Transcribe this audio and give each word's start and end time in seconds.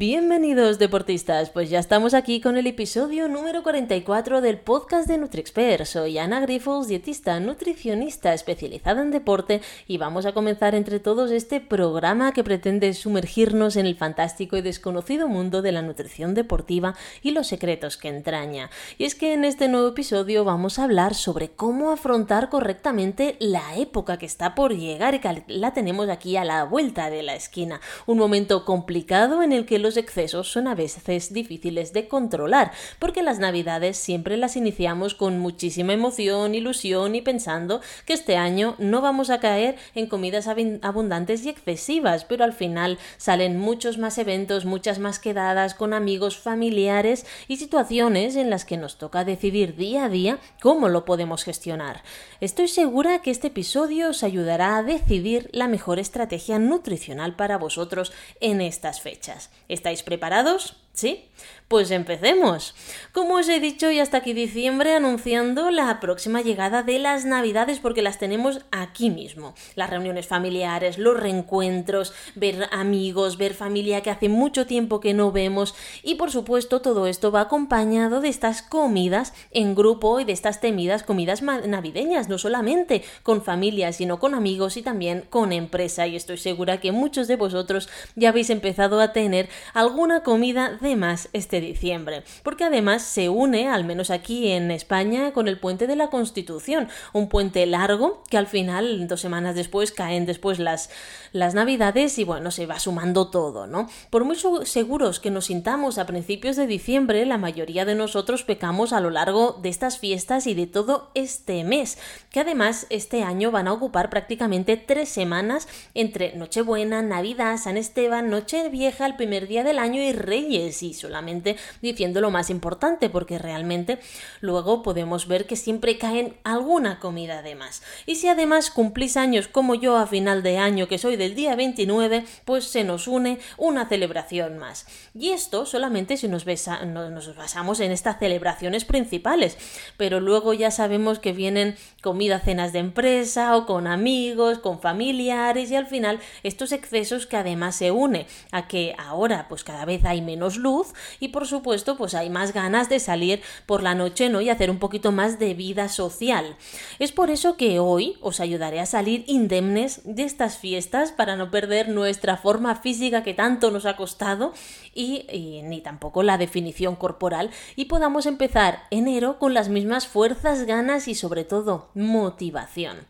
Bienvenidos 0.00 0.78
deportistas, 0.78 1.50
pues 1.50 1.68
ya 1.68 1.78
estamos 1.78 2.14
aquí 2.14 2.40
con 2.40 2.56
el 2.56 2.66
episodio 2.66 3.28
número 3.28 3.62
44 3.62 4.40
del 4.40 4.56
podcast 4.56 5.06
de 5.06 5.18
NutriExpert. 5.18 5.84
Soy 5.84 6.16
Ana 6.16 6.40
Grifols, 6.40 6.88
dietista 6.88 7.38
nutricionista 7.38 8.32
especializada 8.32 9.02
en 9.02 9.10
deporte 9.10 9.60
y 9.86 9.98
vamos 9.98 10.24
a 10.24 10.32
comenzar 10.32 10.74
entre 10.74 11.00
todos 11.00 11.30
este 11.30 11.60
programa 11.60 12.32
que 12.32 12.42
pretende 12.42 12.94
sumergirnos 12.94 13.76
en 13.76 13.84
el 13.84 13.94
fantástico 13.94 14.56
y 14.56 14.62
desconocido 14.62 15.28
mundo 15.28 15.60
de 15.60 15.72
la 15.72 15.82
nutrición 15.82 16.32
deportiva 16.32 16.94
y 17.20 17.32
los 17.32 17.48
secretos 17.48 17.98
que 17.98 18.08
entraña. 18.08 18.70
Y 18.96 19.04
es 19.04 19.14
que 19.14 19.34
en 19.34 19.44
este 19.44 19.68
nuevo 19.68 19.88
episodio 19.88 20.44
vamos 20.44 20.78
a 20.78 20.84
hablar 20.84 21.14
sobre 21.14 21.50
cómo 21.50 21.90
afrontar 21.90 22.48
correctamente 22.48 23.36
la 23.38 23.76
época 23.76 24.16
que 24.16 24.24
está 24.24 24.54
por 24.54 24.74
llegar 24.74 25.14
y 25.14 25.18
que 25.18 25.44
la 25.48 25.74
tenemos 25.74 26.08
aquí 26.08 26.38
a 26.38 26.46
la 26.46 26.64
vuelta 26.64 27.10
de 27.10 27.22
la 27.22 27.34
esquina. 27.34 27.82
Un 28.06 28.16
momento 28.16 28.64
complicado 28.64 29.42
en 29.42 29.52
el 29.52 29.66
que 29.66 29.78
los 29.78 29.89
excesos 29.96 30.50
son 30.50 30.68
a 30.68 30.74
veces 30.74 31.32
difíciles 31.32 31.92
de 31.92 32.08
controlar, 32.08 32.72
porque 32.98 33.22
las 33.22 33.38
navidades 33.38 33.96
siempre 33.96 34.36
las 34.36 34.56
iniciamos 34.56 35.14
con 35.14 35.38
muchísima 35.38 35.92
emoción, 35.92 36.54
ilusión 36.54 37.14
y 37.14 37.22
pensando 37.22 37.80
que 38.06 38.12
este 38.12 38.36
año 38.36 38.74
no 38.78 39.00
vamos 39.00 39.30
a 39.30 39.40
caer 39.40 39.76
en 39.94 40.06
comidas 40.06 40.48
abundantes 40.82 41.44
y 41.44 41.48
excesivas, 41.48 42.24
pero 42.24 42.44
al 42.44 42.52
final 42.52 42.98
salen 43.16 43.58
muchos 43.58 43.98
más 43.98 44.18
eventos, 44.18 44.64
muchas 44.64 44.98
más 44.98 45.18
quedadas 45.18 45.74
con 45.74 45.92
amigos, 45.92 46.38
familiares 46.38 47.26
y 47.48 47.56
situaciones 47.56 48.36
en 48.36 48.50
las 48.50 48.64
que 48.64 48.76
nos 48.76 48.98
toca 48.98 49.24
decidir 49.24 49.76
día 49.76 50.04
a 50.04 50.08
día 50.08 50.38
cómo 50.60 50.88
lo 50.88 51.04
podemos 51.04 51.44
gestionar. 51.44 52.02
Estoy 52.40 52.68
segura 52.68 53.22
que 53.22 53.30
este 53.30 53.48
episodio 53.48 54.10
os 54.10 54.22
ayudará 54.22 54.76
a 54.76 54.82
decidir 54.82 55.48
la 55.52 55.68
mejor 55.68 55.98
estrategia 55.98 56.58
nutricional 56.58 57.36
para 57.36 57.58
vosotros 57.58 58.12
en 58.40 58.60
estas 58.60 59.00
fechas. 59.00 59.50
¿Estáis 59.80 60.02
preparados? 60.02 60.76
¿Sí? 60.92 61.24
Pues 61.70 61.92
empecemos. 61.92 62.74
Como 63.12 63.34
os 63.34 63.48
he 63.48 63.60
dicho, 63.60 63.92
ya 63.92 64.02
hasta 64.02 64.16
aquí 64.16 64.32
diciembre 64.32 64.92
anunciando 64.92 65.70
la 65.70 66.00
próxima 66.00 66.42
llegada 66.42 66.82
de 66.82 66.98
las 66.98 67.24
Navidades 67.24 67.78
porque 67.78 68.02
las 68.02 68.18
tenemos 68.18 68.66
aquí 68.72 69.08
mismo. 69.08 69.54
Las 69.76 69.88
reuniones 69.88 70.26
familiares, 70.26 70.98
los 70.98 71.16
reencuentros, 71.16 72.12
ver 72.34 72.68
amigos, 72.72 73.38
ver 73.38 73.54
familia 73.54 74.00
que 74.00 74.10
hace 74.10 74.28
mucho 74.28 74.66
tiempo 74.66 74.98
que 74.98 75.14
no 75.14 75.30
vemos 75.30 75.76
y 76.02 76.16
por 76.16 76.32
supuesto 76.32 76.80
todo 76.80 77.06
esto 77.06 77.30
va 77.30 77.42
acompañado 77.42 78.20
de 78.20 78.30
estas 78.30 78.62
comidas 78.62 79.32
en 79.52 79.76
grupo 79.76 80.18
y 80.18 80.24
de 80.24 80.32
estas 80.32 80.60
temidas 80.60 81.04
comidas 81.04 81.40
navideñas, 81.40 82.28
no 82.28 82.38
solamente 82.38 83.04
con 83.22 83.44
familia, 83.44 83.92
sino 83.92 84.18
con 84.18 84.34
amigos 84.34 84.76
y 84.76 84.82
también 84.82 85.24
con 85.30 85.52
empresa 85.52 86.08
y 86.08 86.16
estoy 86.16 86.38
segura 86.38 86.80
que 86.80 86.90
muchos 86.90 87.28
de 87.28 87.36
vosotros 87.36 87.88
ya 88.16 88.30
habéis 88.30 88.50
empezado 88.50 89.00
a 89.00 89.12
tener 89.12 89.48
alguna 89.72 90.24
comida 90.24 90.76
de 90.80 90.96
más 90.96 91.28
este 91.32 91.59
diciembre, 91.60 92.24
porque 92.42 92.64
además 92.64 93.02
se 93.02 93.28
une, 93.28 93.68
al 93.68 93.84
menos 93.84 94.10
aquí 94.10 94.50
en 94.52 94.70
España, 94.70 95.32
con 95.32 95.48
el 95.48 95.58
puente 95.58 95.86
de 95.86 95.96
la 95.96 96.08
Constitución, 96.08 96.88
un 97.12 97.28
puente 97.28 97.64
largo 97.66 98.22
que 98.30 98.38
al 98.38 98.46
final, 98.46 99.06
dos 99.08 99.20
semanas 99.20 99.54
después, 99.54 99.92
caen 99.92 100.26
después 100.26 100.58
las, 100.58 100.90
las 101.32 101.54
Navidades 101.54 102.18
y 102.18 102.24
bueno, 102.24 102.50
se 102.50 102.66
va 102.66 102.78
sumando 102.78 103.30
todo, 103.30 103.66
¿no? 103.66 103.88
Por 104.10 104.24
muy 104.24 104.36
seguros 104.64 105.20
que 105.20 105.30
nos 105.30 105.46
sintamos 105.46 105.98
a 105.98 106.06
principios 106.06 106.56
de 106.56 106.66
diciembre, 106.66 107.26
la 107.26 107.38
mayoría 107.38 107.84
de 107.84 107.94
nosotros 107.94 108.42
pecamos 108.44 108.92
a 108.92 109.00
lo 109.00 109.10
largo 109.10 109.58
de 109.62 109.68
estas 109.68 109.98
fiestas 109.98 110.46
y 110.46 110.54
de 110.54 110.66
todo 110.66 111.10
este 111.14 111.64
mes, 111.64 111.98
que 112.30 112.40
además 112.40 112.86
este 112.90 113.22
año 113.22 113.50
van 113.50 113.68
a 113.68 113.72
ocupar 113.72 114.10
prácticamente 114.10 114.76
tres 114.76 115.08
semanas 115.08 115.68
entre 115.94 116.34
Nochebuena, 116.36 117.02
Navidad, 117.02 117.56
San 117.58 117.76
Esteban, 117.76 118.30
Nochevieja, 118.30 119.06
el 119.06 119.16
primer 119.16 119.48
día 119.48 119.64
del 119.64 119.78
año 119.78 120.02
y 120.02 120.12
Reyes, 120.12 120.82
y 120.82 120.94
solamente 120.94 121.49
diciendo 121.82 122.20
lo 122.20 122.30
más 122.30 122.50
importante, 122.50 123.10
porque 123.10 123.38
realmente 123.38 123.98
luego 124.40 124.82
podemos 124.82 125.26
ver 125.26 125.46
que 125.46 125.56
siempre 125.56 125.98
caen 125.98 126.36
alguna 126.44 126.98
comida 126.98 127.42
de 127.42 127.54
más. 127.54 127.82
Y 128.06 128.16
si 128.16 128.28
además 128.28 128.70
cumplís 128.70 129.16
años 129.16 129.48
como 129.48 129.74
yo 129.74 129.96
a 129.96 130.06
final 130.06 130.42
de 130.42 130.58
año, 130.58 130.88
que 130.88 130.98
soy 130.98 131.16
del 131.16 131.34
día 131.34 131.56
29, 131.56 132.24
pues 132.44 132.64
se 132.64 132.84
nos 132.84 133.06
une 133.06 133.38
una 133.56 133.86
celebración 133.86 134.58
más. 134.58 134.86
Y 135.14 135.30
esto 135.30 135.66
solamente 135.66 136.16
si 136.16 136.28
nos, 136.28 136.44
basamos 136.44 137.80
en 137.80 137.92
estas 137.92 138.18
celebraciones 138.18 138.84
principales, 138.84 139.56
pero 139.96 140.20
luego 140.20 140.52
ya 140.54 140.70
sabemos 140.70 141.18
que 141.18 141.32
vienen 141.32 141.76
comida, 142.02 142.40
cenas 142.40 142.72
de 142.72 142.78
empresa 142.80 143.56
o 143.56 143.66
con 143.66 143.86
amigos, 143.86 144.58
con 144.58 144.80
familiares 144.80 145.70
y 145.70 145.76
al 145.76 145.86
final 145.86 146.20
estos 146.42 146.72
excesos 146.72 147.26
que 147.26 147.36
además 147.36 147.76
se 147.76 147.90
une 147.90 148.26
a 148.52 148.68
que 148.68 148.94
ahora 148.98 149.46
pues 149.48 149.64
cada 149.64 149.84
vez 149.84 150.04
hay 150.04 150.22
menos 150.22 150.56
luz 150.56 150.92
y 151.18 151.28
por 151.28 151.39
supuesto 151.46 151.96
pues 151.96 152.14
hay 152.14 152.30
más 152.30 152.52
ganas 152.52 152.88
de 152.88 153.00
salir 153.00 153.42
por 153.66 153.82
la 153.82 153.94
noche 153.94 154.28
¿no? 154.28 154.40
y 154.40 154.48
hacer 154.48 154.70
un 154.70 154.78
poquito 154.78 155.12
más 155.12 155.38
de 155.38 155.54
vida 155.54 155.88
social. 155.88 156.56
Es 156.98 157.12
por 157.12 157.30
eso 157.30 157.56
que 157.56 157.78
hoy 157.78 158.16
os 158.20 158.40
ayudaré 158.40 158.80
a 158.80 158.86
salir 158.86 159.24
indemnes 159.26 160.02
de 160.04 160.24
estas 160.24 160.58
fiestas 160.58 161.12
para 161.12 161.36
no 161.36 161.50
perder 161.50 161.88
nuestra 161.88 162.36
forma 162.36 162.76
física 162.76 163.22
que 163.22 163.34
tanto 163.34 163.70
nos 163.70 163.86
ha 163.86 163.96
costado 163.96 164.52
y, 164.94 165.26
y 165.30 165.62
ni 165.62 165.80
tampoco 165.80 166.22
la 166.22 166.38
definición 166.38 166.96
corporal 166.96 167.50
y 167.76 167.86
podamos 167.86 168.26
empezar 168.26 168.84
enero 168.90 169.38
con 169.38 169.54
las 169.54 169.68
mismas 169.68 170.06
fuerzas, 170.06 170.64
ganas 170.64 171.08
y 171.08 171.14
sobre 171.14 171.44
todo 171.44 171.90
motivación. 171.94 173.06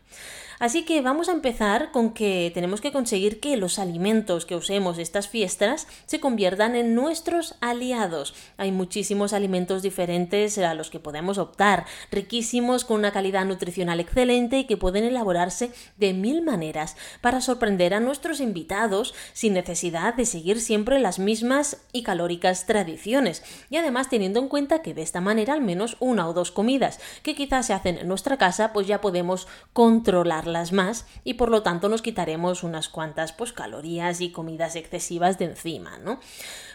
Así 0.61 0.83
que 0.83 1.01
vamos 1.01 1.27
a 1.27 1.31
empezar 1.31 1.89
con 1.89 2.13
que 2.13 2.51
tenemos 2.53 2.81
que 2.81 2.91
conseguir 2.91 3.39
que 3.39 3.57
los 3.57 3.79
alimentos 3.79 4.45
que 4.45 4.55
usemos 4.55 4.99
estas 4.99 5.27
fiestas 5.27 5.87
se 6.05 6.19
conviertan 6.19 6.75
en 6.75 6.93
nuestros 6.93 7.55
aliados. 7.61 8.35
Hay 8.57 8.71
muchísimos 8.71 9.33
alimentos 9.33 9.81
diferentes 9.81 10.59
a 10.59 10.75
los 10.75 10.91
que 10.91 10.99
podemos 10.99 11.39
optar, 11.39 11.87
riquísimos 12.11 12.85
con 12.85 12.99
una 12.99 13.11
calidad 13.11 13.43
nutricional 13.43 13.99
excelente 13.99 14.59
y 14.59 14.65
que 14.65 14.77
pueden 14.77 15.03
elaborarse 15.03 15.71
de 15.97 16.13
mil 16.13 16.43
maneras 16.43 16.95
para 17.21 17.41
sorprender 17.41 17.95
a 17.95 17.99
nuestros 17.99 18.39
invitados 18.39 19.15
sin 19.33 19.53
necesidad 19.53 20.13
de 20.13 20.27
seguir 20.27 20.61
siempre 20.61 20.99
las 20.99 21.17
mismas 21.17 21.77
y 21.91 22.03
calóricas 22.03 22.67
tradiciones. 22.67 23.41
Y 23.71 23.77
además 23.77 24.09
teniendo 24.09 24.39
en 24.39 24.47
cuenta 24.47 24.83
que 24.83 24.93
de 24.93 25.01
esta 25.01 25.21
manera 25.21 25.55
al 25.55 25.61
menos 25.61 25.97
una 25.99 26.29
o 26.29 26.33
dos 26.33 26.51
comidas 26.51 26.99
que 27.23 27.33
quizás 27.33 27.65
se 27.65 27.73
hacen 27.73 27.97
en 27.97 28.07
nuestra 28.07 28.37
casa 28.37 28.73
pues 28.73 28.85
ya 28.85 29.01
podemos 29.01 29.47
controlarlas 29.73 30.50
más 30.71 31.05
y 31.23 31.35
por 31.35 31.49
lo 31.49 31.63
tanto 31.63 31.89
nos 31.89 32.01
quitaremos 32.01 32.63
unas 32.63 32.89
cuantas 32.89 33.33
pues 33.33 33.53
calorías 33.53 34.21
y 34.21 34.31
comidas 34.31 34.75
excesivas 34.75 35.37
de 35.39 35.45
encima, 35.45 35.97
¿no? 35.97 36.19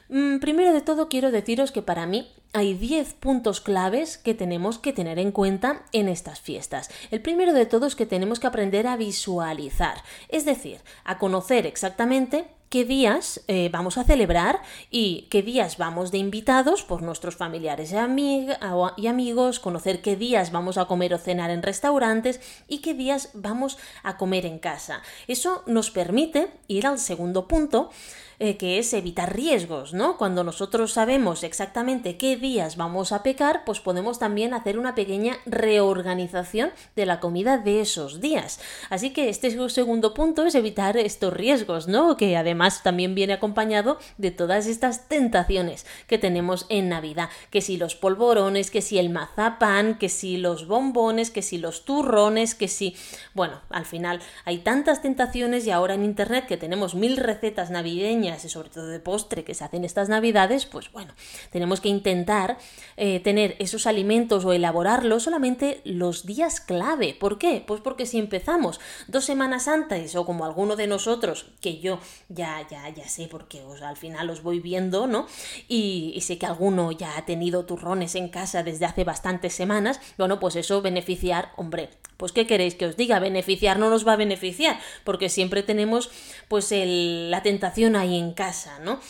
Mm, 0.08 0.38
primero 0.38 0.72
de 0.72 0.80
todo 0.80 1.08
quiero 1.08 1.30
deciros 1.30 1.72
que 1.72 1.82
para 1.82 2.06
mí 2.06 2.32
hay 2.52 2.74
10 2.74 3.14
puntos 3.14 3.60
claves 3.60 4.18
que 4.18 4.34
tenemos 4.34 4.78
que 4.78 4.92
tener 4.92 5.18
en 5.18 5.32
cuenta 5.32 5.82
en 5.92 6.08
estas 6.08 6.40
fiestas. 6.40 6.90
El 7.10 7.20
primero 7.20 7.52
de 7.52 7.66
todo 7.66 7.86
es 7.86 7.96
que 7.96 8.06
tenemos 8.06 8.40
que 8.40 8.46
aprender 8.46 8.86
a 8.86 8.96
visualizar, 8.96 10.02
es 10.28 10.44
decir, 10.44 10.80
a 11.04 11.18
conocer 11.18 11.66
exactamente 11.66 12.46
qué 12.68 12.84
días 12.84 13.42
eh, 13.48 13.68
vamos 13.72 13.96
a 13.98 14.04
celebrar 14.04 14.60
y 14.90 15.28
qué 15.30 15.42
días 15.42 15.78
vamos 15.78 16.10
de 16.10 16.18
invitados 16.18 16.82
por 16.82 17.02
nuestros 17.02 17.36
familiares 17.36 17.92
y, 17.92 19.06
amigos, 19.06 19.60
conocer 19.60 20.02
qué 20.02 20.16
días 20.16 20.52
vamos 20.52 20.78
a 20.78 20.86
comer 20.86 21.14
o 21.14 21.18
cenar 21.18 21.50
en 21.50 21.62
restaurantes 21.62 22.40
y 22.68 22.78
qué 22.78 22.94
días 22.94 23.30
vamos 23.34 23.78
a 24.02 24.16
comer 24.16 24.46
en 24.46 24.58
casa. 24.58 25.02
Eso 25.28 25.62
nos 25.66 25.90
permite 25.90 26.48
ir 26.68 26.86
al 26.86 26.98
segundo 26.98 27.46
punto, 27.46 27.90
eh, 28.38 28.56
que 28.56 28.78
es 28.78 28.92
evitar 28.92 29.34
riesgos, 29.34 29.94
¿no? 29.94 30.18
Cuando 30.18 30.44
nosotros 30.44 30.92
sabemos 30.92 31.42
exactamente 31.44 32.18
qué 32.18 32.36
días 32.46 32.76
vamos 32.76 33.10
a 33.10 33.24
pecar, 33.24 33.64
pues 33.64 33.80
podemos 33.80 34.20
también 34.20 34.54
hacer 34.54 34.78
una 34.78 34.94
pequeña 34.94 35.36
reorganización 35.46 36.70
de 36.94 37.04
la 37.04 37.18
comida 37.18 37.58
de 37.58 37.80
esos 37.80 38.20
días. 38.20 38.60
Así 38.88 39.10
que 39.10 39.28
este 39.28 39.50
segundo 39.68 40.14
punto 40.14 40.46
es 40.46 40.54
evitar 40.54 40.96
estos 40.96 41.32
riesgos, 41.32 41.88
¿no? 41.88 42.16
Que 42.16 42.36
además 42.36 42.84
también 42.84 43.16
viene 43.16 43.32
acompañado 43.32 43.98
de 44.16 44.30
todas 44.30 44.68
estas 44.68 45.08
tentaciones 45.08 45.86
que 46.06 46.18
tenemos 46.18 46.66
en 46.68 46.88
Navidad, 46.88 47.30
que 47.50 47.60
si 47.60 47.78
los 47.78 47.96
polvorones, 47.96 48.70
que 48.70 48.80
si 48.80 48.96
el 48.98 49.10
mazapán, 49.10 49.98
que 49.98 50.08
si 50.08 50.36
los 50.36 50.68
bombones, 50.68 51.32
que 51.32 51.42
si 51.42 51.58
los 51.58 51.84
turrones, 51.84 52.54
que 52.54 52.68
si... 52.68 52.94
Bueno, 53.34 53.60
al 53.70 53.86
final 53.86 54.20
hay 54.44 54.58
tantas 54.58 55.02
tentaciones 55.02 55.66
y 55.66 55.72
ahora 55.72 55.94
en 55.94 56.04
Internet 56.04 56.46
que 56.46 56.56
tenemos 56.56 56.94
mil 56.94 57.16
recetas 57.16 57.70
navideñas 57.70 58.44
y 58.44 58.48
sobre 58.48 58.68
todo 58.68 58.86
de 58.86 59.00
postre 59.00 59.42
que 59.42 59.54
se 59.54 59.64
hacen 59.64 59.84
estas 59.84 60.08
navidades, 60.08 60.64
pues 60.64 60.92
bueno, 60.92 61.12
tenemos 61.50 61.80
que 61.80 61.88
intentar 61.88 62.25
eh, 62.96 63.20
tener 63.20 63.56
esos 63.58 63.86
alimentos 63.86 64.44
o 64.44 64.52
elaborarlos 64.52 65.22
solamente 65.22 65.80
los 65.84 66.26
días 66.26 66.60
clave. 66.60 67.14
¿Por 67.18 67.38
qué? 67.38 67.62
Pues 67.66 67.80
porque 67.80 68.06
si 68.06 68.18
empezamos 68.18 68.80
dos 69.08 69.24
semanas 69.24 69.68
antes 69.68 70.14
o 70.16 70.26
como 70.26 70.44
alguno 70.44 70.76
de 70.76 70.86
nosotros, 70.86 71.46
que 71.60 71.78
yo 71.78 71.98
ya, 72.28 72.66
ya, 72.68 72.88
ya 72.88 73.08
sé 73.08 73.28
porque 73.28 73.62
al 73.82 73.96
final 73.96 74.30
os 74.30 74.42
voy 74.42 74.60
viendo, 74.60 75.06
¿no? 75.06 75.26
Y, 75.68 76.18
sé 76.26 76.38
que 76.38 76.46
alguno 76.46 76.90
ya 76.90 77.16
ha 77.16 77.24
tenido 77.24 77.66
turrones 77.66 78.16
en 78.16 78.28
casa 78.28 78.62
desde 78.64 78.84
hace 78.84 79.04
bastantes 79.04 79.54
semanas, 79.54 80.00
bueno, 80.18 80.40
pues 80.40 80.56
eso 80.56 80.82
beneficiar, 80.82 81.52
hombre, 81.56 81.90
pues 82.16 82.32
¿qué 82.32 82.46
queréis 82.46 82.74
que 82.74 82.86
os 82.86 82.96
diga? 82.96 83.20
Beneficiar 83.20 83.78
no 83.78 83.90
nos 83.90 84.06
va 84.06 84.14
a 84.14 84.16
beneficiar, 84.16 84.80
porque 85.04 85.28
siempre 85.28 85.62
tenemos 85.62 86.10
pues 86.48 86.72
la 86.72 87.42
tentación 87.42 87.94
ahí 87.94 88.18
en 88.18 88.32
casa, 88.32 88.78
¿no? 88.80 89.00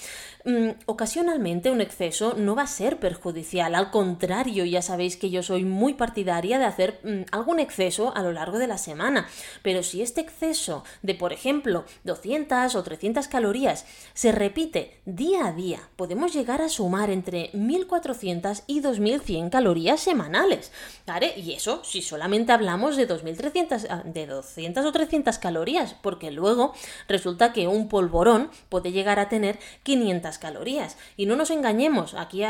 Mm, 0.46 0.70
ocasionalmente 0.86 1.70
un 1.70 1.80
exceso 1.80 2.34
no 2.38 2.54
va 2.54 2.62
a 2.62 2.66
ser 2.66 2.98
perjudicial, 2.98 3.74
al 3.74 3.90
contrario, 3.90 4.64
ya 4.64 4.80
sabéis 4.80 5.16
que 5.16 5.30
yo 5.30 5.42
soy 5.42 5.64
muy 5.64 5.94
partidaria 5.94 6.58
de 6.58 6.64
hacer 6.64 7.00
mm, 7.02 7.22
algún 7.32 7.60
exceso 7.60 8.16
a 8.16 8.22
lo 8.22 8.32
largo 8.32 8.58
de 8.58 8.66
la 8.66 8.78
semana, 8.78 9.28
pero 9.62 9.82
si 9.82 10.00
este 10.00 10.22
exceso 10.22 10.84
de, 11.02 11.14
por 11.14 11.32
ejemplo, 11.32 11.84
200 12.04 12.74
o 12.74 12.82
300 12.82 13.28
calorías 13.28 13.84
se 14.14 14.32
repite 14.32 15.00
día 15.04 15.46
a 15.46 15.52
día, 15.52 15.80
podemos 15.96 16.32
llegar 16.32 16.62
a 16.62 16.68
sumar 16.68 17.10
entre 17.10 17.50
1400 17.52 18.62
y 18.66 18.80
2100 18.80 19.50
calorías 19.50 20.00
semanales. 20.00 20.72
Y 21.36 21.52
eso 21.52 21.82
si 21.84 22.02
solamente 22.02 22.52
hablamos 22.52 22.96
de 22.96 23.06
2300, 23.06 23.86
ah, 23.90 24.02
de 24.04 24.26
200 24.26 24.84
o 24.84 24.92
300 24.92 25.38
calorías, 25.38 25.94
porque 26.02 26.30
luego 26.30 26.74
resulta 27.08 27.52
que 27.52 27.66
un 27.66 27.88
polvorón 27.88 28.50
puede 28.68 28.92
llegar 28.92 29.18
a 29.18 29.28
tener 29.28 29.58
500 29.82 30.35
calorías. 30.38 30.96
Y 31.16 31.26
no 31.26 31.36
nos 31.36 31.50
engañemos, 31.50 32.14
aquí 32.14 32.42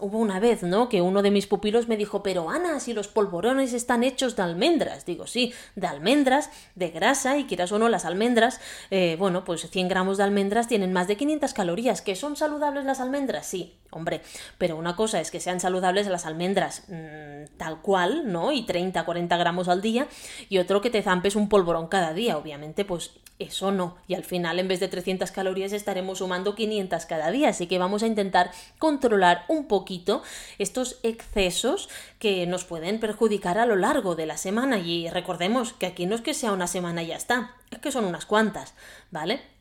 hubo 0.00 0.18
una 0.18 0.40
vez, 0.40 0.62
¿no? 0.62 0.88
Que 0.88 1.02
uno 1.02 1.22
de 1.22 1.30
mis 1.30 1.46
pupilos 1.46 1.88
me 1.88 1.96
dijo, 1.96 2.22
pero 2.22 2.50
Ana, 2.50 2.80
si 2.80 2.92
los 2.92 3.08
polvorones 3.08 3.72
están 3.72 4.04
hechos 4.04 4.36
de 4.36 4.42
almendras. 4.42 5.06
Digo, 5.06 5.26
sí, 5.26 5.52
de 5.74 5.86
almendras, 5.86 6.50
de 6.74 6.90
grasa, 6.90 7.38
y 7.38 7.44
quieras 7.44 7.72
o 7.72 7.78
no, 7.78 7.88
las 7.88 8.04
almendras, 8.04 8.60
eh, 8.90 9.16
bueno, 9.18 9.44
pues 9.44 9.68
100 9.70 9.88
gramos 9.88 10.18
de 10.18 10.24
almendras 10.24 10.68
tienen 10.68 10.92
más 10.92 11.08
de 11.08 11.16
500 11.16 11.52
calorías. 11.54 12.02
¿Que 12.02 12.16
son 12.16 12.36
saludables 12.36 12.84
las 12.84 13.00
almendras? 13.00 13.46
Sí, 13.46 13.76
hombre, 13.90 14.22
pero 14.58 14.76
una 14.76 14.96
cosa 14.96 15.20
es 15.20 15.30
que 15.30 15.40
sean 15.40 15.60
saludables 15.60 16.06
las 16.06 16.26
almendras 16.26 16.84
mm, 16.88 17.56
tal 17.56 17.80
cual, 17.80 18.30
¿no? 18.30 18.52
Y 18.52 18.66
30, 18.66 19.04
40 19.04 19.36
gramos 19.36 19.68
al 19.68 19.80
día, 19.80 20.08
y 20.48 20.58
otro 20.58 20.80
que 20.80 20.90
te 20.90 21.02
zampes 21.02 21.36
un 21.36 21.48
polvorón 21.48 21.88
cada 21.88 22.12
día, 22.12 22.36
obviamente, 22.36 22.84
pues 22.84 23.12
eso 23.38 23.72
no. 23.72 23.96
Y 24.06 24.14
al 24.14 24.24
final, 24.24 24.58
en 24.58 24.68
vez 24.68 24.80
de 24.80 24.88
300 24.88 25.30
calorías, 25.30 25.72
estaremos 25.72 26.18
sumando 26.18 26.54
500 26.54 27.06
cada 27.06 27.30
día. 27.30 27.48
Así 27.48 27.66
que 27.66 27.78
vamos 27.78 28.02
a 28.02 28.06
intentar 28.06 28.50
controlar 28.78 29.44
un 29.48 29.66
poquito 29.66 30.22
estos 30.58 30.98
excesos 31.02 31.88
que 32.18 32.46
nos 32.46 32.64
pueden 32.64 33.00
perjudicar 33.00 33.58
a 33.58 33.66
lo 33.66 33.76
largo 33.76 34.14
de 34.14 34.26
la 34.26 34.36
semana. 34.36 34.78
Y 34.78 35.08
recordemos 35.10 35.72
que 35.72 35.86
aquí 35.86 36.06
no 36.06 36.14
es 36.14 36.20
que 36.20 36.34
sea 36.34 36.52
una 36.52 36.66
semana 36.66 37.02
y 37.02 37.08
ya 37.08 37.16
está, 37.16 37.54
es 37.70 37.78
que 37.78 37.92
son 37.92 38.04
unas 38.04 38.26
cuantas, 38.26 38.74
¿vale? 39.10 39.53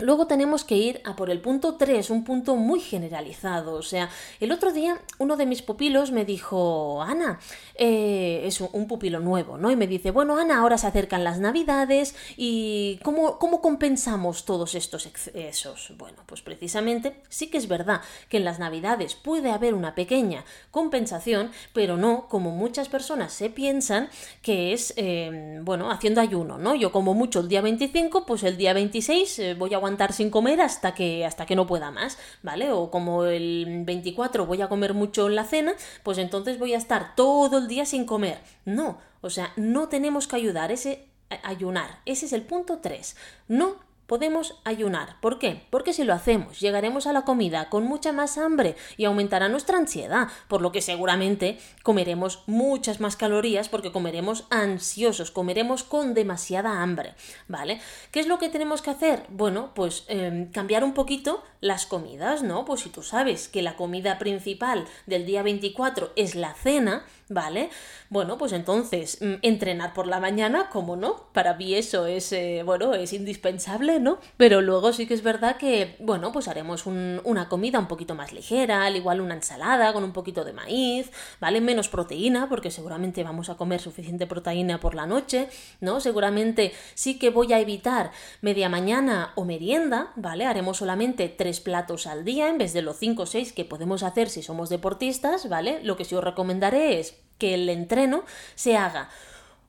Luego 0.00 0.26
tenemos 0.26 0.64
que 0.64 0.76
ir 0.76 1.00
a 1.04 1.16
por 1.16 1.30
el 1.30 1.40
punto 1.40 1.76
3, 1.76 2.10
un 2.10 2.24
punto 2.24 2.56
muy 2.56 2.80
generalizado. 2.80 3.74
O 3.74 3.82
sea, 3.82 4.08
el 4.40 4.52
otro 4.52 4.72
día 4.72 5.00
uno 5.18 5.36
de 5.36 5.46
mis 5.46 5.62
pupilos 5.62 6.10
me 6.10 6.24
dijo, 6.24 7.02
Ana, 7.02 7.38
eh, 7.74 8.42
es 8.44 8.60
un 8.60 8.86
pupilo 8.86 9.20
nuevo, 9.20 9.58
¿no? 9.58 9.70
Y 9.70 9.76
me 9.76 9.86
dice, 9.86 10.10
bueno, 10.10 10.38
Ana, 10.38 10.60
ahora 10.60 10.78
se 10.78 10.86
acercan 10.86 11.24
las 11.24 11.38
navidades 11.38 12.14
y 12.36 12.98
¿cómo, 13.02 13.38
cómo 13.38 13.60
compensamos 13.60 14.44
todos 14.44 14.74
estos 14.74 15.06
excesos? 15.06 15.92
Bueno, 15.96 16.18
pues 16.26 16.42
precisamente 16.42 17.22
sí 17.28 17.48
que 17.48 17.58
es 17.58 17.68
verdad 17.68 18.00
que 18.28 18.38
en 18.38 18.44
las 18.44 18.58
navidades 18.58 19.14
puede 19.14 19.50
haber 19.50 19.74
una 19.74 19.94
pequeña 19.94 20.44
compensación, 20.70 21.50
pero 21.72 21.96
no 21.96 22.28
como 22.28 22.50
muchas 22.50 22.88
personas 22.88 23.32
se 23.32 23.50
piensan 23.50 24.08
que 24.42 24.72
es, 24.72 24.94
eh, 24.96 25.60
bueno, 25.62 25.90
haciendo 25.90 26.20
ayuno, 26.20 26.58
¿no? 26.58 26.74
Yo 26.74 26.92
como 26.92 27.14
mucho 27.14 27.40
el 27.40 27.48
día 27.48 27.60
25, 27.60 28.26
pues 28.26 28.42
el 28.42 28.56
día 28.56 28.72
26 28.72 29.38
eh, 29.38 29.54
voy 29.54 29.74
a 29.74 29.76
aguantar 29.76 29.89
sin 30.12 30.30
comer 30.30 30.60
hasta 30.60 30.94
que, 30.94 31.24
hasta 31.24 31.46
que 31.46 31.56
no 31.56 31.66
pueda 31.66 31.90
más, 31.90 32.18
¿vale? 32.42 32.72
O 32.72 32.90
como 32.90 33.24
el 33.24 33.82
24 33.84 34.46
voy 34.46 34.62
a 34.62 34.68
comer 34.68 34.94
mucho 34.94 35.26
en 35.26 35.36
la 35.36 35.44
cena, 35.44 35.74
pues 36.02 36.18
entonces 36.18 36.58
voy 36.58 36.74
a 36.74 36.78
estar 36.78 37.14
todo 37.14 37.58
el 37.58 37.68
día 37.68 37.86
sin 37.86 38.04
comer. 38.04 38.40
No, 38.64 38.98
o 39.20 39.30
sea, 39.30 39.52
no 39.56 39.88
tenemos 39.88 40.26
que 40.26 40.36
ayudar 40.36 40.72
ese 40.72 41.06
ayunar. 41.42 42.00
Ese 42.06 42.26
es 42.26 42.32
el 42.32 42.42
punto 42.42 42.78
3. 42.78 43.16
No 43.48 43.76
podemos 44.10 44.56
ayunar. 44.64 45.20
¿Por 45.20 45.38
qué? 45.38 45.62
Porque 45.70 45.92
si 45.92 46.02
lo 46.02 46.12
hacemos, 46.12 46.58
llegaremos 46.58 47.06
a 47.06 47.12
la 47.12 47.22
comida 47.22 47.68
con 47.68 47.84
mucha 47.84 48.10
más 48.10 48.38
hambre 48.38 48.74
y 48.96 49.04
aumentará 49.04 49.48
nuestra 49.48 49.78
ansiedad, 49.78 50.26
por 50.48 50.62
lo 50.62 50.72
que 50.72 50.82
seguramente 50.82 51.60
comeremos 51.84 52.42
muchas 52.48 52.98
más 52.98 53.14
calorías 53.14 53.68
porque 53.68 53.92
comeremos 53.92 54.46
ansiosos, 54.50 55.30
comeremos 55.30 55.84
con 55.84 56.12
demasiada 56.12 56.82
hambre, 56.82 57.14
¿vale? 57.46 57.80
¿Qué 58.10 58.18
es 58.18 58.26
lo 58.26 58.40
que 58.40 58.48
tenemos 58.48 58.82
que 58.82 58.90
hacer? 58.90 59.26
Bueno, 59.28 59.70
pues 59.76 60.06
em, 60.08 60.50
cambiar 60.50 60.82
un 60.82 60.92
poquito 60.92 61.44
las 61.60 61.86
comidas, 61.86 62.42
¿no? 62.42 62.64
Pues 62.64 62.80
si 62.80 62.88
tú 62.88 63.04
sabes 63.04 63.46
que 63.46 63.62
la 63.62 63.76
comida 63.76 64.18
principal 64.18 64.86
del 65.06 65.24
día 65.24 65.44
24 65.44 66.10
es 66.16 66.34
la 66.34 66.54
cena, 66.54 67.04
¿vale? 67.30 67.70
Bueno, 68.10 68.36
pues 68.36 68.52
entonces, 68.52 69.18
mm, 69.22 69.34
entrenar 69.42 69.94
por 69.94 70.06
la 70.06 70.20
mañana, 70.20 70.68
¿cómo 70.70 70.96
no? 70.96 71.28
Para 71.32 71.54
mí 71.54 71.74
eso 71.74 72.06
es, 72.06 72.32
eh, 72.32 72.62
bueno, 72.66 72.92
es 72.92 73.12
indispensable, 73.12 74.00
¿no? 74.00 74.18
Pero 74.36 74.60
luego 74.60 74.92
sí 74.92 75.06
que 75.06 75.14
es 75.14 75.22
verdad 75.22 75.56
que, 75.56 75.96
bueno, 76.00 76.32
pues 76.32 76.48
haremos 76.48 76.86
una 76.86 77.48
comida 77.48 77.78
un 77.78 77.86
poquito 77.86 78.14
más 78.14 78.32
ligera, 78.32 78.84
al 78.84 78.96
igual 78.96 79.20
una 79.20 79.34
ensalada 79.34 79.92
con 79.92 80.02
un 80.04 80.12
poquito 80.12 80.44
de 80.44 80.52
maíz, 80.52 81.10
¿vale? 81.40 81.60
Menos 81.60 81.88
proteína, 81.88 82.48
porque 82.48 82.70
seguramente 82.70 83.22
vamos 83.22 83.48
a 83.48 83.56
comer 83.56 83.80
suficiente 83.80 84.26
proteína 84.26 84.80
por 84.80 84.94
la 84.96 85.06
noche, 85.06 85.48
¿no? 85.80 86.00
Seguramente 86.00 86.72
sí 86.94 87.18
que 87.18 87.30
voy 87.30 87.52
a 87.52 87.60
evitar 87.60 88.10
media 88.40 88.68
mañana 88.68 89.32
o 89.36 89.44
merienda, 89.44 90.12
¿vale? 90.16 90.46
Haremos 90.46 90.78
solamente 90.78 91.28
tres 91.28 91.60
platos 91.60 92.08
al 92.08 92.24
día 92.24 92.48
en 92.48 92.58
vez 92.58 92.72
de 92.72 92.82
los 92.82 92.98
cinco 92.98 93.22
o 93.22 93.26
seis 93.26 93.52
que 93.52 93.64
podemos 93.64 94.02
hacer 94.02 94.28
si 94.28 94.42
somos 94.42 94.68
deportistas, 94.68 95.48
¿vale? 95.48 95.80
Lo 95.84 95.96
que 95.96 96.04
sí 96.04 96.16
os 96.16 96.24
recomendaré 96.24 96.98
es 96.98 97.19
que 97.38 97.54
el 97.54 97.68
entreno 97.68 98.24
se 98.54 98.76
haga 98.76 99.08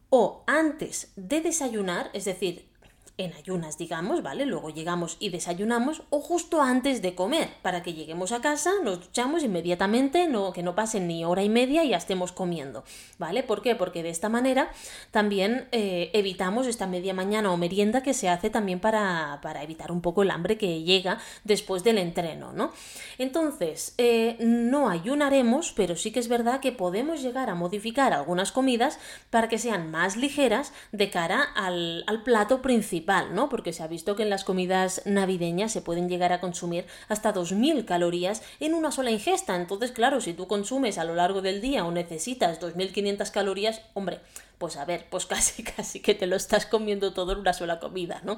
o 0.09 0.43
antes 0.45 1.11
de 1.15 1.41
desayunar, 1.41 2.09
es 2.13 2.25
decir, 2.25 2.70
en 3.17 3.33
ayunas, 3.33 3.77
digamos, 3.77 4.23
¿vale? 4.23 4.45
Luego 4.45 4.69
llegamos 4.69 5.17
y 5.19 5.29
desayunamos 5.29 6.03
o 6.09 6.21
justo 6.21 6.61
antes 6.61 7.01
de 7.01 7.13
comer, 7.13 7.49
para 7.61 7.83
que 7.83 7.93
lleguemos 7.93 8.31
a 8.31 8.41
casa, 8.41 8.71
nos 8.83 9.01
duchamos 9.01 9.43
inmediatamente, 9.43 10.27
no, 10.27 10.53
que 10.53 10.63
no 10.63 10.75
pase 10.75 10.99
ni 10.99 11.25
hora 11.25 11.43
y 11.43 11.49
media 11.49 11.83
y 11.83 11.89
ya 11.89 11.97
estemos 11.97 12.31
comiendo, 12.31 12.83
¿vale? 13.19 13.43
¿Por 13.43 13.61
qué? 13.61 13.75
Porque 13.75 14.01
de 14.01 14.09
esta 14.09 14.29
manera 14.29 14.71
también 15.11 15.67
eh, 15.71 16.09
evitamos 16.13 16.67
esta 16.67 16.87
media 16.87 17.13
mañana 17.13 17.51
o 17.51 17.57
merienda 17.57 18.01
que 18.01 18.13
se 18.13 18.29
hace 18.29 18.49
también 18.49 18.79
para, 18.79 19.39
para, 19.41 19.61
evitar 19.61 19.91
un 19.91 20.01
poco 20.01 20.23
el 20.23 20.31
hambre 20.31 20.57
que 20.57 20.83
llega 20.83 21.19
después 21.43 21.83
del 21.83 21.97
entreno, 21.97 22.53
¿no? 22.53 22.71
Entonces, 23.17 23.93
eh, 23.97 24.37
no 24.39 24.89
ayunaremos, 24.89 25.73
pero 25.73 25.95
sí 25.95 26.11
que 26.11 26.19
es 26.19 26.27
verdad 26.27 26.59
que 26.59 26.71
podemos 26.71 27.21
llegar 27.21 27.49
a 27.49 27.55
modificar 27.55 28.13
algunas 28.13 28.51
comidas 28.51 28.99
para 29.29 29.49
que 29.49 29.59
sean 29.59 29.91
más 29.91 30.17
ligeras 30.17 30.73
de 30.91 31.09
cara 31.09 31.43
al, 31.55 32.03
al 32.07 32.23
plato 32.23 32.61
principal 32.61 33.00
¿no? 33.33 33.49
Porque 33.49 33.73
se 33.73 33.83
ha 33.83 33.87
visto 33.87 34.15
que 34.15 34.23
en 34.23 34.29
las 34.29 34.43
comidas 34.43 35.01
navideñas 35.05 35.71
se 35.71 35.81
pueden 35.81 36.09
llegar 36.09 36.33
a 36.33 36.39
consumir 36.39 36.85
hasta 37.07 37.33
2.000 37.33 37.85
calorías 37.85 38.41
en 38.59 38.73
una 38.73 38.91
sola 38.91 39.11
ingesta. 39.11 39.55
Entonces, 39.55 39.91
claro, 39.91 40.21
si 40.21 40.33
tú 40.33 40.47
consumes 40.47 40.97
a 40.97 41.03
lo 41.03 41.15
largo 41.15 41.41
del 41.41 41.61
día 41.61 41.85
o 41.85 41.91
necesitas 41.91 42.59
2.500 42.59 43.31
calorías, 43.31 43.81
hombre, 43.93 44.19
pues 44.61 44.77
a 44.77 44.85
ver, 44.85 45.07
pues 45.09 45.25
casi 45.27 45.63
casi 45.63 46.01
que 46.01 46.13
te 46.13 46.27
lo 46.27 46.35
estás 46.35 46.67
comiendo 46.67 47.13
todo 47.13 47.31
en 47.31 47.39
una 47.39 47.51
sola 47.51 47.79
comida, 47.79 48.21
¿no? 48.23 48.37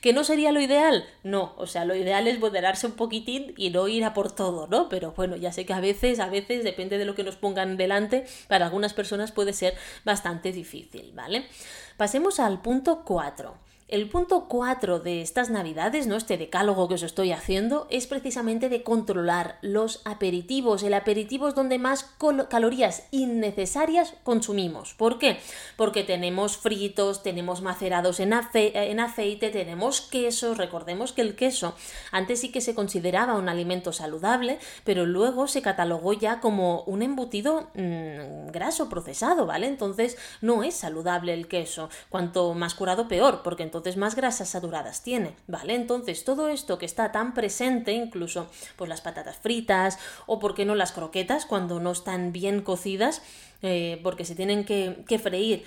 ¿Que 0.00 0.12
no 0.12 0.22
sería 0.22 0.52
lo 0.52 0.60
ideal? 0.60 1.04
No, 1.24 1.52
o 1.56 1.66
sea, 1.66 1.84
lo 1.84 1.96
ideal 1.96 2.28
es 2.28 2.38
moderarse 2.38 2.86
un 2.86 2.92
poquitín 2.92 3.54
y 3.56 3.70
no 3.70 3.88
ir 3.88 4.04
a 4.04 4.14
por 4.14 4.30
todo, 4.30 4.68
¿no? 4.68 4.88
Pero 4.88 5.12
bueno, 5.16 5.34
ya 5.34 5.50
sé 5.50 5.66
que 5.66 5.72
a 5.72 5.80
veces, 5.80 6.20
a 6.20 6.28
veces, 6.28 6.62
depende 6.62 6.96
de 6.96 7.04
lo 7.04 7.16
que 7.16 7.24
nos 7.24 7.34
pongan 7.34 7.76
delante, 7.76 8.24
para 8.46 8.66
algunas 8.66 8.94
personas 8.94 9.32
puede 9.32 9.52
ser 9.52 9.74
bastante 10.04 10.52
difícil, 10.52 11.10
¿vale? 11.12 11.48
Pasemos 11.96 12.38
al 12.38 12.62
punto 12.62 13.02
4. 13.04 13.63
El 13.86 14.08
punto 14.08 14.46
4 14.48 14.98
de 15.00 15.20
estas 15.20 15.50
navidades, 15.50 16.06
¿no? 16.06 16.16
Este 16.16 16.38
decálogo 16.38 16.88
que 16.88 16.94
os 16.94 17.02
estoy 17.02 17.32
haciendo, 17.32 17.86
es 17.90 18.06
precisamente 18.06 18.70
de 18.70 18.82
controlar 18.82 19.58
los 19.60 20.00
aperitivos. 20.06 20.82
El 20.82 20.94
aperitivo 20.94 21.48
es 21.48 21.54
donde 21.54 21.78
más 21.78 22.14
calorías 22.48 23.06
innecesarias 23.10 24.14
consumimos. 24.22 24.94
¿Por 24.94 25.18
qué? 25.18 25.38
Porque 25.76 26.02
tenemos 26.02 26.56
fritos, 26.56 27.22
tenemos 27.22 27.60
macerados 27.60 28.20
en, 28.20 28.32
aceite, 28.32 29.50
tenemos 29.50 30.00
quesos. 30.00 30.56
Recordemos 30.56 31.12
que 31.12 31.20
el 31.20 31.36
queso 31.36 31.74
antes 32.10 32.40
sí 32.40 32.50
que 32.50 32.62
se 32.62 32.74
consideraba 32.74 33.34
un 33.34 33.50
alimento 33.50 33.92
saludable, 33.92 34.58
pero 34.84 35.04
luego 35.04 35.46
se 35.46 35.60
catalogó 35.60 36.14
ya 36.14 36.40
como 36.40 36.84
un 36.84 37.02
embutido 37.02 37.68
mmm, 37.74 38.50
graso 38.50 38.88
procesado, 38.88 39.44
¿vale? 39.44 39.66
Entonces 39.66 40.16
no 40.40 40.62
es 40.62 40.74
saludable 40.74 41.34
el 41.34 41.48
queso. 41.48 41.90
Cuanto 42.08 42.54
más 42.54 42.74
curado, 42.74 43.08
peor, 43.08 43.42
porque 43.42 43.73
entonces 43.74 43.96
más 43.96 44.14
grasas 44.14 44.50
saturadas 44.50 45.02
tiene, 45.02 45.34
¿vale? 45.48 45.74
Entonces 45.74 46.24
todo 46.24 46.48
esto 46.48 46.78
que 46.78 46.86
está 46.86 47.10
tan 47.10 47.34
presente, 47.34 47.92
incluso 47.92 48.48
pues 48.76 48.88
las 48.88 49.00
patatas 49.00 49.36
fritas 49.36 49.98
o 50.26 50.38
por 50.38 50.54
qué 50.54 50.64
no 50.64 50.76
las 50.76 50.92
croquetas 50.92 51.44
cuando 51.44 51.80
no 51.80 51.90
están 51.90 52.30
bien 52.30 52.62
cocidas, 52.62 53.20
eh, 53.62 53.98
porque 54.04 54.24
se 54.24 54.36
tienen 54.36 54.64
que, 54.64 55.04
que 55.08 55.18
freír 55.18 55.64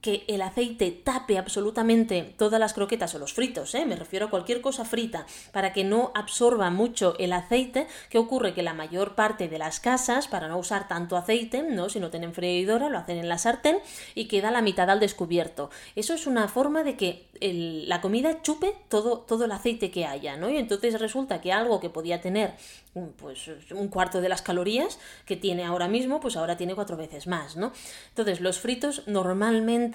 que 0.00 0.24
el 0.28 0.42
aceite 0.42 0.90
tape 0.90 1.38
absolutamente 1.38 2.34
todas 2.38 2.58
las 2.58 2.72
croquetas 2.72 3.14
o 3.14 3.18
los 3.18 3.34
fritos, 3.34 3.74
¿eh? 3.74 3.84
me 3.84 3.96
refiero 3.96 4.26
a 4.26 4.30
cualquier 4.30 4.60
cosa 4.60 4.84
frita, 4.84 5.26
para 5.52 5.72
que 5.72 5.84
no 5.84 6.10
absorba 6.14 6.70
mucho 6.70 7.16
el 7.18 7.32
aceite, 7.32 7.86
¿qué 8.08 8.18
ocurre? 8.18 8.54
Que 8.54 8.62
la 8.62 8.74
mayor 8.74 9.14
parte 9.14 9.48
de 9.48 9.58
las 9.58 9.80
casas, 9.80 10.28
para 10.28 10.48
no 10.48 10.58
usar 10.58 10.88
tanto 10.88 11.16
aceite, 11.16 11.62
¿no? 11.62 11.88
si 11.88 12.00
no 12.00 12.10
tienen 12.10 12.34
freidora, 12.34 12.88
lo 12.88 12.98
hacen 12.98 13.18
en 13.18 13.28
la 13.28 13.38
sartén 13.38 13.78
y 14.14 14.26
queda 14.26 14.50
la 14.50 14.62
mitad 14.62 14.88
al 14.88 15.00
descubierto. 15.00 15.70
Eso 15.96 16.14
es 16.14 16.26
una 16.26 16.48
forma 16.48 16.82
de 16.82 16.96
que 16.96 17.28
la 17.40 18.00
comida 18.00 18.42
chupe 18.42 18.74
todo, 18.88 19.18
todo 19.18 19.44
el 19.44 19.52
aceite 19.52 19.90
que 19.90 20.04
haya, 20.04 20.36
¿no? 20.36 20.50
Y 20.50 20.58
entonces 20.58 21.00
resulta 21.00 21.40
que 21.40 21.52
algo 21.52 21.80
que 21.80 21.88
podía 21.88 22.20
tener 22.20 22.52
pues 23.16 23.50
un 23.70 23.88
cuarto 23.88 24.20
de 24.20 24.28
las 24.28 24.42
calorías 24.42 24.98
que 25.24 25.36
tiene 25.36 25.64
ahora 25.64 25.88
mismo, 25.88 26.20
pues 26.20 26.36
ahora 26.36 26.56
tiene 26.56 26.74
cuatro 26.74 26.96
veces 26.96 27.26
más, 27.26 27.56
¿no? 27.56 27.72
Entonces, 28.08 28.40
los 28.40 28.58
fritos 28.58 29.06
normalmente 29.06 29.89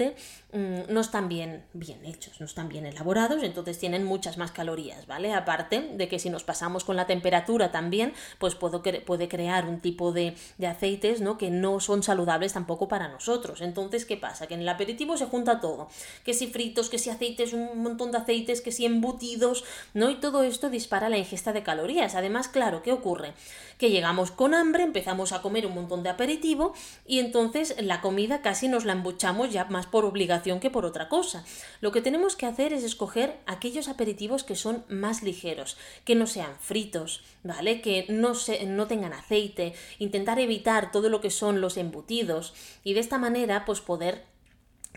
mm, 0.54 0.94
no 0.94 1.02
están 1.02 1.30
bien, 1.30 1.64
bien 1.74 2.06
hechos, 2.06 2.40
no 2.40 2.46
están 2.46 2.70
bien 2.70 2.86
elaborados, 2.86 3.44
entonces 3.44 3.80
tienen 3.80 4.04
muchas 4.04 4.38
más 4.38 4.52
calorías, 4.52 5.08
¿vale? 5.08 5.34
Aparte 5.34 5.92
de 5.94 6.08
que 6.08 6.20
si 6.20 6.30
nos 6.30 6.44
pasamos 6.44 6.84
con 6.84 6.96
la 6.96 7.08
temperatura 7.08 7.72
también, 7.72 8.14
pues 8.40 8.56
puedo 8.56 8.82
puede 9.06 9.28
crear 9.28 9.68
un 9.68 9.80
tipo 9.80 10.12
de, 10.12 10.36
de 10.58 10.68
aceites, 10.68 11.22
¿no? 11.22 11.38
Que 11.38 11.50
no 11.50 11.80
son 11.80 12.04
saludables 12.04 12.54
tampoco 12.54 12.88
para 12.88 13.08
nosotros. 13.08 13.62
Entonces, 13.62 14.06
¿qué 14.06 14.18
pasa? 14.18 14.48
Que 14.48 14.54
en 14.54 14.62
el 14.62 14.70
aperitivo 14.70 15.18
se 15.18 15.26
junta 15.26 15.60
todo, 15.60 15.88
que 16.24 16.34
si 16.34 16.48
fritos, 16.48 16.90
que 16.90 17.00
si 17.00 17.10
aceites, 17.10 17.54
un 17.54 17.82
montón 17.82 18.12
de 18.12 18.18
aceites, 18.18 18.62
que 18.62 18.72
si 18.72 18.86
embutidos, 18.86 19.64
¿no? 19.94 20.10
Y 20.10 20.16
todo 20.16 20.44
esto 20.44 20.70
dispara 20.70 21.10
la 21.10 21.18
ingesta 21.18 21.54
de 21.54 21.64
calorías. 21.64 22.16
Además, 22.16 22.48
claro, 22.48 22.82
¿qué 22.84 22.92
ocurre? 22.92 23.34
Que 23.78 23.90
llegamos 23.90 24.32
con 24.32 24.54
hambre, 24.54 24.84
empezamos 24.84 25.32
a 25.32 25.42
comer 25.42 25.66
un 25.66 25.76
montón 25.76 26.04
de 26.04 26.10
aperitivo 26.10 26.74
y 27.06 27.20
entonces 27.20 27.76
la 27.80 28.02
comida 28.02 28.42
casi 28.42 28.68
nos 28.68 28.86
la 28.86 28.94
embuchamos 28.94 29.52
ya 29.52 29.66
más 29.66 29.85
por 29.92 30.06
obligación 30.06 30.60
que 30.60 30.70
por 30.70 30.86
otra 30.86 31.10
cosa. 31.10 31.46
Lo 31.82 31.92
que 31.92 32.02
tenemos 32.02 32.36
que 32.36 32.46
hacer 32.46 32.74
es 32.74 32.84
escoger 32.84 33.38
aquellos 33.46 33.88
aperitivos 33.88 34.44
que 34.44 34.56
son 34.56 34.84
más 34.90 35.24
ligeros, 35.24 35.78
que 36.04 36.16
no 36.16 36.28
sean 36.28 36.56
fritos, 36.60 37.24
¿vale? 37.44 37.82
Que 37.82 38.06
no, 38.10 38.36
se, 38.36 38.66
no 38.66 38.88
tengan 38.88 39.14
aceite, 39.14 39.74
intentar 40.00 40.40
evitar 40.40 40.92
todo 40.92 41.10
lo 41.10 41.22
que 41.22 41.30
son 41.30 41.62
los 41.62 41.78
embutidos 41.78 42.54
y 42.84 42.94
de 42.94 43.00
esta 43.00 43.18
manera 43.18 43.66
pues 43.66 43.82
poder 43.82 44.35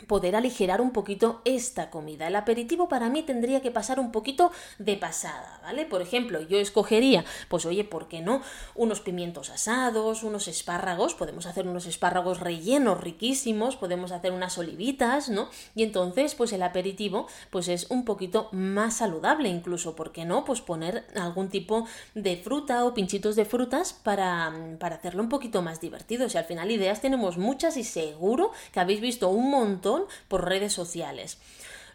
poder 0.06 0.36
aligerar 0.36 0.80
un 0.80 0.92
poquito 0.92 1.40
esta 1.44 1.90
comida. 1.90 2.28
El 2.28 2.36
aperitivo 2.36 2.88
para 2.88 3.08
mí 3.08 3.22
tendría 3.22 3.60
que 3.60 3.70
pasar 3.70 4.00
un 4.00 4.12
poquito 4.12 4.52
de 4.78 4.96
pasada, 4.96 5.60
¿vale? 5.62 5.84
Por 5.86 6.02
ejemplo, 6.02 6.40
yo 6.40 6.58
escogería, 6.58 7.24
pues 7.48 7.66
oye, 7.66 7.84
¿por 7.84 8.08
qué 8.08 8.20
no? 8.20 8.42
Unos 8.74 9.00
pimientos 9.00 9.50
asados, 9.50 10.22
unos 10.22 10.48
espárragos, 10.48 11.14
podemos 11.14 11.46
hacer 11.46 11.66
unos 11.66 11.86
espárragos 11.86 12.40
rellenos 12.40 13.00
riquísimos, 13.00 13.76
podemos 13.76 14.12
hacer 14.12 14.32
unas 14.32 14.58
olivitas, 14.58 15.28
¿no? 15.28 15.48
Y 15.74 15.82
entonces, 15.82 16.34
pues 16.34 16.52
el 16.52 16.62
aperitivo, 16.62 17.26
pues 17.50 17.68
es 17.68 17.90
un 17.90 18.04
poquito 18.04 18.48
más 18.52 18.98
saludable 18.98 19.48
incluso, 19.48 19.96
¿por 19.96 20.12
qué 20.12 20.24
no? 20.24 20.44
Pues 20.44 20.60
poner 20.60 21.06
algún 21.16 21.48
tipo 21.48 21.86
de 22.14 22.36
fruta 22.36 22.84
o 22.84 22.94
pinchitos 22.94 23.36
de 23.36 23.44
frutas 23.44 23.92
para, 23.92 24.52
para 24.78 24.96
hacerlo 24.96 25.22
un 25.22 25.28
poquito 25.28 25.62
más 25.62 25.80
divertido. 25.80 26.26
O 26.26 26.28
sea, 26.28 26.42
al 26.42 26.46
final 26.46 26.70
ideas 26.70 27.00
tenemos 27.00 27.38
muchas 27.38 27.76
y 27.76 27.84
seguro 27.84 28.52
que 28.72 28.80
habéis 28.80 29.00
visto 29.00 29.28
un 29.28 29.50
montón 29.50 29.87
por 30.28 30.48
redes 30.48 30.72
sociales. 30.72 31.38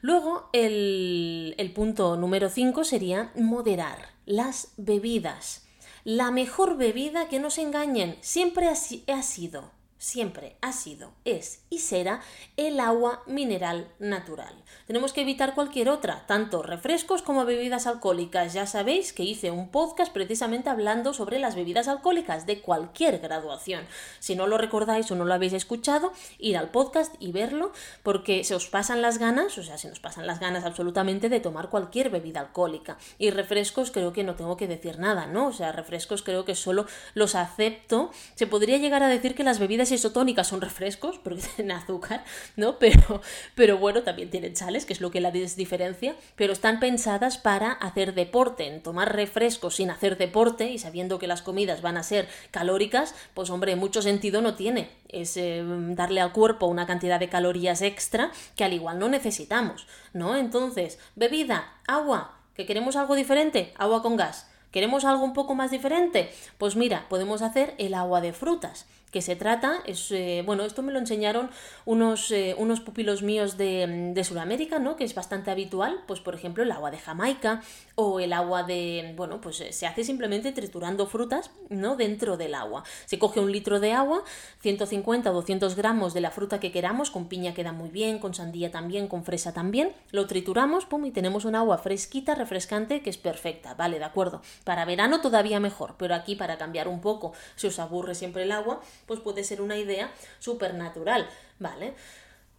Luego, 0.01 0.49
el, 0.51 1.71
punto 1.75 2.17
número 2.17 2.49
5 2.49 2.83
sería 2.83 3.31
moderar 3.35 4.09
las 4.25 4.73
bebidas. 4.77 5.65
La 6.03 6.31
mejor 6.31 6.75
bebida 6.77 7.29
que 7.29 7.39
no 7.39 7.49
se 7.49 7.61
engañen 7.61 8.17
siempre 8.21 8.67
ha 8.67 9.21
sido 9.23 9.71
siempre 10.03 10.57
ha 10.59 10.73
sido, 10.73 11.13
es 11.23 11.61
y 11.69 11.79
será 11.79 12.19
el 12.57 12.81
agua 12.81 13.23
mineral 13.25 13.87
natural. 13.99 14.53
Tenemos 14.85 15.13
que 15.13 15.21
evitar 15.21 15.55
cualquier 15.55 15.87
otra, 15.87 16.25
tanto 16.27 16.61
refrescos 16.61 17.21
como 17.21 17.45
bebidas 17.45 17.87
alcohólicas. 17.87 18.53
Ya 18.53 18.67
sabéis 18.67 19.13
que 19.13 19.23
hice 19.23 19.49
un 19.49 19.69
podcast 19.69 20.11
precisamente 20.11 20.69
hablando 20.69 21.13
sobre 21.13 21.39
las 21.39 21.55
bebidas 21.55 21.87
alcohólicas 21.87 22.45
de 22.45 22.59
cualquier 22.59 23.19
graduación. 23.19 23.85
Si 24.19 24.35
no 24.35 24.45
lo 24.45 24.57
recordáis 24.57 25.09
o 25.09 25.15
no 25.15 25.23
lo 25.23 25.33
habéis 25.33 25.53
escuchado, 25.53 26.11
ir 26.37 26.57
al 26.57 26.69
podcast 26.69 27.15
y 27.19 27.31
verlo 27.31 27.71
porque 28.03 28.43
se 28.43 28.55
os 28.55 28.67
pasan 28.67 29.01
las 29.01 29.19
ganas, 29.19 29.57
o 29.57 29.63
sea, 29.63 29.77
se 29.77 29.87
nos 29.87 30.01
pasan 30.01 30.27
las 30.27 30.41
ganas 30.41 30.65
absolutamente 30.65 31.29
de 31.29 31.39
tomar 31.39 31.69
cualquier 31.69 32.09
bebida 32.09 32.41
alcohólica. 32.41 32.97
Y 33.17 33.29
refrescos 33.29 33.89
creo 33.89 34.11
que 34.11 34.25
no 34.25 34.35
tengo 34.35 34.57
que 34.57 34.67
decir 34.67 34.99
nada, 34.99 35.27
¿no? 35.27 35.47
O 35.47 35.53
sea, 35.53 35.71
refrescos 35.71 36.23
creo 36.23 36.43
que 36.43 36.55
solo 36.55 36.87
los 37.13 37.35
acepto. 37.35 38.11
Se 38.35 38.47
podría 38.47 38.79
llegar 38.79 39.01
a 39.01 39.07
decir 39.07 39.33
que 39.33 39.45
las 39.45 39.59
bebidas 39.59 39.92
isotónicas 39.93 40.47
son 40.47 40.61
refrescos, 40.61 41.19
porque 41.19 41.41
tienen 41.55 41.77
azúcar, 41.77 42.23
¿no? 42.55 42.79
Pero, 42.79 43.21
pero 43.55 43.77
bueno, 43.77 44.03
también 44.03 44.29
tienen 44.29 44.55
sales, 44.55 44.85
que 44.85 44.93
es 44.93 45.01
lo 45.01 45.11
que 45.11 45.21
la 45.21 45.31
diferencia, 45.31 46.15
pero 46.35 46.53
están 46.53 46.79
pensadas 46.79 47.37
para 47.37 47.71
hacer 47.71 48.13
deporte. 48.13 48.67
En 48.67 48.81
tomar 48.81 49.15
refrescos 49.15 49.75
sin 49.75 49.89
hacer 49.89 50.17
deporte 50.17 50.69
y 50.71 50.79
sabiendo 50.79 51.19
que 51.19 51.27
las 51.27 51.41
comidas 51.41 51.81
van 51.81 51.97
a 51.97 52.03
ser 52.03 52.27
calóricas, 52.51 53.15
pues 53.33 53.49
hombre, 53.49 53.75
mucho 53.75 54.01
sentido 54.01 54.41
no 54.41 54.55
tiene. 54.55 54.89
Es 55.09 55.37
eh, 55.37 55.63
darle 55.65 56.21
al 56.21 56.33
cuerpo 56.33 56.67
una 56.67 56.85
cantidad 56.85 57.19
de 57.19 57.29
calorías 57.29 57.81
extra 57.81 58.31
que 58.55 58.63
al 58.63 58.73
igual 58.73 58.99
no 58.99 59.09
necesitamos, 59.09 59.87
¿no? 60.13 60.35
Entonces, 60.35 60.99
bebida, 61.15 61.73
agua, 61.87 62.39
que 62.55 62.65
queremos 62.65 62.95
algo 62.95 63.15
diferente, 63.15 63.73
agua 63.77 64.01
con 64.01 64.15
gas. 64.15 64.47
¿Queremos 64.73 65.05
algo 65.05 65.23
un 65.23 65.33
poco 65.33 65.53
más 65.53 65.69
diferente? 65.69 66.31
Pues 66.57 66.75
mira, 66.75 67.05
podemos 67.07 67.43
hacer 67.43 67.75
el 67.77 67.93
agua 67.93 68.21
de 68.21 68.33
frutas 68.33 68.87
que 69.13 69.21
se 69.21 69.35
trata 69.35 69.81
es, 69.85 70.11
eh, 70.11 70.41
bueno, 70.43 70.63
esto 70.65 70.81
me 70.81 70.91
lo 70.91 70.97
enseñaron 70.97 71.51
unos, 71.85 72.31
eh, 72.31 72.55
unos 72.57 72.81
pupilos 72.81 73.21
míos 73.21 73.57
de, 73.57 74.11
de 74.13 74.23
Sudamérica, 74.23 74.79
¿no? 74.79 74.95
Que 74.95 75.03
es 75.03 75.13
bastante 75.13 75.51
habitual, 75.51 76.01
pues 76.07 76.19
por 76.19 76.33
ejemplo 76.33 76.63
el 76.63 76.71
agua 76.71 76.89
de 76.89 76.97
Jamaica 76.97 77.61
o 77.93 78.19
el 78.19 78.33
agua 78.33 78.63
de, 78.63 79.13
bueno, 79.15 79.39
pues 79.39 79.61
eh, 79.61 79.71
se 79.71 79.85
hace 79.85 80.03
simplemente 80.03 80.51
triturando 80.51 81.05
frutas, 81.05 81.51
¿no? 81.69 81.95
Dentro 81.95 82.37
del 82.37 82.55
agua. 82.55 82.83
Se 83.05 83.19
coge 83.19 83.39
un 83.39 83.51
litro 83.51 83.79
de 83.79 83.93
agua, 83.93 84.23
150 84.61 85.29
o 85.29 85.33
200 85.33 85.75
gramos 85.75 86.15
de 86.15 86.21
la 86.21 86.31
fruta 86.31 86.59
que 86.59 86.71
queramos, 86.71 87.11
con 87.11 87.27
piña 87.27 87.53
queda 87.53 87.71
muy 87.71 87.89
bien, 87.89 88.17
con 88.17 88.33
sandía 88.33 88.71
también, 88.71 89.07
con 89.07 89.23
fresa 89.23 89.53
también, 89.53 89.93
lo 90.09 90.25
trituramos, 90.25 90.85
pum, 90.85 91.05
y 91.05 91.11
tenemos 91.11 91.45
un 91.45 91.53
agua 91.53 91.77
fresquita, 91.77 92.33
refrescante, 92.33 93.03
que 93.03 93.11
es 93.11 93.17
perfecta, 93.17 93.75
vale, 93.75 93.99
de 93.99 94.05
acuerdo. 94.05 94.41
Para 94.63 94.85
verano 94.85 95.21
todavía 95.21 95.59
mejor, 95.59 95.95
pero 95.97 96.15
aquí 96.15 96.35
para 96.35 96.57
cambiar 96.57 96.87
un 96.87 97.01
poco, 97.01 97.33
si 97.55 97.67
os 97.67 97.79
aburre 97.79 98.15
siempre 98.15 98.43
el 98.43 98.51
agua, 98.51 98.81
pues 99.05 99.19
puede 99.19 99.43
ser 99.43 99.61
una 99.61 99.77
idea 99.77 100.11
supernatural, 100.39 101.27
¿vale? 101.59 101.95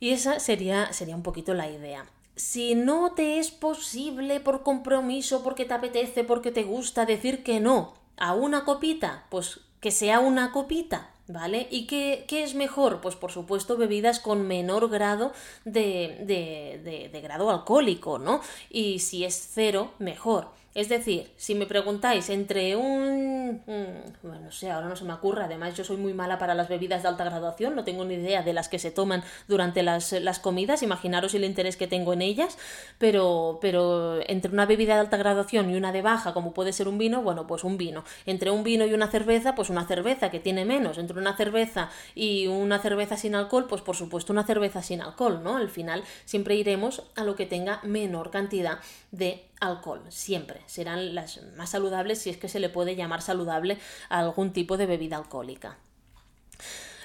Y 0.01 0.11
esa 0.11 0.39
sería, 0.39 0.93
sería 0.93 1.17
un 1.17 1.23
poquito 1.23 1.55
la 1.55 1.71
idea. 1.71 2.07
Si 2.37 2.75
no 2.75 3.13
te 3.13 3.39
es 3.39 3.51
posible 3.51 4.41
por 4.41 4.63
compromiso, 4.63 5.43
porque 5.43 5.65
te 5.65 5.75
apetece, 5.75 6.25
porque 6.25 6.51
te 6.51 6.65
gusta 6.65 7.07
decir 7.07 7.43
que 7.43 7.61
no 7.61 7.95
a 8.17 8.35
una 8.35 8.65
copita, 8.65 9.25
pues 9.31 9.61
que 9.81 9.91
sea 9.91 10.21
una 10.21 10.53
copita, 10.53 11.11
¿Vale? 11.27 11.69
¿Y 11.71 11.87
qué, 11.87 12.27
es 12.29 12.55
mejor? 12.55 13.01
Pues 13.01 13.17
por 13.17 13.33
supuesto 13.33 13.79
bebidas 13.79 14.21
con 14.21 14.47
menor 14.47 14.91
grado 14.91 15.33
de, 15.65 16.19
de, 16.21 16.83
de, 16.85 17.09
de 17.09 17.21
grado 17.23 17.49
alcohólico, 17.49 18.19
¿no? 18.19 18.43
Y 18.69 18.99
si 18.99 19.25
es 19.25 19.49
cero, 19.55 19.95
mejor. 19.99 20.51
Es 20.75 20.89
decir, 20.89 21.31
si 21.37 21.55
me 21.55 21.67
preguntáis 21.67 22.29
entre 22.31 22.75
un... 22.75 23.63
Mm, 23.65 24.27
bueno, 24.27 24.41
no 24.41 24.51
sé, 24.51 24.71
ahora 24.73 24.89
no 24.89 24.97
se 24.97 25.05
me 25.05 25.13
ocurre, 25.13 25.45
además 25.45 25.77
yo 25.77 25.85
soy 25.85 25.97
muy 25.97 26.15
mala 26.15 26.39
para 26.39 26.55
las 26.55 26.69
bebidas 26.69 27.03
de 27.03 27.09
alta 27.09 27.23
graduación, 27.23 27.77
no 27.77 27.85
tengo 27.85 28.05
ni 28.05 28.15
idea 28.15 28.43
de 28.43 28.53
las 28.53 28.69
que 28.69 28.81
se 28.81 28.91
toman 28.91 29.23
durante 29.47 29.85
las, 29.85 30.11
las 30.13 30.41
comidas, 30.41 30.83
imaginaros 30.83 31.35
el 31.35 31.45
interés 31.45 31.77
que 31.77 31.87
tengo 31.87 32.13
en 32.13 32.23
ellas, 32.23 32.59
pero, 32.99 33.59
pero 33.61 34.19
entre 34.29 34.51
una 34.51 34.67
bebida 34.67 34.95
de 34.95 35.01
alta 35.01 35.17
graduación 35.17 35.71
y 35.71 35.77
una 35.77 35.93
de 35.93 36.03
baja, 36.03 36.35
como 36.35 36.53
puede 36.53 36.73
ser 36.73 36.89
un 36.89 36.99
vino, 36.99 37.23
bueno, 37.23 37.47
pues 37.47 37.63
un 37.63 37.79
vino. 37.79 38.05
Entre 38.27 38.51
un 38.51 38.65
vino 38.65 38.85
y 38.85 38.95
una 38.95 39.09
cerveza, 39.09 39.55
pues 39.55 39.71
una 39.71 39.87
cerveza 39.87 40.31
que 40.31 40.41
tiene 40.41 40.65
menos. 40.65 40.99
Entre 40.99 41.19
una 41.19 41.37
cerveza 41.37 41.91
y 42.15 42.49
una 42.49 42.81
cerveza 42.81 43.17
sin 43.17 43.35
alcohol, 43.35 43.67
pues 43.69 43.83
por 43.83 43.97
supuesto 43.97 44.33
una 44.33 44.45
cerveza 44.45 44.83
sin 44.83 45.03
alcohol, 45.03 45.43
¿no? 45.43 45.57
Al 45.57 45.71
final 45.71 46.03
siempre 46.25 46.57
iremos 46.57 47.05
a 47.15 47.25
lo 47.25 47.37
que 47.37 47.47
tenga 47.47 47.81
menor 47.85 48.31
cantidad 48.31 48.79
de 49.13 49.45
alcohol, 49.61 50.03
siempre. 50.09 50.61
Serán 50.67 51.15
las 51.15 51.41
más 51.57 51.71
saludables 51.71 52.21
si 52.21 52.31
es 52.31 52.37
que 52.37 52.49
se 52.49 52.61
le 52.61 52.69
puede 52.69 52.97
llamar 52.97 53.23
saludable 53.23 53.79
a 54.09 54.21
algún 54.21 54.53
tipo 54.53 54.77
de 54.77 54.87
bebida 54.87 55.17
alcohólica. 55.17 55.79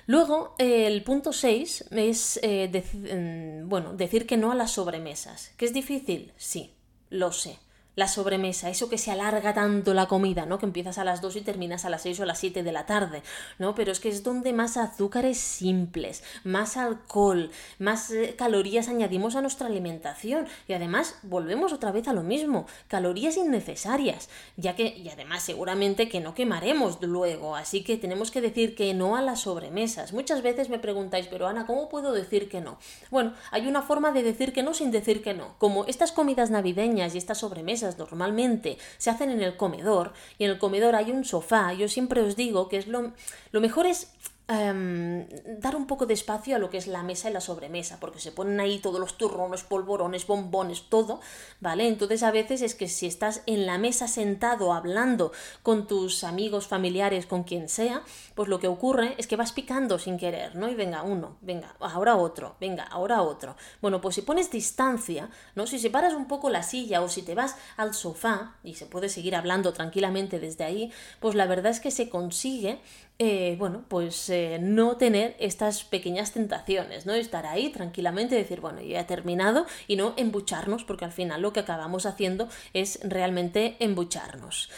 Luego, 0.06 0.56
el 0.58 1.04
punto 1.04 1.32
6 1.34 1.86
es 1.92 2.40
eh, 2.42 2.68
mm, 2.94 3.70
bueno, 3.70 3.94
decir 3.94 4.26
que 4.26 4.38
no 4.38 4.52
a 4.52 4.56
las 4.56 4.72
sobremesas. 4.72 5.52
¿Que 5.56 5.66
es 5.66 5.74
difícil? 5.74 6.34
Sí, 6.36 6.74
lo 7.10 7.32
sé. 7.32 7.60
La 8.00 8.08
sobremesa, 8.08 8.70
eso 8.70 8.90
que 8.90 8.98
se 8.98 9.12
alarga 9.12 9.54
tanto 9.54 9.94
la 9.94 10.08
comida, 10.08 10.46
¿no? 10.46 10.58
Que 10.58 10.66
empiezas 10.66 10.98
a 10.98 11.04
las 11.04 11.22
2 11.22 11.36
y 11.36 11.42
terminas 11.42 11.84
a 11.84 11.90
las 11.90 12.02
6 12.04 12.22
o 12.22 12.24
a 12.24 12.26
las 12.26 12.40
7 12.40 12.64
de 12.64 12.72
la 12.72 12.86
tarde, 12.86 13.22
¿no? 13.60 13.76
Pero 13.76 13.92
es 13.92 14.00
que 14.00 14.08
es 14.08 14.24
donde 14.24 14.54
más 14.54 14.78
azúcares 14.78 15.38
simples, 15.38 16.24
más 16.46 16.78
alcohol, 16.78 17.52
más 17.78 18.10
eh, 18.12 18.36
calorías 18.38 18.88
añadimos 18.88 19.36
a 19.36 19.42
nuestra 19.42 19.68
alimentación 19.68 20.48
y 20.68 20.74
además 20.74 21.20
volvemos 21.24 21.74
otra 21.74 21.92
vez 21.92 22.08
a 22.08 22.14
lo 22.14 22.24
mismo, 22.24 22.66
calorías 22.88 23.36
innecesarias, 23.36 24.30
ya 24.56 24.76
que 24.76 24.88
y 24.98 25.10
además 25.10 25.44
seguramente 25.44 26.08
que 26.08 26.22
no 26.22 26.34
quemaremos 26.34 27.02
luego, 27.02 27.58
así 27.58 27.84
que 27.84 27.98
tenemos 27.98 28.32
que 28.32 28.40
decir 28.40 28.76
que 28.76 28.94
no 28.94 29.18
a 29.18 29.22
las 29.22 29.42
sobremesas. 29.42 30.14
Muchas 30.14 30.42
veces 30.42 30.70
me 30.70 30.80
preguntáis, 30.80 31.28
pero 31.28 31.48
Ana, 31.48 31.66
¿cómo 31.66 31.90
puedo 31.90 32.14
decir 32.14 32.48
que 32.48 32.62
no? 32.62 32.78
Bueno, 33.12 33.34
hay 33.52 33.68
una 33.68 33.82
forma 33.82 34.14
de 34.14 34.24
decir 34.24 34.54
que 34.54 34.64
no 34.64 34.74
sin 34.74 34.90
decir 34.90 35.22
que 35.22 35.34
no, 35.34 35.56
como 35.58 35.84
estas 35.86 36.14
comidas 36.14 36.50
navideñas 36.50 37.14
y 37.14 37.18
estas 37.18 37.40
sobremesas 37.40 37.89
normalmente 37.98 38.78
se 38.98 39.10
hacen 39.10 39.30
en 39.32 39.42
el 39.42 39.58
comedor 39.58 40.14
y 40.38 40.46
en 40.46 40.52
el 40.52 40.60
comedor 40.60 40.96
hay 40.96 41.12
un 41.12 41.26
sofá, 41.26 41.74
yo 41.74 41.88
siempre 41.88 42.22
os 42.22 42.36
digo 42.36 42.70
que 42.70 42.78
es 42.78 42.88
lo, 42.88 43.14
lo 43.52 43.62
mejor 43.62 43.86
es 43.86 44.12
Em, 44.52 45.28
dar 45.60 45.76
un 45.76 45.86
poco 45.86 46.08
de 46.08 46.16
espacio 46.16 46.56
a 46.56 46.60
lo 46.60 46.72
que 46.72 46.78
es 46.80 46.88
la 46.88 47.04
mesa 47.04 47.30
y 47.30 47.34
la 47.34 47.40
sobremesa, 47.40 48.00
porque 48.00 48.20
se 48.20 48.32
ponen 48.32 48.60
ahí 48.60 48.80
todos 48.80 49.00
los 49.00 49.16
turrones, 49.16 49.62
polvorones, 49.62 50.26
bombones, 50.26 50.90
todo, 50.90 51.20
¿vale? 51.60 51.88
Entonces 51.88 52.24
a 52.24 52.32
veces 52.32 52.64
es 52.64 52.74
que 52.74 52.88
si 52.88 53.06
estás 53.06 53.44
en 53.46 53.68
la 53.68 53.78
mesa 53.78 54.08
sentado 54.08 54.74
hablando 54.74 55.32
con 55.62 55.86
tus 55.86 56.24
amigos, 56.24 56.66
familiares, 56.66 57.28
con 57.28 57.44
quien 57.44 57.70
sea, 57.70 58.02
pues 58.34 58.50
lo 58.50 58.60
que 58.60 58.68
ocurre 58.68 59.14
es 59.20 59.28
que 59.28 59.36
vas 59.36 59.52
picando 59.52 60.00
sin 60.00 60.18
querer, 60.18 60.56
¿no? 60.56 60.68
Y 60.68 60.74
venga 60.74 61.04
uno, 61.04 61.38
venga, 61.42 61.76
ahora 61.80 62.16
otro, 62.16 62.56
venga, 62.60 62.86
ahora 62.86 63.22
otro. 63.22 63.56
Bueno, 63.84 64.02
pues 64.02 64.16
si 64.16 64.24
pones 64.24 64.50
distancia, 64.50 65.30
¿no? 65.54 65.68
Si 65.68 65.78
separas 65.78 66.16
un 66.16 66.28
poco 66.28 66.50
la 66.50 66.64
silla 66.64 67.04
o 67.04 67.08
si 67.08 67.22
te 67.22 67.36
vas 67.36 67.56
al 67.78 67.94
sofá 67.94 68.56
y 68.64 68.74
se 68.74 68.88
puede 68.88 69.10
seguir 69.10 69.36
hablando 69.36 69.74
tranquilamente 69.74 70.40
desde 70.40 70.64
ahí, 70.64 70.92
pues 71.20 71.36
la 71.36 71.46
verdad 71.46 71.72
es 71.72 71.80
que 71.80 71.92
se 71.92 72.10
consigue 72.10 72.82
eh, 73.22 73.58
bueno, 73.60 73.84
pues 73.90 74.30
eh, 74.30 74.60
no 74.62 74.96
tener 74.96 75.36
estas 75.40 75.84
pequeñas 75.84 76.32
tentaciones, 76.32 77.06
¿no? 77.06 77.14
Estar 77.14 77.46
ahí 77.46 77.70
tranquilamente 77.70 78.36
decir, 78.36 78.62
bueno, 78.62 78.82
ya 78.82 79.02
he 79.02 79.04
terminado 79.04 79.66
y 79.88 79.98
no 79.98 80.14
embucharnos, 80.16 80.86
porque 80.86 81.04
al 81.04 81.12
final 81.12 81.42
lo 81.42 81.52
que 81.52 81.60
acabamos 81.60 82.06
haciendo 82.06 82.48
es 82.74 82.98
realmente 83.04 83.76
embucharnos. 83.80 84.70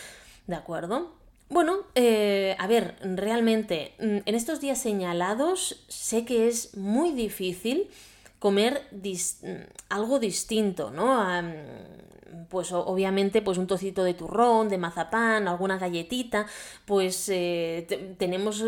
¿De 0.47 0.55
acuerdo? 0.55 1.13
Bueno, 1.49 1.85
eh, 1.93 2.55
a 2.57 2.65
ver, 2.65 2.95
realmente 3.03 3.93
mm, 3.99 4.17
en 4.25 4.35
estos 4.35 4.59
días 4.59 4.81
señalados 4.81 5.85
sé 5.87 6.25
que 6.25 6.47
es 6.47 6.75
muy 6.75 7.11
difícil 7.11 7.89
comer 8.41 8.87
mm, 8.91 9.47
algo 9.89 10.17
distinto, 10.17 10.89
¿no? 10.89 11.23
pues 12.49 12.71
obviamente 12.71 13.43
pues 13.43 13.59
un 13.59 13.67
trocito 13.67 14.03
de 14.03 14.15
turrón, 14.15 14.67
de 14.67 14.79
mazapán, 14.79 15.47
alguna 15.47 15.77
galletita, 15.77 16.47
pues 16.85 17.29
eh, 17.29 18.15
tenemos, 18.17 18.65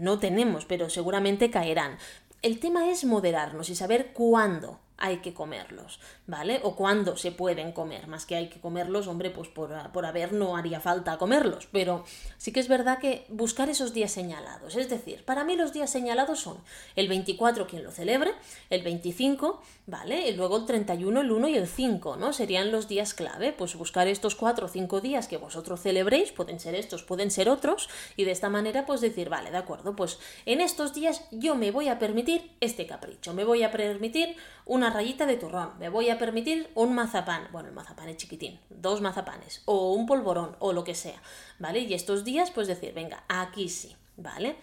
no 0.00 0.18
tenemos, 0.18 0.64
pero 0.64 0.88
seguramente 0.88 1.50
caerán. 1.50 1.98
El 2.40 2.58
tema 2.58 2.88
es 2.88 3.04
moderarnos 3.04 3.68
y 3.68 3.74
saber 3.74 4.12
cuándo 4.14 4.80
hay 5.00 5.18
que 5.18 5.34
comerlos, 5.34 5.98
¿vale? 6.26 6.60
O 6.62 6.76
cuándo 6.76 7.16
se 7.16 7.32
pueden 7.32 7.72
comer, 7.72 8.06
más 8.06 8.26
que 8.26 8.36
hay 8.36 8.48
que 8.48 8.60
comerlos, 8.60 9.08
hombre, 9.08 9.30
pues 9.30 9.48
por, 9.48 9.70
por, 9.92 10.06
haber 10.06 10.32
no 10.32 10.56
haría 10.56 10.80
falta 10.80 11.18
comerlos, 11.18 11.66
pero 11.72 12.04
sí 12.36 12.52
que 12.52 12.60
es 12.60 12.68
verdad 12.68 12.98
que 12.98 13.24
buscar 13.28 13.68
esos 13.68 13.92
días 13.94 14.12
señalados, 14.12 14.76
es 14.76 14.88
decir, 14.88 15.24
para 15.24 15.44
mí 15.44 15.56
los 15.56 15.72
días 15.72 15.90
señalados 15.90 16.40
son 16.40 16.58
el 16.96 17.08
24 17.08 17.66
quien 17.66 17.82
lo 17.82 17.90
celebre, 17.90 18.32
el 18.68 18.82
25, 18.82 19.62
¿vale? 19.86 20.28
Y 20.28 20.34
luego 20.34 20.58
el 20.58 20.66
31, 20.66 21.20
el 21.20 21.32
1 21.32 21.48
y 21.48 21.56
el 21.56 21.66
5, 21.66 22.16
¿no? 22.16 22.32
Serían 22.32 22.70
los 22.70 22.86
días 22.86 23.14
clave, 23.14 23.52
pues 23.52 23.74
buscar 23.76 24.06
estos 24.06 24.34
4 24.34 24.66
o 24.66 24.68
5 24.68 25.00
días 25.00 25.28
que 25.28 25.38
vosotros 25.38 25.80
celebréis, 25.80 26.32
pueden 26.32 26.60
ser 26.60 26.74
estos, 26.74 27.02
pueden 27.02 27.30
ser 27.30 27.48
otros, 27.48 27.88
y 28.16 28.24
de 28.24 28.32
esta 28.32 28.50
manera 28.50 28.86
pues 28.86 29.00
decir, 29.00 29.28
vale, 29.30 29.50
de 29.50 29.56
acuerdo, 29.56 29.96
pues 29.96 30.18
en 30.44 30.60
estos 30.60 30.92
días 30.92 31.24
yo 31.30 31.54
me 31.54 31.70
voy 31.70 31.88
a 31.88 31.98
permitir 31.98 32.52
este 32.60 32.86
capricho, 32.86 33.32
me 33.32 33.44
voy 33.44 33.62
a 33.62 33.70
permitir 33.70 34.36
una 34.70 34.88
rayita 34.88 35.26
de 35.26 35.36
turrón, 35.36 35.72
me 35.80 35.88
voy 35.88 36.10
a 36.10 36.18
permitir 36.18 36.70
un 36.76 36.94
mazapán, 36.94 37.48
bueno, 37.50 37.68
el 37.68 37.74
mazapán 37.74 38.08
es 38.08 38.18
chiquitín, 38.18 38.60
dos 38.68 39.00
mazapanes, 39.00 39.62
o 39.64 39.94
un 39.94 40.06
polvorón, 40.06 40.54
o 40.60 40.72
lo 40.72 40.84
que 40.84 40.94
sea, 40.94 41.20
¿vale? 41.58 41.80
Y 41.80 41.92
estos 41.92 42.22
días, 42.22 42.52
pues 42.52 42.68
decir, 42.68 42.94
venga, 42.94 43.24
aquí 43.26 43.68
sí, 43.68 43.96
¿vale? 44.16 44.54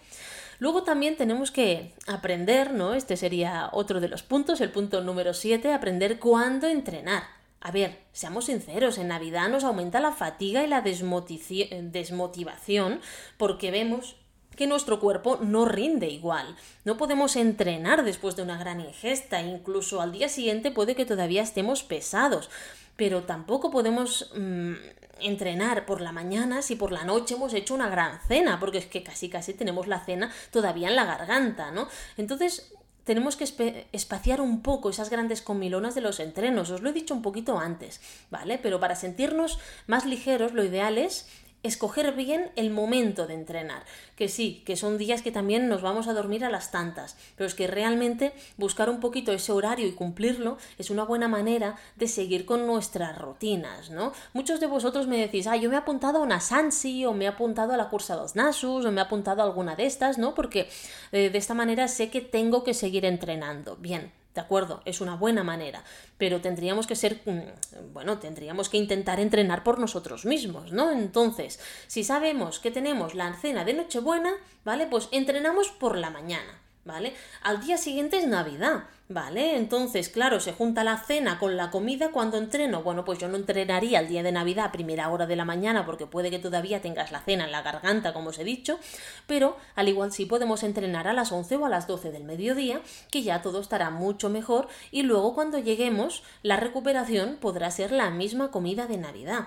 Luego 0.60 0.82
también 0.82 1.18
tenemos 1.18 1.50
que 1.50 1.92
aprender, 2.06 2.72
¿no? 2.72 2.94
Este 2.94 3.18
sería 3.18 3.68
otro 3.70 4.00
de 4.00 4.08
los 4.08 4.22
puntos, 4.22 4.62
el 4.62 4.70
punto 4.70 5.02
número 5.02 5.34
7, 5.34 5.74
aprender 5.74 6.18
cuándo 6.18 6.68
entrenar. 6.68 7.24
A 7.60 7.70
ver, 7.70 7.98
seamos 8.12 8.46
sinceros, 8.46 8.96
en 8.96 9.08
Navidad 9.08 9.50
nos 9.50 9.62
aumenta 9.62 10.00
la 10.00 10.12
fatiga 10.12 10.64
y 10.64 10.68
la 10.68 10.80
desmotivación 10.80 13.02
porque 13.36 13.70
vemos 13.70 14.16
que 14.58 14.66
nuestro 14.66 14.98
cuerpo 14.98 15.38
no 15.40 15.66
rinde 15.66 16.08
igual. 16.08 16.56
No 16.84 16.96
podemos 16.96 17.36
entrenar 17.36 18.04
después 18.04 18.34
de 18.34 18.42
una 18.42 18.58
gran 18.58 18.80
ingesta, 18.80 19.40
incluso 19.40 20.00
al 20.00 20.10
día 20.10 20.28
siguiente 20.28 20.72
puede 20.72 20.96
que 20.96 21.06
todavía 21.06 21.42
estemos 21.42 21.84
pesados, 21.84 22.50
pero 22.96 23.22
tampoco 23.22 23.70
podemos 23.70 24.32
mm, 24.36 24.72
entrenar 25.20 25.86
por 25.86 26.00
la 26.00 26.10
mañana 26.10 26.60
si 26.60 26.74
por 26.74 26.90
la 26.90 27.04
noche 27.04 27.36
hemos 27.36 27.54
hecho 27.54 27.72
una 27.72 27.88
gran 27.88 28.18
cena, 28.26 28.58
porque 28.58 28.78
es 28.78 28.86
que 28.86 29.04
casi 29.04 29.28
casi 29.28 29.54
tenemos 29.54 29.86
la 29.86 30.04
cena 30.04 30.32
todavía 30.50 30.88
en 30.88 30.96
la 30.96 31.04
garganta, 31.04 31.70
¿no? 31.70 31.86
Entonces, 32.16 32.72
tenemos 33.04 33.36
que 33.36 33.86
espaciar 33.92 34.40
un 34.40 34.60
poco 34.60 34.90
esas 34.90 35.08
grandes 35.08 35.40
comilonas 35.40 35.94
de 35.94 36.00
los 36.00 36.18
entrenos. 36.18 36.70
Os 36.70 36.82
lo 36.82 36.90
he 36.90 36.92
dicho 36.92 37.14
un 37.14 37.22
poquito 37.22 37.60
antes, 37.60 38.00
¿vale? 38.28 38.58
Pero 38.58 38.80
para 38.80 38.96
sentirnos 38.96 39.60
más 39.86 40.04
ligeros, 40.04 40.52
lo 40.52 40.64
ideal 40.64 40.98
es 40.98 41.28
escoger 41.62 42.12
bien 42.14 42.50
el 42.56 42.70
momento 42.70 43.26
de 43.26 43.34
entrenar. 43.34 43.84
Que 44.16 44.28
sí, 44.28 44.62
que 44.64 44.76
son 44.76 44.98
días 44.98 45.22
que 45.22 45.32
también 45.32 45.68
nos 45.68 45.82
vamos 45.82 46.08
a 46.08 46.12
dormir 46.12 46.44
a 46.44 46.50
las 46.50 46.70
tantas, 46.70 47.16
pero 47.36 47.46
es 47.46 47.54
que 47.54 47.66
realmente 47.66 48.32
buscar 48.56 48.90
un 48.90 49.00
poquito 49.00 49.32
ese 49.32 49.52
horario 49.52 49.86
y 49.86 49.92
cumplirlo 49.92 50.58
es 50.78 50.90
una 50.90 51.04
buena 51.04 51.28
manera 51.28 51.76
de 51.96 52.08
seguir 52.08 52.44
con 52.44 52.66
nuestras 52.66 53.18
rutinas, 53.18 53.90
¿no? 53.90 54.12
Muchos 54.32 54.60
de 54.60 54.66
vosotros 54.66 55.06
me 55.06 55.18
decís, 55.18 55.46
ah, 55.46 55.56
yo 55.56 55.68
me 55.68 55.76
he 55.76 55.78
apuntado 55.78 56.18
a 56.18 56.22
una 56.22 56.40
Sansi, 56.40 57.04
o 57.04 57.12
me 57.12 57.24
he 57.24 57.28
apuntado 57.28 57.72
a 57.72 57.76
la 57.76 57.88
cursa 57.88 58.16
dos 58.16 58.36
Nasus, 58.36 58.84
o 58.84 58.92
me 58.92 59.00
he 59.00 59.04
apuntado 59.04 59.42
a 59.42 59.44
alguna 59.44 59.76
de 59.76 59.86
estas, 59.86 60.18
¿no? 60.18 60.34
Porque 60.34 60.68
eh, 61.12 61.30
de 61.30 61.38
esta 61.38 61.54
manera 61.54 61.88
sé 61.88 62.10
que 62.10 62.20
tengo 62.20 62.64
que 62.64 62.74
seguir 62.74 63.04
entrenando. 63.04 63.76
Bien, 63.76 64.12
de 64.34 64.40
acuerdo, 64.40 64.82
es 64.84 65.00
una 65.00 65.16
buena 65.16 65.42
manera, 65.42 65.82
pero 66.16 66.40
tendríamos 66.40 66.86
que 66.86 66.96
ser, 66.96 67.20
mm, 67.24 67.92
bueno, 67.92 68.18
tendríamos 68.18 68.68
que 68.68 68.76
intentar 68.76 69.20
entrenar 69.20 69.64
por 69.64 69.78
nosotros 69.78 70.24
mismos, 70.24 70.72
¿no? 70.72 70.90
Entonces, 70.92 71.58
si 71.86 72.04
sabemos 72.04 72.60
que 72.60 72.70
tenemos 72.70 73.14
la 73.14 73.34
cena 73.34 73.64
de 73.64 73.74
Nochebuena, 73.74 74.34
¿vale? 74.64 74.86
Pues 74.86 75.08
entrenamos 75.12 75.70
por 75.70 75.96
la 75.96 76.10
mañana. 76.10 76.60
¿Vale? 76.88 77.14
Al 77.42 77.60
día 77.60 77.76
siguiente 77.76 78.16
es 78.16 78.26
Navidad, 78.26 78.84
¿vale? 79.10 79.56
Entonces, 79.56 80.08
claro, 80.08 80.40
se 80.40 80.54
junta 80.54 80.82
la 80.82 80.96
cena 80.96 81.38
con 81.38 81.56
la 81.56 81.70
comida 81.70 82.10
cuando 82.10 82.38
entreno. 82.38 82.82
Bueno, 82.82 83.04
pues 83.04 83.18
yo 83.18 83.28
no 83.28 83.36
entrenaría 83.36 84.00
el 84.00 84.08
día 84.08 84.22
de 84.22 84.32
Navidad 84.32 84.64
a 84.64 84.72
primera 84.72 85.10
hora 85.10 85.26
de 85.26 85.36
la 85.36 85.44
mañana 85.44 85.84
porque 85.84 86.06
puede 86.06 86.30
que 86.30 86.38
todavía 86.38 86.80
tengas 86.80 87.12
la 87.12 87.20
cena 87.20 87.44
en 87.44 87.52
la 87.52 87.62
garganta, 87.62 88.14
como 88.14 88.30
os 88.30 88.38
he 88.38 88.44
dicho, 88.44 88.80
pero 89.26 89.56
al 89.76 89.88
igual 89.88 90.12
sí 90.12 90.24
podemos 90.24 90.62
entrenar 90.62 91.06
a 91.06 91.12
las 91.12 91.30
11 91.30 91.56
o 91.56 91.66
a 91.66 91.68
las 91.68 91.86
12 91.86 92.10
del 92.10 92.24
mediodía, 92.24 92.80
que 93.10 93.22
ya 93.22 93.42
todo 93.42 93.60
estará 93.60 93.90
mucho 93.90 94.30
mejor 94.30 94.66
y 94.90 95.02
luego 95.02 95.34
cuando 95.34 95.58
lleguemos 95.58 96.24
la 96.42 96.56
recuperación 96.56 97.36
podrá 97.38 97.70
ser 97.70 97.92
la 97.92 98.08
misma 98.08 98.50
comida 98.50 98.86
de 98.86 98.96
Navidad. 98.96 99.46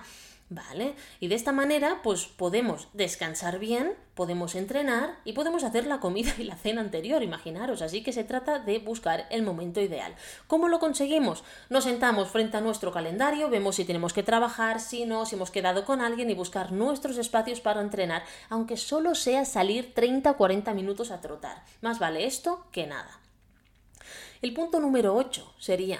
¿Vale? 0.54 0.94
Y 1.18 1.28
de 1.28 1.34
esta 1.34 1.50
manera, 1.50 2.00
pues 2.02 2.26
podemos 2.26 2.88
descansar 2.92 3.58
bien, 3.58 3.94
podemos 4.14 4.54
entrenar 4.54 5.18
y 5.24 5.32
podemos 5.32 5.64
hacer 5.64 5.86
la 5.86 5.98
comida 5.98 6.30
y 6.36 6.44
la 6.44 6.56
cena 6.56 6.82
anterior, 6.82 7.22
imaginaros. 7.22 7.80
Así 7.80 8.02
que 8.02 8.12
se 8.12 8.22
trata 8.22 8.58
de 8.58 8.78
buscar 8.78 9.26
el 9.30 9.44
momento 9.44 9.80
ideal. 9.80 10.14
¿Cómo 10.48 10.68
lo 10.68 10.78
conseguimos? 10.78 11.42
Nos 11.70 11.84
sentamos 11.84 12.28
frente 12.28 12.58
a 12.58 12.60
nuestro 12.60 12.92
calendario, 12.92 13.48
vemos 13.48 13.76
si 13.76 13.86
tenemos 13.86 14.12
que 14.12 14.22
trabajar, 14.22 14.78
si 14.78 15.06
no, 15.06 15.24
si 15.24 15.36
hemos 15.36 15.50
quedado 15.50 15.86
con 15.86 16.02
alguien 16.02 16.28
y 16.28 16.34
buscar 16.34 16.70
nuestros 16.70 17.16
espacios 17.16 17.62
para 17.62 17.80
entrenar, 17.80 18.22
aunque 18.50 18.76
solo 18.76 19.14
sea 19.14 19.46
salir 19.46 19.94
30 19.94 20.32
o 20.32 20.36
40 20.36 20.74
minutos 20.74 21.10
a 21.10 21.22
trotar. 21.22 21.64
Más 21.80 21.98
vale 21.98 22.26
esto 22.26 22.66
que 22.72 22.86
nada. 22.86 23.20
El 24.42 24.52
punto 24.52 24.80
número 24.80 25.14
8 25.14 25.54
sería 25.58 25.98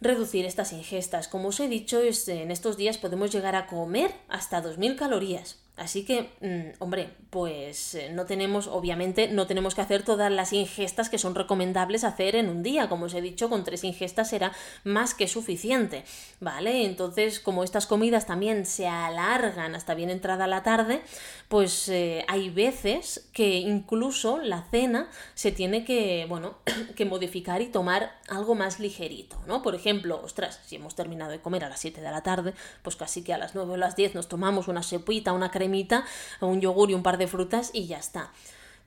reducir 0.00 0.44
estas 0.46 0.72
ingestas. 0.72 1.28
Como 1.28 1.48
os 1.48 1.60
he 1.60 1.68
dicho, 1.68 2.00
en 2.00 2.50
estos 2.50 2.76
días 2.76 2.98
podemos 2.98 3.30
llegar 3.32 3.54
a 3.54 3.66
comer 3.66 4.12
hasta 4.28 4.62
2.000 4.62 4.96
calorías. 4.96 5.58
Así 5.80 6.04
que, 6.04 6.28
mm, 6.42 6.82
hombre, 6.82 7.08
pues 7.30 7.94
eh, 7.94 8.10
no 8.12 8.26
tenemos, 8.26 8.66
obviamente, 8.66 9.28
no 9.28 9.46
tenemos 9.46 9.74
que 9.74 9.80
hacer 9.80 10.02
todas 10.02 10.30
las 10.30 10.52
ingestas 10.52 11.08
que 11.08 11.16
son 11.16 11.34
recomendables 11.34 12.04
hacer 12.04 12.36
en 12.36 12.50
un 12.50 12.62
día. 12.62 12.90
Como 12.90 13.06
os 13.06 13.14
he 13.14 13.22
dicho, 13.22 13.48
con 13.48 13.64
tres 13.64 13.82
ingestas 13.82 14.28
será 14.28 14.52
más 14.84 15.14
que 15.14 15.26
suficiente, 15.26 16.04
¿vale? 16.38 16.84
Entonces, 16.84 17.40
como 17.40 17.64
estas 17.64 17.86
comidas 17.86 18.26
también 18.26 18.66
se 18.66 18.88
alargan 18.88 19.74
hasta 19.74 19.94
bien 19.94 20.10
entrada 20.10 20.46
la 20.46 20.62
tarde, 20.62 21.00
pues 21.48 21.88
eh, 21.88 22.26
hay 22.28 22.50
veces 22.50 23.30
que 23.32 23.56
incluso 23.56 24.36
la 24.36 24.64
cena 24.70 25.08
se 25.32 25.50
tiene 25.50 25.86
que, 25.86 26.26
bueno, 26.28 26.58
que 26.94 27.06
modificar 27.06 27.62
y 27.62 27.68
tomar 27.68 28.20
algo 28.28 28.54
más 28.54 28.80
ligerito, 28.80 29.40
¿no? 29.46 29.62
Por 29.62 29.74
ejemplo, 29.74 30.20
ostras, 30.22 30.60
si 30.66 30.76
hemos 30.76 30.94
terminado 30.94 31.30
de 31.30 31.40
comer 31.40 31.64
a 31.64 31.70
las 31.70 31.80
7 31.80 32.02
de 32.02 32.10
la 32.10 32.22
tarde, 32.22 32.52
pues 32.82 32.96
casi 32.96 33.24
que 33.24 33.32
a 33.32 33.38
las 33.38 33.54
9 33.54 33.72
o 33.72 33.76
las 33.78 33.96
10 33.96 34.14
nos 34.14 34.28
tomamos 34.28 34.68
una 34.68 34.82
sepita, 34.82 35.32
una 35.32 35.50
crema 35.50 35.69
un 36.40 36.60
yogur 36.60 36.90
y 36.90 36.94
un 36.94 37.02
par 37.02 37.18
de 37.18 37.26
frutas 37.26 37.70
y 37.72 37.86
ya 37.86 37.98
está. 37.98 38.32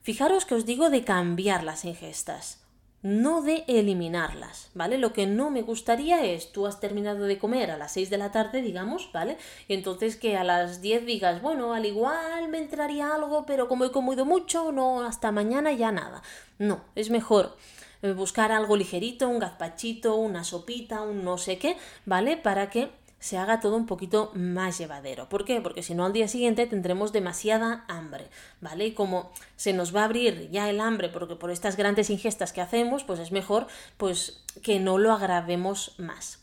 Fijaros 0.02 0.44
que 0.44 0.54
os 0.54 0.66
digo 0.66 0.90
de 0.90 1.04
cambiar 1.04 1.64
las 1.64 1.84
ingestas 1.84 2.64
no 3.04 3.42
de 3.42 3.64
eliminarlas, 3.68 4.70
¿vale? 4.72 4.96
Lo 4.96 5.12
que 5.12 5.26
no 5.26 5.50
me 5.50 5.60
gustaría 5.60 6.24
es, 6.24 6.52
tú 6.52 6.66
has 6.66 6.80
terminado 6.80 7.26
de 7.26 7.36
comer 7.36 7.70
a 7.70 7.76
las 7.76 7.92
6 7.92 8.08
de 8.08 8.16
la 8.16 8.32
tarde, 8.32 8.62
digamos, 8.62 9.10
¿vale? 9.12 9.36
Y 9.68 9.74
entonces 9.74 10.16
que 10.16 10.38
a 10.38 10.42
las 10.42 10.80
10 10.80 11.04
digas, 11.04 11.42
bueno, 11.42 11.74
al 11.74 11.84
igual 11.84 12.48
me 12.48 12.56
entraría 12.56 13.14
algo, 13.14 13.44
pero 13.44 13.68
como 13.68 13.84
he 13.84 13.92
comido 13.92 14.24
mucho, 14.24 14.72
no, 14.72 15.02
hasta 15.02 15.32
mañana 15.32 15.70
ya 15.72 15.92
nada. 15.92 16.22
No, 16.58 16.80
es 16.94 17.10
mejor 17.10 17.54
eh, 18.00 18.12
buscar 18.12 18.52
algo 18.52 18.74
ligerito, 18.74 19.28
un 19.28 19.38
gazpachito, 19.38 20.16
una 20.16 20.42
sopita, 20.42 21.02
un 21.02 21.24
no 21.24 21.36
sé 21.36 21.58
qué, 21.58 21.76
¿vale? 22.06 22.38
Para 22.38 22.70
que 22.70 22.90
se 23.24 23.38
haga 23.38 23.58
todo 23.58 23.78
un 23.78 23.86
poquito 23.86 24.30
más 24.34 24.76
llevadero. 24.76 25.30
¿Por 25.30 25.46
qué? 25.46 25.62
Porque 25.62 25.82
si 25.82 25.94
no 25.94 26.04
al 26.04 26.12
día 26.12 26.28
siguiente 26.28 26.66
tendremos 26.66 27.10
demasiada 27.10 27.86
hambre, 27.88 28.26
¿vale? 28.60 28.88
Y 28.88 28.92
como 28.92 29.32
se 29.56 29.72
nos 29.72 29.96
va 29.96 30.02
a 30.02 30.04
abrir 30.04 30.50
ya 30.50 30.68
el 30.68 30.78
hambre 30.78 31.08
porque 31.08 31.34
por 31.34 31.50
estas 31.50 31.78
grandes 31.78 32.10
ingestas 32.10 32.52
que 32.52 32.60
hacemos, 32.60 33.02
pues 33.02 33.20
es 33.20 33.32
mejor 33.32 33.66
pues 33.96 34.44
que 34.62 34.78
no 34.78 34.98
lo 34.98 35.10
agravemos 35.10 35.94
más. 35.96 36.42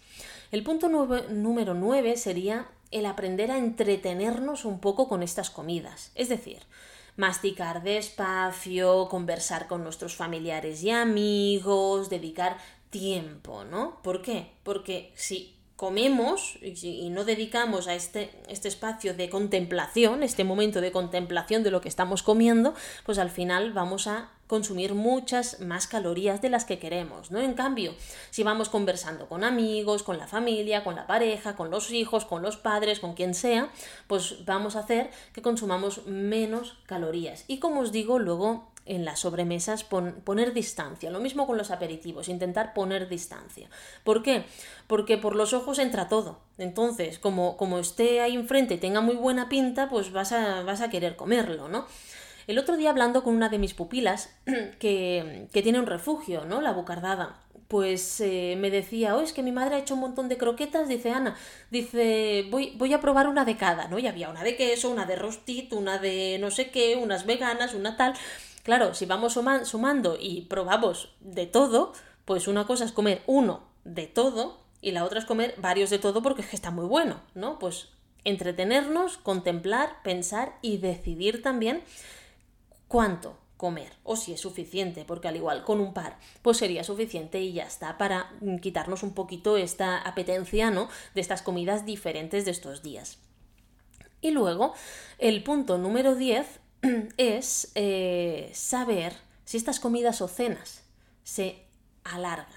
El 0.52 0.64
punto 0.64 0.90
número 0.90 1.76
9 1.76 2.18
sería 2.18 2.68
el 2.90 3.06
aprender 3.06 3.52
a 3.52 3.60
entretenernos 3.60 4.66
un 4.66 4.80
poco 4.80 5.08
con 5.08 5.22
estas 5.22 5.52
comidas. 5.52 6.12
Es 6.16 6.30
decir, 6.30 6.64
masticar 7.16 7.84
despacio, 7.84 9.08
conversar 9.08 9.68
con 9.68 9.84
nuestros 9.84 10.16
familiares 10.16 10.82
y 10.82 10.90
amigos, 10.90 12.10
dedicar 12.10 12.58
tiempo, 12.90 13.66
¿no? 13.66 14.02
¿Por 14.02 14.24
qué? 14.24 14.54
Porque 14.64 15.14
si 15.16 15.61
comemos 15.82 16.60
y, 16.62 17.10
no 17.10 17.26
dedicamos 17.26 17.88
a 17.88 17.96
este, 17.96 18.30
este 18.48 18.68
espacio 18.68 19.16
de 19.16 19.32
contemplación, 19.32 20.22
este 20.22 20.44
momento 20.44 20.80
de 20.80 20.92
contemplación 20.92 21.64
de 21.64 21.72
lo 21.72 21.82
que 21.82 21.90
estamos 21.90 22.22
comiendo, 22.22 22.76
pues 23.04 23.18
al 23.18 23.32
final 23.32 23.74
vamos 23.74 24.06
a 24.06 24.30
consumir 24.46 24.94
muchas 24.94 25.60
más 25.60 25.88
calorías 25.88 26.40
de 26.40 26.50
las 26.50 26.66
que 26.66 26.78
queremos, 26.78 27.32
¿no? 27.32 27.40
En 27.40 27.56
cambio, 27.56 27.96
si 28.30 28.44
vamos 28.44 28.70
conversando 28.70 29.28
con 29.28 29.44
amigos, 29.44 30.04
con 30.04 30.20
la 30.20 30.28
familia, 30.28 30.84
con 30.84 30.96
la 30.96 31.08
pareja, 31.08 31.56
con 31.56 31.72
los 31.72 31.90
hijos, 31.90 32.26
con 32.26 32.44
los 32.44 32.58
padres, 32.58 33.00
con 33.00 33.16
quien 33.16 33.34
sea, 33.34 33.72
pues 34.06 34.46
vamos 34.46 34.76
a 34.76 34.82
hacer 34.82 35.10
que 35.34 35.42
consumamos 35.42 36.06
menos 36.06 36.78
calorías. 36.86 37.44
Y 37.48 37.58
como 37.58 37.80
os 37.80 37.92
digo, 37.92 38.20
luego 38.20 38.71
en 38.86 39.06
las 39.06 39.20
sobremesas 39.20 39.84
poner 39.84 40.54
distancia. 40.54 41.12
Lo 41.12 41.20
mismo 41.20 41.48
con 41.48 41.58
los 41.58 41.72
aperitivos, 41.72 42.30
intentar 42.30 42.74
poner 42.74 43.08
distancia. 43.10 43.70
¿Por 44.04 44.24
qué? 44.24 44.46
Porque 44.88 45.18
por 45.18 45.36
los 45.36 45.54
ojos 45.54 45.80
entra 45.80 46.08
todo. 46.08 46.40
Entonces, 46.58 47.20
como, 47.20 47.58
como 47.58 47.80
esté 47.80 48.22
ahí 48.22 48.36
enfrente 48.36 48.76
y 48.76 48.78
tenga 48.78 49.02
muy 49.02 49.16
buena 49.16 49.50
pinta, 49.50 49.90
pues 49.90 50.12
vas 50.12 50.32
a, 50.32 50.64
vas 50.64 50.82
a 50.82 50.90
querer 50.90 51.16
comerlo, 51.16 51.68
¿no? 51.70 51.86
El 52.48 52.58
otro 52.58 52.76
día 52.76 52.90
hablando 52.90 53.24
con 53.24 53.36
una 53.36 53.50
de 53.50 53.60
mis 53.60 53.74
pupilas, 53.74 54.36
que, 54.80 55.48
que 55.54 55.62
tiene 55.62 55.80
un 55.80 55.86
refugio, 55.86 56.46
¿no? 56.46 56.62
La 56.62 56.74
bucardada 56.74 57.40
pues 57.72 58.20
eh, 58.20 58.58
me 58.60 58.70
decía, 58.70 59.16
oh, 59.16 59.22
es 59.22 59.32
que 59.32 59.44
mi 59.44 59.54
madre 59.54 59.76
ha 59.76 59.80
hecho 59.80 59.94
un 59.94 60.02
montón 60.02 60.28
de 60.28 60.38
croquetas, 60.38 60.90
dice 60.90 61.12
Ana, 61.12 61.38
dice, 61.70 62.46
voy, 62.50 62.74
voy 62.76 62.92
a 62.92 63.00
probar 63.00 63.30
una 63.30 63.46
de 63.46 63.56
cada, 63.56 63.88
¿no? 63.88 63.98
Y 63.98 64.08
había 64.08 64.30
una 64.30 64.44
de 64.44 64.58
queso, 64.58 64.90
una 64.90 65.06
de 65.06 65.16
rostit, 65.16 65.72
una 65.72 65.98
de 65.98 66.38
no 66.42 66.52
sé 66.52 66.70
qué, 66.70 66.98
unas 66.98 67.26
veganas, 67.26 67.74
una 67.74 67.96
tal. 67.96 68.14
Claro, 68.64 68.94
si 68.94 69.06
vamos 69.06 69.38
sumando 69.64 70.18
y 70.20 70.42
probamos 70.42 71.10
de 71.20 71.48
todo, 71.48 71.94
pues 72.26 72.48
una 72.48 72.66
cosa 72.68 72.86
es 72.86 72.92
comer 72.92 73.24
uno 73.26 73.64
de 73.84 74.08
todo 74.08 74.60
y 74.82 74.92
la 74.92 75.04
otra 75.04 75.20
es 75.20 75.26
comer 75.26 75.56
varios 75.58 75.90
de 75.90 76.00
todo 76.00 76.22
porque 76.22 76.42
es 76.42 76.50
que 76.50 76.56
está 76.56 76.72
muy 76.72 76.86
bueno, 76.86 77.22
¿no? 77.34 77.60
Pues 77.60 77.90
entretenernos, 78.24 79.18
contemplar, 79.18 80.02
pensar 80.04 80.58
y 80.62 80.78
decidir 80.78 81.42
también 81.42 81.84
cuánto 82.88 83.38
comer 83.58 83.94
o 84.04 84.16
si 84.16 84.34
es 84.34 84.42
suficiente, 84.42 85.06
porque 85.06 85.28
al 85.28 85.36
igual 85.36 85.64
con 85.64 85.80
un 85.80 85.94
par, 85.94 86.18
pues 86.42 86.58
sería 86.58 86.84
suficiente 86.84 87.42
y 87.42 87.54
ya 87.54 87.64
está 87.66 87.98
para 87.98 88.32
quitarnos 88.62 89.04
un 89.04 89.14
poquito 89.14 89.56
esta 89.58 90.00
apetencia, 90.00 90.72
¿no? 90.72 90.90
De 91.14 91.22
estas 91.22 91.44
comidas 91.44 91.86
diferentes 91.86 92.46
de 92.46 92.52
estos 92.52 92.82
días. 92.82 93.20
Y 94.20 94.32
luego, 94.32 94.74
el 95.20 95.44
punto 95.44 95.78
número 95.78 96.16
10 96.16 96.61
es 97.18 97.72
eh, 97.76 98.50
saber 98.54 99.14
si 99.46 99.58
estas 99.58 99.80
comidas 99.80 100.22
o 100.22 100.28
cenas 100.28 100.84
se 101.24 101.64
alargan, 102.04 102.48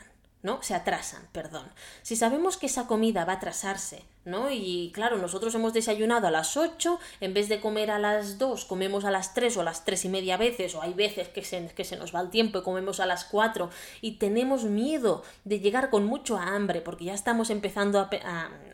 ¿no? 0.43 0.63
Se 0.63 0.75
atrasan, 0.75 1.29
perdón. 1.33 1.71
Si 2.03 2.17
sabemos 2.17 2.57
que 2.57 2.67
esa 2.67 2.87
comida 2.87 3.25
va 3.25 3.35
a 3.35 3.37
atrasarse, 3.37 4.05
¿no? 4.25 4.51
Y 4.51 4.91
claro, 4.95 5.19
nosotros 5.19 5.55
hemos 5.55 5.75
desayunado 5.75 6.27
a 6.27 6.31
las 6.31 6.57
8, 6.57 6.99
en 7.21 7.35
vez 7.35 7.49
de 7.49 7.61
comer 7.61 7.91
a 7.91 7.99
las 7.99 8.39
2, 8.39 8.65
comemos 8.65 9.05
a 9.05 9.11
las 9.11 9.35
3 9.35 9.57
o 9.59 9.61
a 9.61 9.65
las 9.65 9.85
3 9.85 10.07
y 10.07 10.09
media 10.09 10.37
veces, 10.39 10.75
o 10.75 10.81
hay 10.81 10.95
veces 10.95 11.29
que 11.29 11.45
se, 11.45 11.67
que 11.75 11.85
se 11.85 11.97
nos 11.97 12.15
va 12.15 12.21
el 12.21 12.31
tiempo 12.31 12.59
y 12.59 12.63
comemos 12.63 13.01
a 13.01 13.07
las 13.07 13.25
4 13.27 13.69
y 14.01 14.13
tenemos 14.13 14.65
miedo 14.65 15.23
de 15.45 15.61
llegar 15.61 15.91
con 15.91 16.07
mucho 16.07 16.39
hambre, 16.39 16.81
porque 16.81 17.07
ya 17.07 17.15
estamos 17.15 17.51
empezando 17.51 17.99
a, 17.99 18.09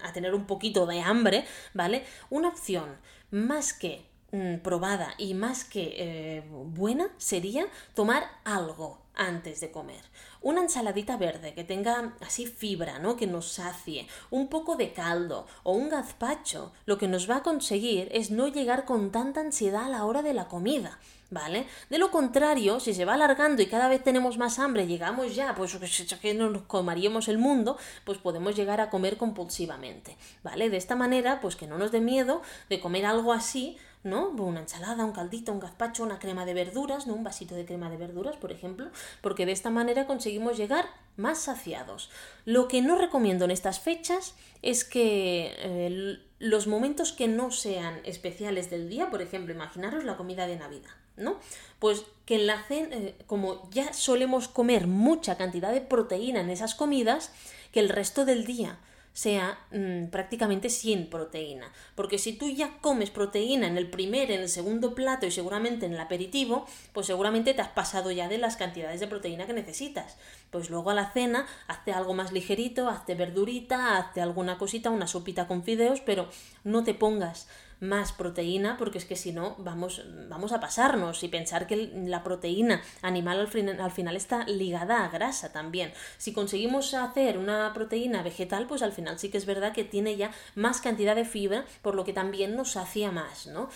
a 0.03 0.13
tener 0.13 0.35
un 0.35 0.47
poquito 0.47 0.87
de 0.87 1.01
hambre, 1.01 1.45
¿vale? 1.75 2.05
Una 2.31 2.49
opción 2.49 2.97
más 3.31 3.73
que 3.73 4.10
Mm, 4.33 4.59
probada 4.59 5.15
y 5.19 5.35
más 5.35 5.65
que 5.65 5.95
eh, 5.97 6.45
buena 6.49 7.09
sería 7.19 7.67
tomar 7.95 8.23
algo 8.45 9.01
antes 9.13 9.61
de 9.61 9.73
comer. 9.73 10.05
Una 10.41 10.63
ensaladita 10.63 11.17
verde 11.17 11.53
que 11.53 11.65
tenga 11.65 12.15
así 12.21 12.47
fibra, 12.47 13.01
¿no? 13.01 13.17
Que 13.17 13.27
nos 13.27 13.51
sacie, 13.51 14.07
un 14.31 14.47
poco 14.47 14.77
de 14.77 14.93
caldo 14.93 15.49
o 15.65 15.73
un 15.73 15.89
gazpacho, 15.89 16.73
lo 16.87 16.97
que 16.97 17.09
nos 17.09 17.29
va 17.29 17.39
a 17.39 17.43
conseguir 17.43 18.09
es 18.13 18.31
no 18.31 18.47
llegar 18.47 18.85
con 18.85 19.11
tanta 19.11 19.41
ansiedad 19.41 19.87
a 19.87 19.89
la 19.89 20.05
hora 20.05 20.23
de 20.23 20.33
la 20.33 20.47
comida. 20.47 21.01
¿Vale? 21.33 21.69
De 21.89 21.99
lo 21.99 22.11
contrario, 22.11 22.81
si 22.81 22.93
se 22.93 23.05
va 23.05 23.15
alargando 23.15 23.63
y 23.63 23.67
cada 23.67 23.87
vez 23.87 24.03
tenemos 24.03 24.37
más 24.37 24.59
hambre, 24.59 24.89
llegamos 24.89 25.37
ya, 25.37 25.55
pues 25.55 25.79
que 26.21 26.35
nos 26.35 26.63
comeríamos 26.63 27.29
el 27.29 27.39
mundo, 27.39 27.79
pues 28.05 28.19
podemos 28.19 28.57
llegar 28.57 28.81
a 28.81 28.91
comer 28.91 29.17
compulsivamente, 29.17 30.17
¿vale? 30.43 30.71
De 30.71 30.77
esta 30.77 30.97
manera, 30.97 31.41
pues 31.41 31.55
que 31.55 31.69
no 31.69 31.79
nos 31.79 31.93
dé 31.93 32.01
miedo 32.01 32.43
de 32.69 32.81
comer 32.81 33.07
algo 33.07 33.33
así, 33.33 33.79
¿no? 34.03 34.29
Una 34.31 34.61
ensalada, 34.61 35.05
un 35.05 35.13
caldito, 35.13 35.53
un 35.53 35.61
gazpacho, 35.61 36.03
una 36.03 36.19
crema 36.19 36.47
de 36.47 36.55
verduras, 36.55 37.07
¿no? 37.07 37.15
Un 37.15 37.25
vasito 37.25 37.55
de 37.55 37.67
crema 37.67 37.91
de 37.91 37.99
verduras, 37.99 38.37
por 38.37 38.51
ejemplo, 38.53 38.91
porque 39.21 39.47
de 39.47 39.53
esta 39.53 39.71
manera 39.71 40.07
conseguimos 40.07 40.57
llegar 40.57 40.87
más 41.17 41.41
saciados. 41.41 42.11
Lo 42.45 42.67
que 42.67 42.81
no 42.81 42.97
recomiendo 42.97 43.45
en 43.45 43.51
estas 43.51 43.81
fechas 43.81 44.35
es 44.63 44.85
que 44.85 45.55
eh, 45.59 46.19
los 46.39 46.67
momentos 46.67 47.13
que 47.13 47.29
no 47.29 47.51
sean 47.51 48.01
especiales 48.05 48.71
del 48.71 48.89
día, 48.89 49.11
por 49.11 49.21
ejemplo, 49.21 49.55
imaginaros 49.55 50.05
la 50.05 50.17
comida 50.17 50.47
de 50.47 50.57
Navidad, 50.57 50.91
¿no? 51.17 51.37
Pues 51.79 52.05
que 52.25 52.37
en 52.37 52.47
la 52.47 52.63
cena, 52.63 52.97
eh, 52.97 53.17
como 53.27 53.69
ya 53.71 53.93
solemos 53.93 54.49
comer 54.49 54.87
mucha 54.87 55.37
cantidad 55.37 55.73
de 55.73 55.83
proteína 55.83 56.41
en 56.41 56.49
esas 56.49 56.75
comidas, 56.75 57.33
que 57.73 57.81
el 57.81 57.91
resto 57.91 58.25
del 58.25 58.47
día 58.47 58.79
sea 59.13 59.59
mm, 59.73 60.07
prácticamente 60.07 60.71
sin 60.71 61.09
proteína. 61.11 61.73
Porque 61.95 62.19
si 62.19 62.33
tú 62.33 62.49
ya 62.49 62.79
comes 62.81 63.11
proteína 63.11 63.67
en 63.67 63.77
el 63.77 63.91
primer, 63.91 64.31
en 64.31 64.41
el 64.41 64.49
segundo 64.49 64.95
plato 64.95 65.27
y 65.27 65.31
seguramente 65.31 65.87
en 65.87 65.95
el 65.95 66.01
aperitivo, 66.01 66.67
pues 66.93 67.07
seguramente 67.07 67.55
te 67.55 67.63
has 67.63 67.69
pasado 67.69 68.11
ya 68.11 68.29
de 68.29 68.39
las 68.39 68.57
cantidades 68.57 69.01
de 69.01 69.09
proteína 69.09 69.47
que 69.47 69.53
necesitas. 69.53 70.17
Pues 70.51 70.71
luego 70.71 70.91
a 70.91 70.95
la 70.95 71.13
cena, 71.13 71.47
hazte 71.67 71.93
algo 71.93 72.15
más 72.15 72.33
ligerito, 72.33 72.89
hazte 72.89 73.15
verdurita, 73.15 73.99
hazte 73.99 74.21
alguna 74.21 74.59
cosita, 74.59 74.91
una 74.91 75.07
sopita 75.07 75.47
con 75.47 75.65
fideos, 75.65 76.01
pero 76.01 76.29
no 76.65 76.85
te 76.85 76.95
pongas 76.95 77.49
más 77.81 78.13
proteína, 78.13 78.77
porque 78.77 78.99
es 78.99 79.05
que 79.05 79.17
si 79.17 79.33
no 79.33 79.57
vamos, 79.59 80.03
vamos 80.29 80.53
a 80.53 80.61
pasarnos 80.61 81.23
y 81.23 81.29
pensar 81.29 81.67
que 81.67 81.91
la 82.07 82.23
proteína 82.23 82.83
animal 83.03 83.41
al, 83.41 83.81
al 83.81 83.91
final 83.91 84.17
está 84.17 84.45
ligada 84.45 85.05
a 85.05 85.09
grasa 85.09 85.53
también. 85.53 85.93
Si 86.19 86.33
conseguimos 86.33 86.95
hacer 86.95 87.39
una 87.39 87.73
proteína 87.73 88.23
vegetal, 88.23 88.67
pues 88.67 88.83
al 88.83 88.93
final 88.93 89.19
sí 89.19 89.31
que 89.31 89.39
es 89.39 89.47
verdad 89.47 89.73
que 89.73 89.85
tiene 89.85 90.17
ya 90.17 90.31
más 90.55 90.81
cantidad 90.81 91.17
de 91.17 91.25
fibra, 91.25 91.65
por 91.83 91.95
lo 91.95 92.05
que 92.05 92.13
también 92.13 92.57
nos 92.57 92.77
hacía 92.77 93.11
más, 93.11 93.47
¿no? 93.47 93.69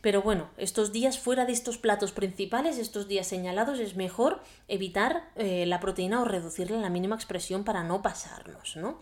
Pero 0.00 0.22
bueno, 0.22 0.48
estos 0.56 0.92
días 0.92 1.18
fuera 1.18 1.44
de 1.44 1.52
estos 1.52 1.76
platos 1.76 2.12
principales, 2.12 2.78
estos 2.78 3.08
días 3.08 3.26
señalados, 3.26 3.80
es 3.80 3.96
mejor 3.96 4.40
evitar 4.68 5.30
eh, 5.34 5.66
la 5.66 5.80
proteína 5.80 6.20
o 6.20 6.24
reducirla 6.24 6.78
a 6.78 6.82
la 6.82 6.90
mínima 6.90 7.16
expresión 7.16 7.64
para 7.64 7.82
no 7.82 8.00
pasarnos, 8.00 8.76
¿no? 8.76 9.00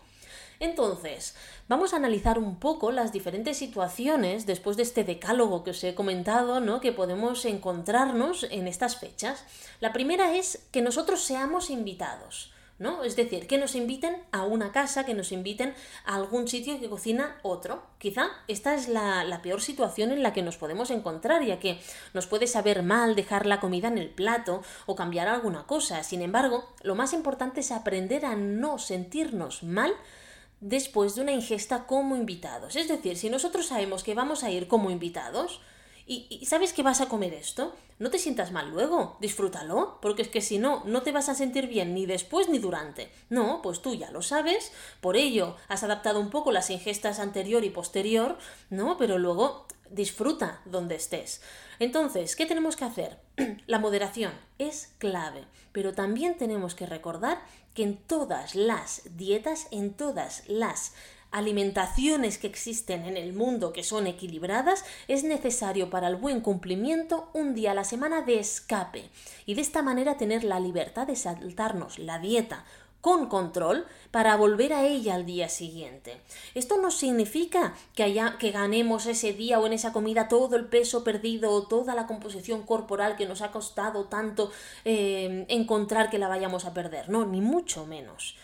Entonces, 0.59 1.35
vamos 1.67 1.93
a 1.93 1.97
analizar 1.97 2.39
un 2.39 2.59
poco 2.59 2.91
las 2.91 3.11
diferentes 3.11 3.57
situaciones 3.57 4.45
después 4.45 4.77
de 4.77 4.83
este 4.83 5.03
decálogo 5.03 5.63
que 5.63 5.71
os 5.71 5.83
he 5.83 5.95
comentado, 5.95 6.59
¿no? 6.59 6.81
que 6.81 6.91
podemos 6.91 7.45
encontrarnos 7.45 8.47
en 8.49 8.67
estas 8.67 8.97
fechas. 8.97 9.43
La 9.79 9.93
primera 9.93 10.35
es 10.35 10.67
que 10.71 10.81
nosotros 10.81 11.21
seamos 11.21 11.69
invitados. 11.69 12.51
¿no? 12.79 13.03
Es 13.03 13.15
decir, 13.15 13.47
que 13.47 13.57
nos 13.57 13.75
inviten 13.75 14.21
a 14.31 14.43
una 14.43 14.71
casa, 14.71 15.05
que 15.05 15.13
nos 15.15 15.31
inviten 15.31 15.73
a 16.05 16.15
algún 16.15 16.47
sitio 16.47 16.79
que 16.79 16.89
cocina 16.89 17.37
otro. 17.41 17.81
Quizá 17.97 18.29
esta 18.47 18.75
es 18.75 18.87
la, 18.87 19.23
la, 19.23 19.41
peor 19.41 19.61
situación 19.61 20.11
en 20.11 20.21
la 20.21 20.33
que 20.33 20.43
nos 20.43 20.57
podemos 20.57 20.91
encontrar, 20.91 21.43
ya 21.43 21.59
que 21.59 21.79
nos 22.13 22.27
puede 22.27 22.45
saber 22.45 22.83
mal 22.83 23.15
dejar 23.15 23.45
la 23.45 23.59
comida 23.59 23.87
en 23.87 23.97
el 23.97 24.09
plato 24.09 24.61
o 24.85 24.95
cambiar 24.95 25.27
alguna 25.27 25.65
cosa. 25.65 26.03
Sin 26.03 26.21
embargo, 26.21 26.69
lo 26.83 26.95
más 26.95 27.13
importante 27.13 27.61
es 27.61 27.71
aprender 27.71 28.25
a 28.25 28.35
no 28.35 28.77
sentirnos 28.77 29.63
mal 29.63 29.93
después 30.59 31.15
de 31.15 31.21
una 31.21 31.31
ingesta 31.31 31.85
como 31.85 32.15
invitados. 32.15 32.75
Es 32.75 32.87
decir, 32.87 33.17
si 33.17 33.29
nosotros 33.29 33.67
sabemos 33.67 34.03
que 34.03 34.15
vamos 34.15 34.43
a 34.43 34.51
ir 34.51 34.67
como 34.67 34.89
invitados, 34.89 35.61
y, 36.09 36.45
sabes 36.45 36.71
que 36.71 36.83
vas 36.83 37.01
a 37.01 37.09
comer 37.09 37.33
esto, 37.33 37.75
no 37.99 38.09
te 38.09 38.17
sientas 38.17 38.53
mal 38.53 38.69
luego, 38.69 39.17
disfrútalo, 39.19 39.99
porque 40.01 40.21
es 40.21 40.29
que 40.29 40.39
si 40.39 40.57
no, 40.57 40.81
no 40.85 41.01
te 41.01 41.11
vas 41.11 41.27
a 41.27 41.35
sentir 41.35 41.67
bien 41.67 41.93
ni 41.93 42.05
después 42.05 42.47
ni 42.47 42.59
durante. 42.59 43.11
No, 43.29 43.61
pues 43.61 43.81
tú 43.81 43.93
ya 43.93 44.09
lo 44.11 44.21
sabes, 44.21 44.71
por 45.01 45.17
ello 45.17 45.57
has 45.67 45.83
adaptado 45.83 46.21
un 46.21 46.29
poco 46.29 46.53
las 46.53 46.69
ingestas 46.69 47.19
anterior 47.19 47.65
y 47.65 47.71
posterior, 47.71 48.37
¿no? 48.69 48.97
Pero 48.97 49.17
luego 49.17 49.67
disfruta 49.89 50.61
donde 50.63 50.95
estés. 50.95 51.41
Entonces, 51.79 52.37
¿qué 52.37 52.45
tenemos 52.45 52.77
que 52.77 52.85
hacer? 52.85 53.19
La 53.67 53.79
moderación 53.79 54.31
es 54.59 54.93
clave, 54.99 55.43
pero 55.73 55.93
también 55.93 56.37
tenemos 56.37 56.73
que 56.73 56.85
recordar 56.85 57.41
que 57.77 57.83
en 57.83 57.95
todas 57.95 58.55
las 58.55 59.03
dietas, 59.17 59.67
en 59.69 59.93
todas 59.93 60.41
las 60.47 60.93
alimentaciones 61.29 62.39
que 62.39 62.47
existen 62.47 63.05
en 63.05 63.17
el 63.17 63.33
mundo 63.33 63.71
que 63.71 63.83
son 63.83 64.07
equilibradas, 64.07 64.83
es 65.07 65.23
necesario 65.23 65.91
para 65.91 66.07
el 66.07 66.15
buen 66.15 66.41
cumplimiento 66.41 67.29
un 67.33 67.53
día 67.53 67.73
a 67.73 67.75
la 67.75 67.83
semana 67.83 68.23
de 68.23 68.39
escape 68.39 69.11
y 69.45 69.53
de 69.53 69.61
esta 69.61 69.83
manera 69.83 70.17
tener 70.17 70.43
la 70.43 70.59
libertad 70.59 71.05
de 71.05 71.15
saltarnos 71.15 71.99
la 71.99 72.17
dieta 72.17 72.65
con 73.01 73.27
control 73.27 73.85
para 74.11 74.35
volver 74.35 74.73
a 74.73 74.85
ella 74.85 75.15
al 75.15 75.25
día 75.25 75.49
siguiente. 75.49 76.21
Esto 76.55 76.77
no 76.81 76.91
significa 76.91 77.75
que, 77.93 78.03
haya, 78.03 78.37
que 78.37 78.51
ganemos 78.51 79.05
ese 79.05 79.33
día 79.33 79.59
o 79.59 79.65
en 79.65 79.73
esa 79.73 79.93
comida 79.93 80.27
todo 80.27 80.55
el 80.55 80.65
peso 80.65 81.03
perdido 81.03 81.51
o 81.51 81.67
toda 81.67 81.95
la 81.95 82.07
composición 82.07 82.63
corporal 82.63 83.15
que 83.15 83.27
nos 83.27 83.41
ha 83.41 83.51
costado 83.51 84.05
tanto 84.05 84.51
eh, 84.85 85.45
encontrar 85.49 86.09
que 86.09 86.19
la 86.19 86.27
vayamos 86.27 86.65
a 86.65 86.73
perder, 86.73 87.09
no, 87.09 87.25
ni 87.25 87.41
mucho 87.41 87.85
menos. 87.85 88.35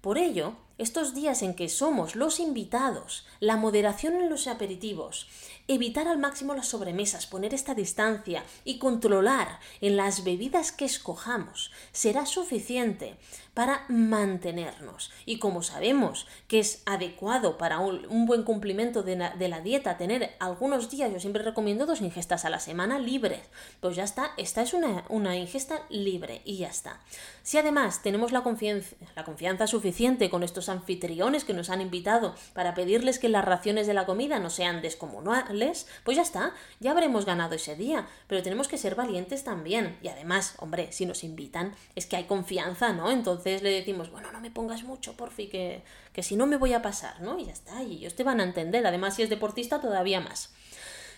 Por 0.00 0.16
ello, 0.16 0.54
estos 0.80 1.14
días 1.14 1.42
en 1.42 1.54
que 1.54 1.68
somos 1.68 2.16
los 2.16 2.40
invitados, 2.40 3.26
la 3.38 3.56
moderación 3.56 4.14
en 4.14 4.30
los 4.30 4.46
aperitivos, 4.46 5.28
evitar 5.68 6.08
al 6.08 6.18
máximo 6.18 6.54
las 6.54 6.68
sobremesas, 6.68 7.26
poner 7.26 7.52
esta 7.52 7.74
distancia 7.74 8.42
y 8.64 8.78
controlar 8.78 9.60
en 9.82 9.98
las 9.98 10.24
bebidas 10.24 10.72
que 10.72 10.86
escojamos 10.86 11.70
será 11.92 12.24
suficiente 12.24 13.16
para 13.52 13.84
mantenernos. 13.88 15.10
Y 15.26 15.38
como 15.38 15.62
sabemos 15.62 16.26
que 16.48 16.60
es 16.60 16.82
adecuado 16.86 17.58
para 17.58 17.78
un, 17.80 18.24
buen 18.24 18.42
cumplimiento 18.42 19.02
de 19.02 19.16
la, 19.16 19.60
dieta 19.60 19.98
tener 19.98 20.34
algunos 20.38 20.88
días, 20.88 21.12
yo 21.12 21.20
siempre 21.20 21.42
recomiendo 21.42 21.84
dos 21.84 22.00
ingestas 22.00 22.46
a 22.46 22.50
la 22.50 22.58
semana 22.58 22.98
libres, 22.98 23.42
pues 23.80 23.96
ya 23.96 24.04
está, 24.04 24.32
esta 24.38 24.62
es 24.62 24.72
una, 24.72 25.36
ingesta 25.36 25.82
libre 25.90 26.40
y 26.46 26.56
ya 26.56 26.68
está. 26.68 27.00
Si 27.42 27.58
además 27.58 28.02
tenemos 28.02 28.32
la 28.32 28.42
confianza, 28.42 28.96
la 29.14 29.24
confianza 29.24 29.66
suficiente 29.66 30.30
con 30.30 30.42
estos 30.42 30.69
anfitriones 30.70 31.44
que 31.44 31.52
nos 31.52 31.68
han 31.68 31.80
invitado 31.80 32.34
para 32.54 32.74
pedirles 32.74 33.18
que 33.18 33.28
las 33.28 33.44
raciones 33.44 33.86
de 33.86 33.94
la 33.94 34.06
comida 34.06 34.38
no 34.38 34.48
sean 34.48 34.80
descomunales, 34.80 35.86
pues 36.04 36.16
ya 36.16 36.22
está, 36.22 36.54
ya 36.78 36.92
habremos 36.92 37.26
ganado 37.26 37.54
ese 37.54 37.76
día, 37.76 38.06
pero 38.26 38.42
tenemos 38.42 38.68
que 38.68 38.78
ser 38.78 38.94
valientes 38.94 39.44
también. 39.44 39.98
Y 40.02 40.08
además, 40.08 40.54
hombre, 40.58 40.92
si 40.92 41.06
nos 41.06 41.24
invitan, 41.24 41.74
es 41.94 42.06
que 42.06 42.16
hay 42.16 42.24
confianza, 42.24 42.92
¿no? 42.92 43.10
Entonces 43.10 43.62
le 43.62 43.70
decimos, 43.70 44.10
bueno, 44.10 44.32
no 44.32 44.40
me 44.40 44.50
pongas 44.50 44.84
mucho, 44.84 45.16
porfi, 45.16 45.48
que, 45.48 45.82
que 46.12 46.22
si 46.22 46.36
no 46.36 46.46
me 46.46 46.56
voy 46.56 46.72
a 46.72 46.82
pasar, 46.82 47.20
¿no? 47.20 47.38
Y 47.38 47.46
ya 47.46 47.52
está, 47.52 47.82
y 47.82 47.96
ellos 47.96 48.14
te 48.14 48.24
van 48.24 48.40
a 48.40 48.44
entender. 48.44 48.86
Además, 48.86 49.16
si 49.16 49.22
es 49.22 49.30
deportista, 49.30 49.80
todavía 49.80 50.20
más. 50.20 50.50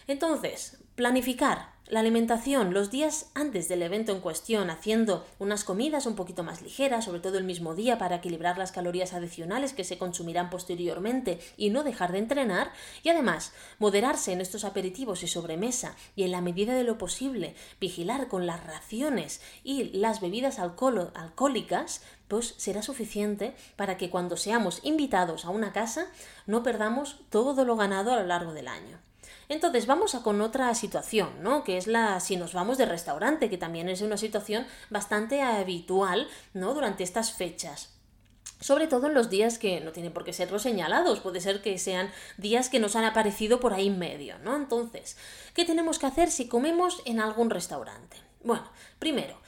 Entonces, 0.06 0.78
planificar 0.94 1.72
la 1.92 2.00
alimentación 2.00 2.72
los 2.72 2.90
días 2.90 3.30
antes 3.34 3.68
del 3.68 3.82
evento 3.82 4.12
en 4.12 4.20
cuestión, 4.20 4.70
haciendo 4.70 5.26
unas 5.38 5.62
comidas 5.62 6.06
un 6.06 6.16
poquito 6.16 6.42
más 6.42 6.62
ligeras, 6.62 7.04
sobre 7.04 7.20
todo 7.20 7.36
el 7.36 7.44
mismo 7.44 7.74
día, 7.74 7.98
para 7.98 8.16
equilibrar 8.16 8.56
las 8.56 8.72
calorías 8.72 9.12
adicionales 9.12 9.74
que 9.74 9.84
se 9.84 9.98
consumirán 9.98 10.48
posteriormente 10.48 11.38
y 11.58 11.68
no 11.68 11.84
dejar 11.84 12.12
de 12.12 12.18
entrenar, 12.18 12.72
y 13.02 13.10
además 13.10 13.52
moderarse 13.78 14.32
en 14.32 14.40
estos 14.40 14.64
aperitivos 14.64 15.22
y 15.22 15.28
sobremesa 15.28 15.94
y 16.16 16.22
en 16.22 16.30
la 16.30 16.40
medida 16.40 16.72
de 16.72 16.84
lo 16.84 16.96
posible 16.96 17.54
vigilar 17.78 18.28
con 18.28 18.46
las 18.46 18.64
raciones 18.64 19.42
y 19.62 19.84
las 19.98 20.22
bebidas 20.22 20.58
alcohólicas, 20.60 22.02
pues 22.26 22.54
será 22.56 22.80
suficiente 22.80 23.54
para 23.76 23.98
que 23.98 24.08
cuando 24.08 24.38
seamos 24.38 24.80
invitados 24.82 25.44
a 25.44 25.50
una 25.50 25.74
casa 25.74 26.06
no 26.46 26.62
perdamos 26.62 27.20
todo 27.28 27.66
lo 27.66 27.76
ganado 27.76 28.14
a 28.14 28.16
lo 28.16 28.26
largo 28.26 28.54
del 28.54 28.68
año. 28.68 29.11
Entonces 29.48 29.86
vamos 29.86 30.14
a 30.14 30.22
con 30.22 30.40
otra 30.40 30.74
situación, 30.74 31.42
¿no? 31.42 31.64
Que 31.64 31.76
es 31.76 31.86
la 31.86 32.20
si 32.20 32.36
nos 32.36 32.54
vamos 32.54 32.78
de 32.78 32.86
restaurante, 32.86 33.50
que 33.50 33.58
también 33.58 33.88
es 33.88 34.00
una 34.00 34.16
situación 34.16 34.66
bastante 34.90 35.42
habitual, 35.42 36.28
¿no? 36.54 36.74
Durante 36.74 37.04
estas 37.04 37.32
fechas. 37.32 37.90
Sobre 38.60 38.86
todo 38.86 39.08
en 39.08 39.14
los 39.14 39.28
días 39.28 39.58
que 39.58 39.80
no 39.80 39.90
tienen 39.90 40.12
por 40.12 40.24
qué 40.24 40.32
ser 40.32 40.52
los 40.52 40.62
señalados, 40.62 41.18
puede 41.18 41.40
ser 41.40 41.62
que 41.62 41.78
sean 41.78 42.10
días 42.38 42.68
que 42.68 42.78
nos 42.78 42.94
han 42.94 43.04
aparecido 43.04 43.58
por 43.58 43.74
ahí 43.74 43.88
en 43.88 43.98
medio, 43.98 44.38
¿no? 44.38 44.54
Entonces, 44.54 45.16
¿qué 45.52 45.64
tenemos 45.64 45.98
que 45.98 46.06
hacer 46.06 46.30
si 46.30 46.46
comemos 46.46 47.02
en 47.04 47.20
algún 47.20 47.50
restaurante? 47.50 48.16
Bueno, 48.44 48.64
primero, 49.00 49.40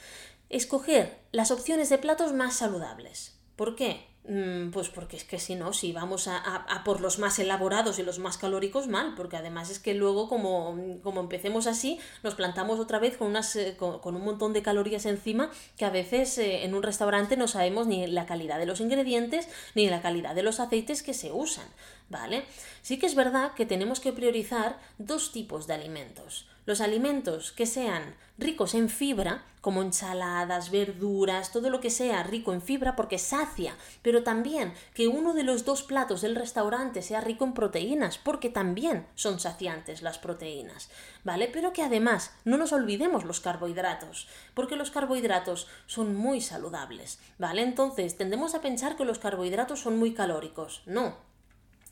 escoger 0.49 1.17
las 1.31 1.51
opciones 1.51 1.89
de 1.89 1.97
platos 1.97 2.33
más 2.33 2.55
saludables. 2.55 3.39
¿Por 3.55 3.75
qué? 3.75 4.14
Mm, 4.27 4.71
pues 4.71 4.89
porque 4.89 5.17
es 5.17 5.23
que 5.23 5.37
si 5.37 5.53
no, 5.53 5.71
si 5.71 5.93
vamos 5.93 6.27
a, 6.27 6.81
por 6.83 6.99
los 6.99 7.19
más 7.19 7.37
elaborados 7.37 7.99
y 7.99 8.03
los 8.03 8.17
más 8.17 8.39
calóricos, 8.39 8.87
mal, 8.87 9.13
porque 9.15 9.37
además 9.37 9.69
es 9.69 9.77
que 9.77 9.93
luego 9.93 10.27
como, 10.27 10.99
como 11.03 11.21
empecemos 11.21 11.67
así, 11.67 11.99
nos 12.23 12.33
plantamos 12.33 12.79
otra 12.79 12.97
vez 12.97 13.17
con, 13.17 13.27
unas, 13.27 13.55
eh, 13.55 13.77
con, 13.77 14.15
un 14.15 14.25
montón 14.25 14.51
de 14.53 14.63
calorías 14.63 15.05
encima 15.05 15.51
que 15.77 15.85
a 15.85 15.91
veces 15.91 16.39
eh, 16.39 16.63
en 16.65 16.73
un 16.73 16.81
restaurante 16.81 17.37
no 17.37 17.47
sabemos 17.47 17.85
ni 17.85 18.07
la 18.07 18.25
calidad 18.25 18.57
de 18.57 18.65
los 18.65 18.81
ingredientes 18.81 19.47
ni 19.75 19.87
la 19.89 20.01
calidad 20.01 20.33
de 20.33 20.41
los 20.41 20.59
aceites 20.59 21.03
que 21.03 21.13
se 21.13 21.31
usan, 21.31 21.67
¿vale? 22.09 22.45
Sí 22.81 22.97
que 22.97 23.05
es 23.05 23.13
verdad 23.13 23.53
que 23.53 23.67
tenemos 23.67 23.99
que 23.99 24.11
priorizar 24.11 24.79
dos 24.97 25.33
tipos 25.33 25.67
de 25.67 25.75
alimentos 25.75 26.47
los 26.65 26.81
alimentos 26.81 27.51
que 27.51 27.65
sean 27.65 28.15
ricos 28.37 28.73
en 28.73 28.89
fibra, 28.89 29.43
como 29.65 29.81
ensaladas, 29.81 30.69
verduras, 30.69 31.51
todo 31.51 31.71
lo 31.71 31.81
que 31.81 31.89
sea 31.89 32.21
rico 32.21 32.53
en 32.53 32.61
fibra 32.61 32.95
porque 32.95 33.17
sacia, 33.17 33.75
pero 34.03 34.21
también 34.21 34.75
que 34.93 35.07
uno 35.07 35.33
de 35.33 35.43
los 35.43 35.65
dos 35.65 35.81
platos 35.81 36.21
del 36.21 36.35
restaurante 36.35 37.01
sea 37.01 37.19
rico 37.19 37.45
en 37.45 37.53
proteínas, 37.53 38.19
porque 38.19 38.51
también 38.51 39.07
son 39.15 39.39
saciantes 39.39 40.03
las 40.03 40.19
proteínas, 40.19 40.91
¿vale? 41.23 41.49
Pero 41.51 41.73
que 41.73 41.81
además 41.81 42.31
no 42.43 42.57
nos 42.57 42.73
olvidemos 42.73 43.25
los 43.25 43.39
carbohidratos, 43.39 44.27
porque 44.53 44.75
los 44.75 44.91
carbohidratos 44.91 45.67
son 45.87 46.15
muy 46.15 46.41
saludables, 46.41 47.19
¿vale? 47.39 47.63
Entonces 47.63 48.17
tendemos 48.17 48.53
a 48.53 48.61
pensar 48.61 48.95
que 48.95 49.05
los 49.05 49.17
carbohidratos 49.17 49.79
son 49.79 49.97
muy 49.97 50.13
calóricos, 50.13 50.83
no, 50.85 51.15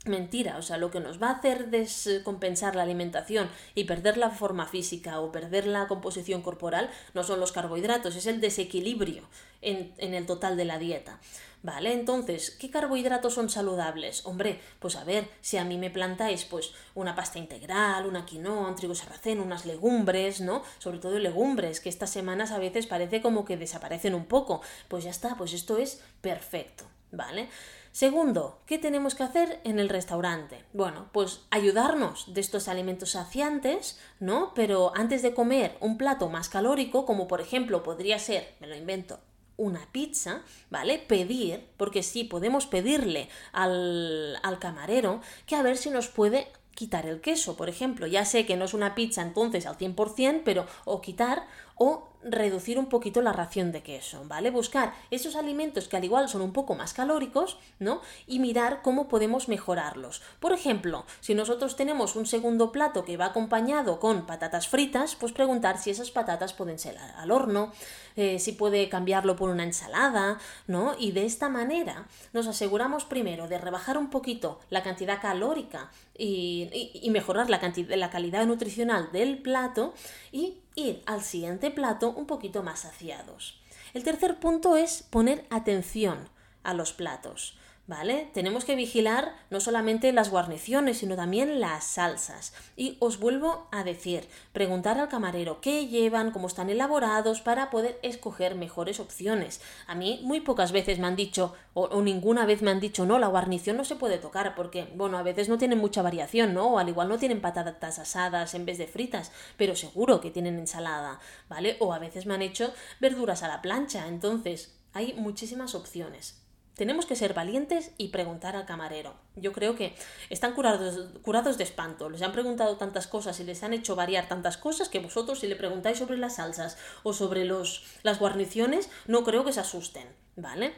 Mentira, 0.06 0.58
o 0.58 0.62
sea, 0.62 0.78
lo 0.78 0.92
que 0.92 1.00
nos 1.00 1.22
va 1.22 1.30
a 1.30 1.36
hacer 1.36 1.70
descompensar 1.70 2.76
la 2.76 2.84
alimentación 2.84 3.50
y 3.74 3.86
perder 3.86 4.18
la 4.18 4.32
forma 4.32 4.66
física 4.66 5.22
o 5.22 5.32
perder 5.32 5.66
la 5.66 5.88
composición 5.88 6.42
corporal 6.42 6.90
no 7.14 7.24
son 7.24 7.40
los 7.40 7.54
carbohidratos, 7.54 8.18
es 8.18 8.26
el 8.26 8.42
desequilibrio 8.42 9.24
en, 9.62 9.94
en, 9.98 10.14
el 10.14 10.26
total 10.26 10.58
de 10.58 10.66
la 10.66 10.78
dieta. 10.78 11.22
¿Vale? 11.62 11.94
Entonces, 11.94 12.52
¿qué 12.52 12.70
carbohidratos 12.70 13.34
son 13.34 13.50
saludables? 13.50 14.26
Hombre, 14.26 14.60
pues 14.80 14.98
a 14.98 15.06
ver, 15.06 15.30
si 15.40 15.56
a 15.56 15.64
mí 15.64 15.78
me 15.78 15.90
plantáis 15.90 16.44
pues 16.44 16.74
una 16.94 17.16
pasta 17.16 17.40
integral, 17.40 18.06
una 18.06 18.26
quinoa, 18.26 18.68
un 18.68 18.76
trigo 18.76 18.96
sarraceno, 18.96 19.42
unas 19.42 19.66
legumbres, 19.66 20.42
¿no? 20.42 20.64
Sobre 20.80 20.98
todo 20.98 21.18
legumbres, 21.18 21.80
que 21.80 21.88
estas 21.88 22.10
semanas 22.10 22.52
a 22.52 22.60
veces 22.60 22.88
parece 22.88 23.22
como 23.22 23.46
que 23.46 23.56
desaparecen 23.56 24.14
un 24.14 24.26
poco. 24.26 24.62
Pues 24.90 25.06
ya 25.06 25.12
está, 25.12 25.36
pues 25.38 25.54
esto 25.54 25.78
es 25.78 26.02
perfecto, 26.20 26.84
¿vale? 27.14 27.48
Segundo, 27.92 28.60
¿qué 28.66 28.80
tenemos 28.80 29.14
que 29.14 29.24
hacer 29.24 29.62
en 29.64 29.80
el 29.80 29.88
restaurante? 29.88 30.66
Bueno, 30.74 31.10
pues 31.14 31.42
ayudarnos 31.52 32.34
de 32.34 32.42
estos 32.42 32.68
alimentos 32.68 33.12
saciantes, 33.12 34.00
¿no? 34.20 34.52
Pero 34.56 34.92
antes 34.96 35.22
de 35.22 35.36
comer 35.36 35.78
un 35.80 35.98
plato 35.98 36.28
más 36.28 36.50
calórico, 36.50 37.06
como 37.06 37.28
por 37.28 37.40
ejemplo 37.40 37.84
podría 37.84 38.18
ser, 38.18 38.56
me 38.60 38.68
lo 38.68 38.76
invento, 38.76 39.20
una 39.58 39.86
pizza, 39.92 40.42
¿vale? 40.72 40.98
Pedir, 40.98 41.68
porque 41.78 42.02
sí, 42.02 42.24
podemos 42.24 42.66
pedirle 42.66 43.30
al, 43.52 44.40
al 44.42 44.58
camarero 44.58 45.22
que 45.46 45.56
a 45.56 45.62
ver 45.62 45.78
si 45.78 45.92
nos 45.92 46.08
puede 46.08 46.48
quitar 46.74 47.06
el 47.06 47.22
queso, 47.22 47.56
por 47.56 47.70
ejemplo. 47.70 48.08
Ya 48.08 48.26
sé 48.26 48.46
que 48.46 48.58
no 48.58 48.66
es 48.66 48.74
una 48.74 48.96
pizza 48.96 49.22
entonces 49.22 49.66
al 49.66 49.78
100%, 49.78 50.42
pero 50.44 50.66
o 50.86 51.02
quitar 51.02 51.46
o 51.76 52.14
reducir 52.24 52.80
un 52.80 52.88
poquito 52.88 53.22
la 53.22 53.34
ración 53.34 53.72
de 53.72 53.84
queso, 53.84 54.24
¿vale? 54.28 54.50
Buscar 54.50 54.94
esos 55.12 55.36
alimentos 55.36 55.88
que 55.88 55.98
al 55.98 56.04
igual 56.04 56.30
son 56.30 56.42
un 56.42 56.54
poco 56.54 56.76
más 56.76 56.94
calóricos, 56.94 57.58
¿no? 57.80 58.02
Y 58.28 58.40
mirar 58.40 58.82
cómo 58.82 59.08
podemos 59.08 59.50
mejorarlos. 59.50 60.22
Por 60.40 60.54
ejemplo, 60.54 61.06
si 61.20 61.36
nosotros 61.36 61.76
tenemos 61.76 62.16
un 62.16 62.26
segundo 62.26 62.72
plato 62.72 63.04
que 63.06 63.18
va 63.18 63.26
acompañado 63.26 64.00
con 64.00 64.26
patatas 64.26 64.68
fritas, 64.68 65.16
pues 65.16 65.34
preguntar 65.34 65.78
si 65.78 65.90
esas 65.90 66.12
patatas 66.12 66.54
pueden 66.54 66.80
ser 66.80 66.98
al 66.98 67.32
horno, 67.32 67.72
eh, 68.16 68.40
si 68.40 68.54
puede 68.54 68.90
cambiarlo 68.90 69.36
por 69.36 69.50
una 69.50 69.64
ensalada, 69.64 70.40
¿no? 70.68 70.96
Y 70.98 71.12
de 71.12 71.26
esta 71.26 71.50
manera 71.50 72.08
nos 72.32 72.48
aseguramos 72.48 73.06
primero 73.06 73.48
de 73.48 73.58
rebajar 73.58 73.98
un 73.98 74.10
poquito 74.10 74.60
la 74.70 74.84
cantidad 74.84 75.22
calórica 75.22 75.92
y, 76.18 77.10
mejorar 77.10 77.50
la, 77.50 77.60
la 77.96 78.10
calidad 78.10 78.46
nutricional 78.48 79.12
del 79.12 79.38
plato 79.38 79.94
y 80.32 80.63
ir 80.76 81.04
al 81.06 81.22
siguiente 81.22 81.72
plato 81.72 82.10
un 82.12 82.26
poquito 82.26 82.64
más 82.64 82.82
saciados. 82.82 83.62
El 83.94 84.04
tercer 84.04 84.40
punto 84.40 84.76
es 84.76 85.04
poner 85.04 85.46
atención 85.50 86.30
a 86.64 86.74
los 86.74 86.94
platos. 86.94 87.58
¿Vale? 87.86 88.30
Tenemos 88.34 88.64
que 88.64 88.78
vigilar 88.78 89.36
no 89.50 89.60
solamente 89.60 90.14
las 90.14 90.30
guarniciones, 90.30 91.00
sino 91.00 91.18
también 91.18 91.60
las 91.60 91.84
salsas. 91.84 92.54
Y 92.78 92.96
os 93.02 93.20
vuelvo 93.20 93.68
a 93.74 93.84
decir, 93.84 94.26
preguntar 94.54 94.98
al 94.98 95.10
camarero 95.10 95.60
qué 95.60 95.88
llevan, 95.88 96.32
cómo 96.32 96.48
están 96.48 96.70
elaborados, 96.70 97.42
para 97.42 97.70
poder 97.70 98.00
escoger 98.02 98.56
mejores 98.56 99.02
opciones. 99.02 99.60
A 99.86 99.96
mí 99.96 100.22
muy 100.24 100.40
pocas 100.40 100.72
veces 100.72 100.98
me 100.98 101.08
han 101.08 101.18
dicho, 101.18 101.56
o, 101.74 102.02
ninguna 102.02 102.46
vez 102.46 102.62
me 102.62 102.72
han 102.72 102.80
dicho, 102.80 103.06
no, 103.06 103.20
la 103.20 103.28
guarnición 103.28 103.76
no 103.76 103.84
se 103.84 103.98
puede 103.98 104.18
tocar, 104.18 104.56
porque, 104.56 104.88
bueno, 104.96 105.18
a 105.18 105.24
veces 105.24 105.50
no 105.50 105.58
tienen 105.58 105.80
mucha 105.80 106.02
variación, 106.02 106.54
¿no? 106.54 106.68
O 106.68 106.80
al 106.80 106.88
igual 106.88 107.10
no 107.10 107.18
tienen 107.18 107.42
patatas 107.42 108.00
asadas 108.00 108.54
en 108.54 108.66
vez 108.66 108.78
de 108.78 108.88
fritas, 108.88 109.34
pero 109.58 109.76
seguro 109.76 110.22
que 110.22 110.32
tienen 110.32 110.58
ensalada, 110.58 111.20
¿vale? 111.50 111.76
O 111.82 111.92
a 111.92 112.00
veces 112.00 112.26
me 112.28 112.34
han 112.34 112.44
hecho 112.44 112.74
verduras 113.02 113.44
a 113.44 113.50
la 113.50 113.62
plancha, 113.62 114.08
entonces 114.08 114.74
hay 114.94 115.14
muchísimas 115.16 115.76
opciones. 115.76 116.43
Tenemos 116.84 117.06
que 117.06 117.16
ser 117.16 117.34
valientes 117.34 117.94
y 117.98 118.10
preguntar 118.10 118.58
al 118.58 118.66
camarero. 118.66 119.16
Yo 119.36 119.52
creo 119.52 119.76
que 119.76 119.96
están 120.30 120.54
curados, 120.54 121.08
curados 121.22 121.58
de 121.58 121.64
espanto. 121.64 122.10
Les 122.10 122.22
han 122.22 122.32
preguntado 122.32 122.78
tantas 122.78 123.08
cosas 123.08 123.40
y 123.40 123.44
les 123.44 123.64
han 123.64 123.74
hecho 123.74 123.96
variar 123.96 124.28
tantas 124.28 124.58
cosas 124.58 124.90
que 124.90 125.00
vosotros 125.00 125.40
si 125.40 125.48
le 125.48 125.56
preguntáis 125.56 125.98
sobre 125.98 126.18
las 126.18 126.36
salsas 126.36 126.78
o 127.04 127.14
sobre 127.14 127.46
los, 127.46 127.84
las 128.04 128.20
guarniciones, 128.20 128.90
no 129.08 129.24
creo 129.24 129.44
que 129.44 129.54
se 129.54 129.62
asusten. 129.62 130.08
¿Vale? 130.36 130.74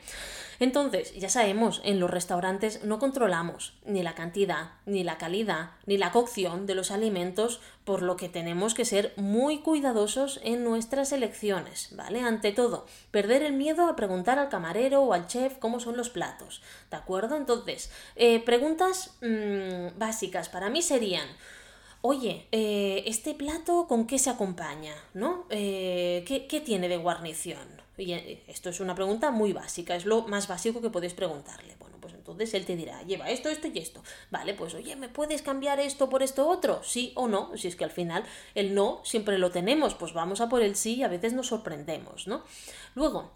Entonces, 0.60 1.14
ya 1.16 1.30
sabemos, 1.30 1.82
en 1.86 2.02
los 2.02 2.10
restaurantes 2.10 2.84
no 2.84 3.00
controlamos 3.00 3.74
ni 3.86 4.04
la 4.04 4.14
cantidad, 4.14 4.72
ni 4.86 5.06
la 5.06 5.18
calidad, 5.18 5.72
ni 5.86 5.98
la 5.98 6.12
cocción 6.12 6.66
de 6.66 6.76
los 6.76 6.92
alimentos, 6.92 7.62
por 7.86 8.02
lo 8.02 8.18
que 8.18 8.30
tenemos 8.30 8.74
que 8.74 8.84
ser 8.84 9.14
muy 9.16 9.60
cuidadosos 9.60 10.42
en 10.44 10.64
nuestras 10.64 11.12
elecciones, 11.12 11.96
¿vale? 11.96 12.20
Ante 12.22 12.52
todo, 12.52 12.86
perder 13.12 13.44
el 13.44 13.54
miedo 13.54 13.88
a 13.88 13.96
preguntar 13.96 14.40
al 14.40 14.50
camarero 14.50 15.04
o 15.04 15.14
al 15.14 15.28
chef 15.28 15.58
cómo 15.60 15.80
son 15.80 15.96
los 15.96 16.10
platos, 16.10 16.62
¿de 16.90 16.98
acuerdo? 16.98 17.38
Entonces, 17.38 17.92
eh, 18.16 18.44
preguntas 18.46 19.18
mm, 19.22 19.98
básicas 19.98 20.50
para 20.50 20.70
mí 20.70 20.82
serían, 20.82 21.28
oye, 22.02 22.48
eh, 22.52 23.04
¿este 23.08 23.34
plato 23.34 23.88
con 23.88 24.06
qué 24.06 24.20
se 24.20 24.30
acompaña? 24.30 24.94
¿No? 25.14 25.46
Eh, 25.50 26.24
¿qué, 26.28 26.62
tiene 26.62 26.88
de 26.88 26.98
guarnición? 26.98 27.82
Y 27.98 28.14
eh, 28.14 28.44
esto 28.48 28.70
es 28.70 28.80
una 28.80 28.96
pregunta 28.96 29.32
muy 29.32 29.54
básica, 29.54 29.96
es 29.96 30.06
lo 30.06 30.22
más 30.28 30.48
básico 30.48 30.82
que 30.82 30.90
podéis 30.90 31.14
preguntarle. 31.14 31.76
Bueno, 31.80 31.98
pues 32.00 32.14
entonces 32.14 32.54
él 32.54 32.66
te 32.66 32.76
dirá, 32.76 33.02
lleva 33.04 33.30
esto, 33.30 33.50
esto 33.50 33.68
y 33.68 33.80
esto. 33.80 34.04
Vale, 34.30 34.54
pues 34.54 34.76
oye, 34.76 34.96
¿me 34.96 35.10
puedes 35.10 35.42
cambiar 35.42 35.80
esto 35.80 36.08
por 36.10 36.22
esto 36.22 36.48
otro? 36.48 36.84
Sí 36.84 37.12
o 37.16 37.28
no, 37.28 37.58
si 37.58 37.68
es 37.68 37.76
que 37.76 37.84
al 37.84 37.92
final 37.92 38.24
el 38.54 38.76
no 38.76 39.02
siempre 39.04 39.40
lo 39.40 39.50
tenemos, 39.50 39.96
pues 39.96 40.14
vamos 40.14 40.42
a 40.42 40.50
por 40.50 40.62
el 40.62 40.76
sí 40.76 40.96
y 40.96 41.04
a 41.04 41.08
veces 41.08 41.34
nos 41.34 41.48
sorprendemos, 41.48 42.28
¿no? 42.28 42.44
Luego, 42.94 43.32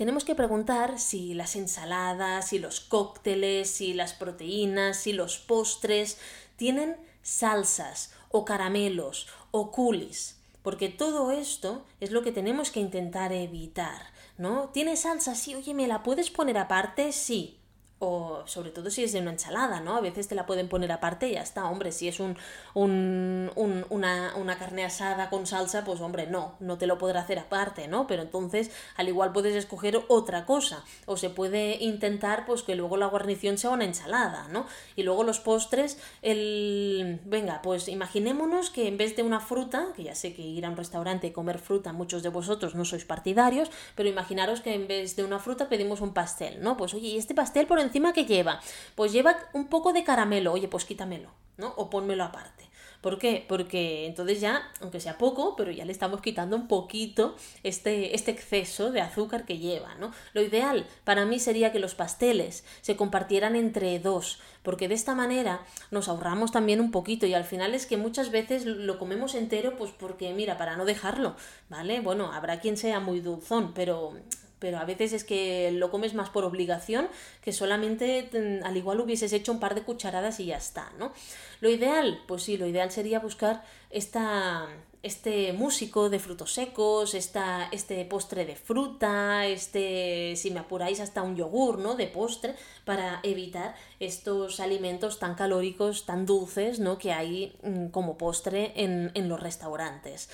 tenemos 0.00 0.24
que 0.24 0.34
preguntar 0.34 0.98
si 0.98 1.34
las 1.34 1.56
ensaladas, 1.56 2.48
si 2.48 2.58
los 2.58 2.80
cócteles, 2.80 3.68
si 3.68 3.92
las 3.92 4.14
proteínas, 4.14 4.96
si 4.96 5.12
los 5.12 5.36
postres 5.36 6.16
tienen 6.56 6.96
salsas 7.20 8.10
o 8.30 8.46
caramelos 8.46 9.28
o 9.50 9.70
culis, 9.70 10.38
porque 10.62 10.88
todo 10.88 11.32
esto 11.32 11.84
es 12.00 12.12
lo 12.12 12.22
que 12.22 12.32
tenemos 12.32 12.70
que 12.70 12.80
intentar 12.80 13.34
evitar, 13.34 14.00
¿no? 14.38 14.70
¿Tiene 14.70 14.96
salsa? 14.96 15.34
Sí, 15.34 15.54
oye, 15.54 15.74
¿me 15.74 15.86
la 15.86 16.02
puedes 16.02 16.30
poner 16.30 16.56
aparte? 16.56 17.12
Sí 17.12 17.59
o 18.02 18.42
sobre 18.46 18.70
todo 18.70 18.90
si 18.90 19.04
es 19.04 19.12
de 19.12 19.20
una 19.20 19.32
ensalada, 19.32 19.80
¿no? 19.80 19.94
A 19.94 20.00
veces 20.00 20.26
te 20.26 20.34
la 20.34 20.46
pueden 20.46 20.70
poner 20.70 20.90
aparte 20.90 21.28
y 21.28 21.34
ya 21.34 21.42
está, 21.42 21.66
hombre, 21.66 21.92
si 21.92 22.08
es 22.08 22.18
un, 22.18 22.36
un, 22.72 23.50
una, 23.54 24.32
una, 24.36 24.58
carne 24.58 24.84
asada 24.84 25.28
con 25.28 25.46
salsa, 25.46 25.84
pues 25.84 26.00
hombre, 26.00 26.26
no, 26.26 26.54
no 26.60 26.78
te 26.78 26.86
lo 26.86 26.96
podrá 26.96 27.20
hacer 27.20 27.38
aparte, 27.38 27.88
¿no? 27.88 28.06
Pero 28.06 28.22
entonces 28.22 28.70
al 28.96 29.08
igual 29.08 29.32
puedes 29.32 29.54
escoger 29.54 30.00
otra 30.08 30.46
cosa, 30.46 30.82
o 31.04 31.18
se 31.18 31.28
puede 31.28 31.76
intentar 31.84 32.46
pues 32.46 32.62
que 32.62 32.74
luego 32.74 32.96
la 32.96 33.04
guarnición 33.04 33.58
sea 33.58 33.68
una 33.68 33.84
ensalada, 33.84 34.48
¿no? 34.48 34.66
Y 34.96 35.02
luego 35.02 35.22
los 35.22 35.38
postres, 35.38 35.98
el... 36.22 37.20
Venga, 37.26 37.60
pues 37.62 37.86
imaginémonos 37.86 38.70
que 38.70 38.88
en 38.88 38.96
vez 38.96 39.14
de 39.14 39.22
una 39.24 39.40
fruta, 39.40 39.88
que 39.94 40.04
ya 40.04 40.14
sé 40.14 40.32
que 40.32 40.40
ir 40.40 40.64
a 40.64 40.70
un 40.70 40.76
restaurante 40.78 41.26
y 41.26 41.32
comer 41.32 41.58
fruta 41.58 41.92
muchos 41.92 42.22
de 42.22 42.30
vosotros 42.30 42.74
no 42.74 42.86
sois 42.86 43.04
partidarios, 43.04 43.70
pero 43.94 44.08
imaginaros 44.08 44.62
que 44.62 44.72
en 44.72 44.88
vez 44.88 45.16
de 45.16 45.24
una 45.24 45.38
fruta 45.38 45.68
pedimos 45.68 46.00
un 46.00 46.14
pastel, 46.14 46.62
¿no? 46.62 46.78
Pues 46.78 46.94
oye, 46.94 47.08
¿y 47.08 47.18
este 47.18 47.34
pastel 47.34 47.66
por 47.66 47.78
encima 47.78 47.89
que 47.90 48.24
lleva? 48.24 48.60
Pues 48.94 49.12
lleva 49.12 49.36
un 49.52 49.68
poco 49.68 49.92
de 49.92 50.04
caramelo, 50.04 50.52
oye, 50.52 50.68
pues 50.68 50.84
quítamelo, 50.84 51.30
¿no? 51.56 51.74
O 51.76 51.90
pónmelo 51.90 52.24
aparte. 52.24 52.70
¿Por 53.00 53.18
qué? 53.18 53.46
Porque 53.48 54.06
entonces 54.06 54.40
ya, 54.40 54.70
aunque 54.82 55.00
sea 55.00 55.16
poco, 55.16 55.56
pero 55.56 55.70
ya 55.70 55.86
le 55.86 55.92
estamos 55.92 56.20
quitando 56.20 56.54
un 56.54 56.68
poquito 56.68 57.34
este, 57.62 58.14
este 58.14 58.30
exceso 58.30 58.92
de 58.92 59.00
azúcar 59.00 59.46
que 59.46 59.56
lleva, 59.56 59.94
¿no? 59.94 60.12
Lo 60.34 60.42
ideal 60.42 60.86
para 61.04 61.24
mí 61.24 61.38
sería 61.40 61.72
que 61.72 61.78
los 61.78 61.94
pasteles 61.94 62.62
se 62.82 62.96
compartieran 62.96 63.56
entre 63.56 63.98
dos, 64.00 64.38
porque 64.62 64.86
de 64.86 64.94
esta 64.94 65.14
manera 65.14 65.64
nos 65.90 66.08
ahorramos 66.08 66.52
también 66.52 66.78
un 66.78 66.90
poquito 66.90 67.24
y 67.26 67.32
al 67.32 67.44
final 67.44 67.74
es 67.74 67.86
que 67.86 67.96
muchas 67.96 68.30
veces 68.30 68.66
lo 68.66 68.98
comemos 68.98 69.34
entero, 69.34 69.76
pues 69.78 69.92
porque, 69.98 70.34
mira, 70.34 70.58
para 70.58 70.76
no 70.76 70.84
dejarlo, 70.84 71.36
¿vale? 71.70 72.00
Bueno, 72.00 72.32
habrá 72.34 72.60
quien 72.60 72.76
sea 72.76 73.00
muy 73.00 73.20
dulzón, 73.20 73.72
pero 73.72 74.12
pero 74.60 74.78
a 74.78 74.84
veces 74.84 75.12
es 75.12 75.24
que 75.24 75.72
lo 75.72 75.90
comes 75.90 76.14
más 76.14 76.30
por 76.30 76.44
obligación 76.44 77.08
que 77.42 77.52
solamente 77.52 78.30
mm, 78.32 78.64
al 78.64 78.76
igual 78.76 79.00
hubieses 79.00 79.32
hecho 79.32 79.50
un 79.50 79.58
par 79.58 79.74
de 79.74 79.82
cucharadas 79.82 80.38
y 80.38 80.46
ya 80.46 80.56
está, 80.56 80.92
¿no? 80.98 81.12
Lo 81.60 81.68
ideal, 81.68 82.22
pues 82.28 82.44
sí, 82.44 82.56
lo 82.56 82.66
ideal 82.66 82.92
sería 82.92 83.18
buscar 83.18 83.64
esta, 83.90 84.68
este 85.02 85.52
músico 85.54 86.10
de 86.10 86.18
frutos 86.18 86.52
secos, 86.52 87.14
esta, 87.14 87.68
este 87.72 88.04
postre 88.04 88.44
de 88.44 88.54
fruta, 88.54 89.46
este, 89.46 90.36
si 90.36 90.50
me 90.50 90.60
apuráis, 90.60 91.00
hasta 91.00 91.22
un 91.22 91.36
yogur, 91.36 91.78
¿no? 91.78 91.94
De 91.94 92.06
postre, 92.06 92.54
para 92.84 93.20
evitar 93.22 93.74
estos 93.98 94.60
alimentos 94.60 95.18
tan 95.18 95.34
calóricos, 95.34 96.04
tan 96.04 96.26
dulces, 96.26 96.80
¿no? 96.80 96.98
Que 96.98 97.12
hay 97.12 97.56
mm, 97.62 97.86
como 97.88 98.18
postre 98.18 98.72
en, 98.76 99.10
en 99.14 99.28
los 99.28 99.40
restaurantes. 99.40 100.28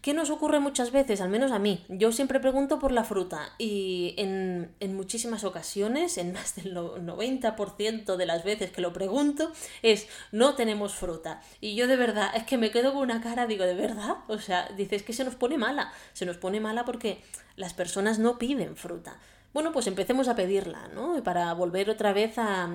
¿Qué 0.00 0.14
nos 0.14 0.30
ocurre 0.30 0.60
muchas 0.60 0.92
veces? 0.92 1.20
Al 1.20 1.28
menos 1.28 1.50
a 1.50 1.58
mí. 1.58 1.84
Yo 1.88 2.12
siempre 2.12 2.38
pregunto 2.38 2.78
por 2.78 2.92
la 2.92 3.02
fruta 3.02 3.52
y 3.58 4.14
en, 4.16 4.70
en 4.78 4.94
muchísimas 4.94 5.42
ocasiones, 5.42 6.18
en 6.18 6.32
más 6.32 6.54
del 6.54 6.74
90% 6.74 8.16
de 8.16 8.26
las 8.26 8.44
veces 8.44 8.70
que 8.70 8.80
lo 8.80 8.92
pregunto, 8.92 9.50
es 9.82 10.06
no 10.30 10.54
tenemos 10.54 10.94
fruta. 10.94 11.42
Y 11.60 11.74
yo 11.74 11.88
de 11.88 11.96
verdad, 11.96 12.30
es 12.36 12.44
que 12.44 12.58
me 12.58 12.70
quedo 12.70 12.92
con 12.92 13.02
una 13.02 13.20
cara, 13.20 13.46
digo, 13.46 13.64
¿de 13.64 13.74
verdad? 13.74 14.18
O 14.28 14.38
sea, 14.38 14.68
dices 14.76 15.02
que 15.02 15.12
se 15.12 15.24
nos 15.24 15.34
pone 15.34 15.58
mala. 15.58 15.92
Se 16.12 16.26
nos 16.26 16.36
pone 16.36 16.60
mala 16.60 16.84
porque 16.84 17.20
las 17.56 17.74
personas 17.74 18.20
no 18.20 18.38
piden 18.38 18.76
fruta 18.76 19.18
bueno, 19.54 19.72
pues 19.72 19.86
empecemos 19.86 20.28
a 20.28 20.36
pedirla, 20.36 20.88
¿no? 20.94 21.22
Para 21.24 21.52
volver 21.54 21.88
otra 21.88 22.12
vez 22.12 22.34
a, 22.36 22.68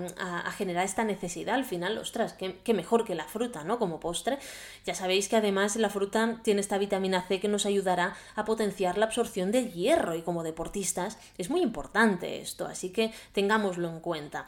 generar 0.57 0.83
esta 0.83 1.03
necesidad. 1.03 1.55
Al 1.55 1.65
final, 1.65 1.97
ostras, 1.97 2.33
qué, 2.33 2.73
mejor 2.73 3.05
que 3.05 3.15
la 3.15 3.25
fruta, 3.25 3.63
¿no? 3.63 3.77
Como 3.77 3.99
postre. 3.99 4.39
Ya 4.85 4.95
sabéis 4.95 5.29
que 5.29 5.35
además 5.35 5.75
la 5.75 5.89
fruta 5.89 6.39
tiene 6.43 6.61
esta 6.61 6.77
vitamina 6.77 7.21
C 7.21 7.39
que 7.39 7.47
nos 7.47 7.65
ayudará 7.65 8.15
a 8.35 8.43
potenciar 8.43 8.97
la 8.97 9.05
absorción 9.05 9.51
del 9.51 9.71
hierro 9.71 10.15
y 10.15 10.23
como 10.23 10.43
deportistas 10.43 11.19
es 11.37 11.49
muy 11.49 11.61
importante 11.61 12.41
esto, 12.41 12.65
así 12.65 12.89
que 12.89 13.13
tengámoslo 13.33 13.87
en 13.87 13.99
cuenta. 13.99 14.47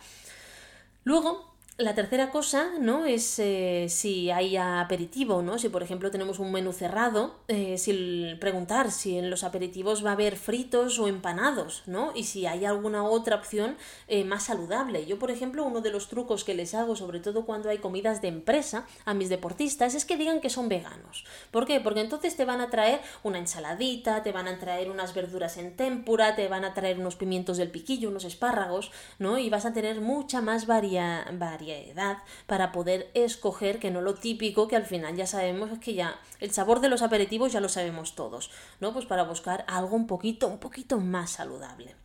Luego, 1.03 1.54
la 1.77 1.93
tercera 1.93 2.31
cosa, 2.31 2.69
¿no? 2.79 3.05
Es 3.05 3.37
eh, 3.37 3.87
si 3.89 4.31
hay 4.31 4.55
aperitivo, 4.55 5.41
¿no? 5.41 5.57
Si 5.57 5.67
por 5.67 5.83
ejemplo 5.83 6.09
tenemos 6.09 6.39
un 6.39 6.53
menú 6.53 6.71
cerrado, 6.71 7.35
eh, 7.49 7.77
si 7.77 8.35
preguntar 8.39 8.91
si 8.91 9.17
en 9.17 9.29
los 9.29 9.43
aperitivos 9.43 10.05
va 10.05 10.11
a 10.11 10.13
haber 10.13 10.37
fritos 10.37 10.99
o 10.99 11.09
empanados, 11.09 11.83
¿no? 11.85 12.13
Y 12.15 12.23
si 12.23 12.45
hay 12.45 12.63
alguna 12.63 13.03
otra 13.03 13.35
opción 13.35 13.75
eh, 14.07 14.23
más 14.23 14.43
saludable. 14.43 15.05
Yo, 15.05 15.19
por 15.19 15.31
ejemplo, 15.31 15.65
uno 15.65 15.81
de 15.81 15.91
los 15.91 16.07
trucos 16.07 16.45
que 16.45 16.55
les 16.55 16.73
hago, 16.73 16.95
sobre 16.95 17.19
todo 17.19 17.45
cuando 17.45 17.69
hay 17.69 17.79
comidas 17.79 18.21
de 18.21 18.29
empresa 18.29 18.87
a 19.03 19.13
mis 19.13 19.27
deportistas, 19.27 19.95
es 19.95 20.05
que 20.05 20.15
digan 20.15 20.39
que 20.39 20.49
son 20.49 20.69
veganos. 20.69 21.25
¿Por 21.51 21.65
qué? 21.65 21.81
Porque 21.81 21.99
entonces 21.99 22.37
te 22.37 22.45
van 22.45 22.61
a 22.61 22.69
traer 22.69 23.01
una 23.23 23.39
ensaladita, 23.39 24.23
te 24.23 24.31
van 24.31 24.47
a 24.47 24.59
traer 24.59 24.89
unas 24.89 25.13
verduras 25.13 25.57
en 25.57 25.75
tempura, 25.75 26.37
te 26.37 26.47
van 26.47 26.63
a 26.63 26.73
traer 26.73 26.99
unos 26.99 27.17
pimientos 27.17 27.57
del 27.57 27.69
piquillo, 27.69 28.07
unos 28.07 28.23
espárragos, 28.23 28.91
¿no? 29.19 29.37
Y 29.37 29.49
vas 29.49 29.65
a 29.65 29.73
tener 29.73 29.99
mucha 29.99 30.41
más 30.41 30.67
variedad 30.67 31.64
variedad 31.73 32.17
para 32.45 32.71
poder 32.71 33.09
escoger 33.13 33.79
que 33.79 33.91
no 33.91 34.01
lo 34.01 34.15
típico 34.15 34.67
que 34.67 34.75
al 34.75 34.85
final 34.85 35.15
ya 35.15 35.27
sabemos 35.27 35.71
es 35.71 35.79
que 35.79 35.93
ya 35.93 36.19
el 36.39 36.51
sabor 36.51 36.79
de 36.79 36.89
los 36.89 37.01
aperitivos 37.01 37.51
ya 37.51 37.59
lo 37.59 37.69
sabemos 37.69 38.15
todos, 38.15 38.51
¿no? 38.79 38.93
Pues 38.93 39.05
para 39.05 39.23
buscar 39.23 39.65
algo 39.67 39.95
un 39.95 40.07
poquito, 40.07 40.47
un 40.47 40.59
poquito 40.59 40.99
más 40.99 41.31
saludable. 41.31 41.95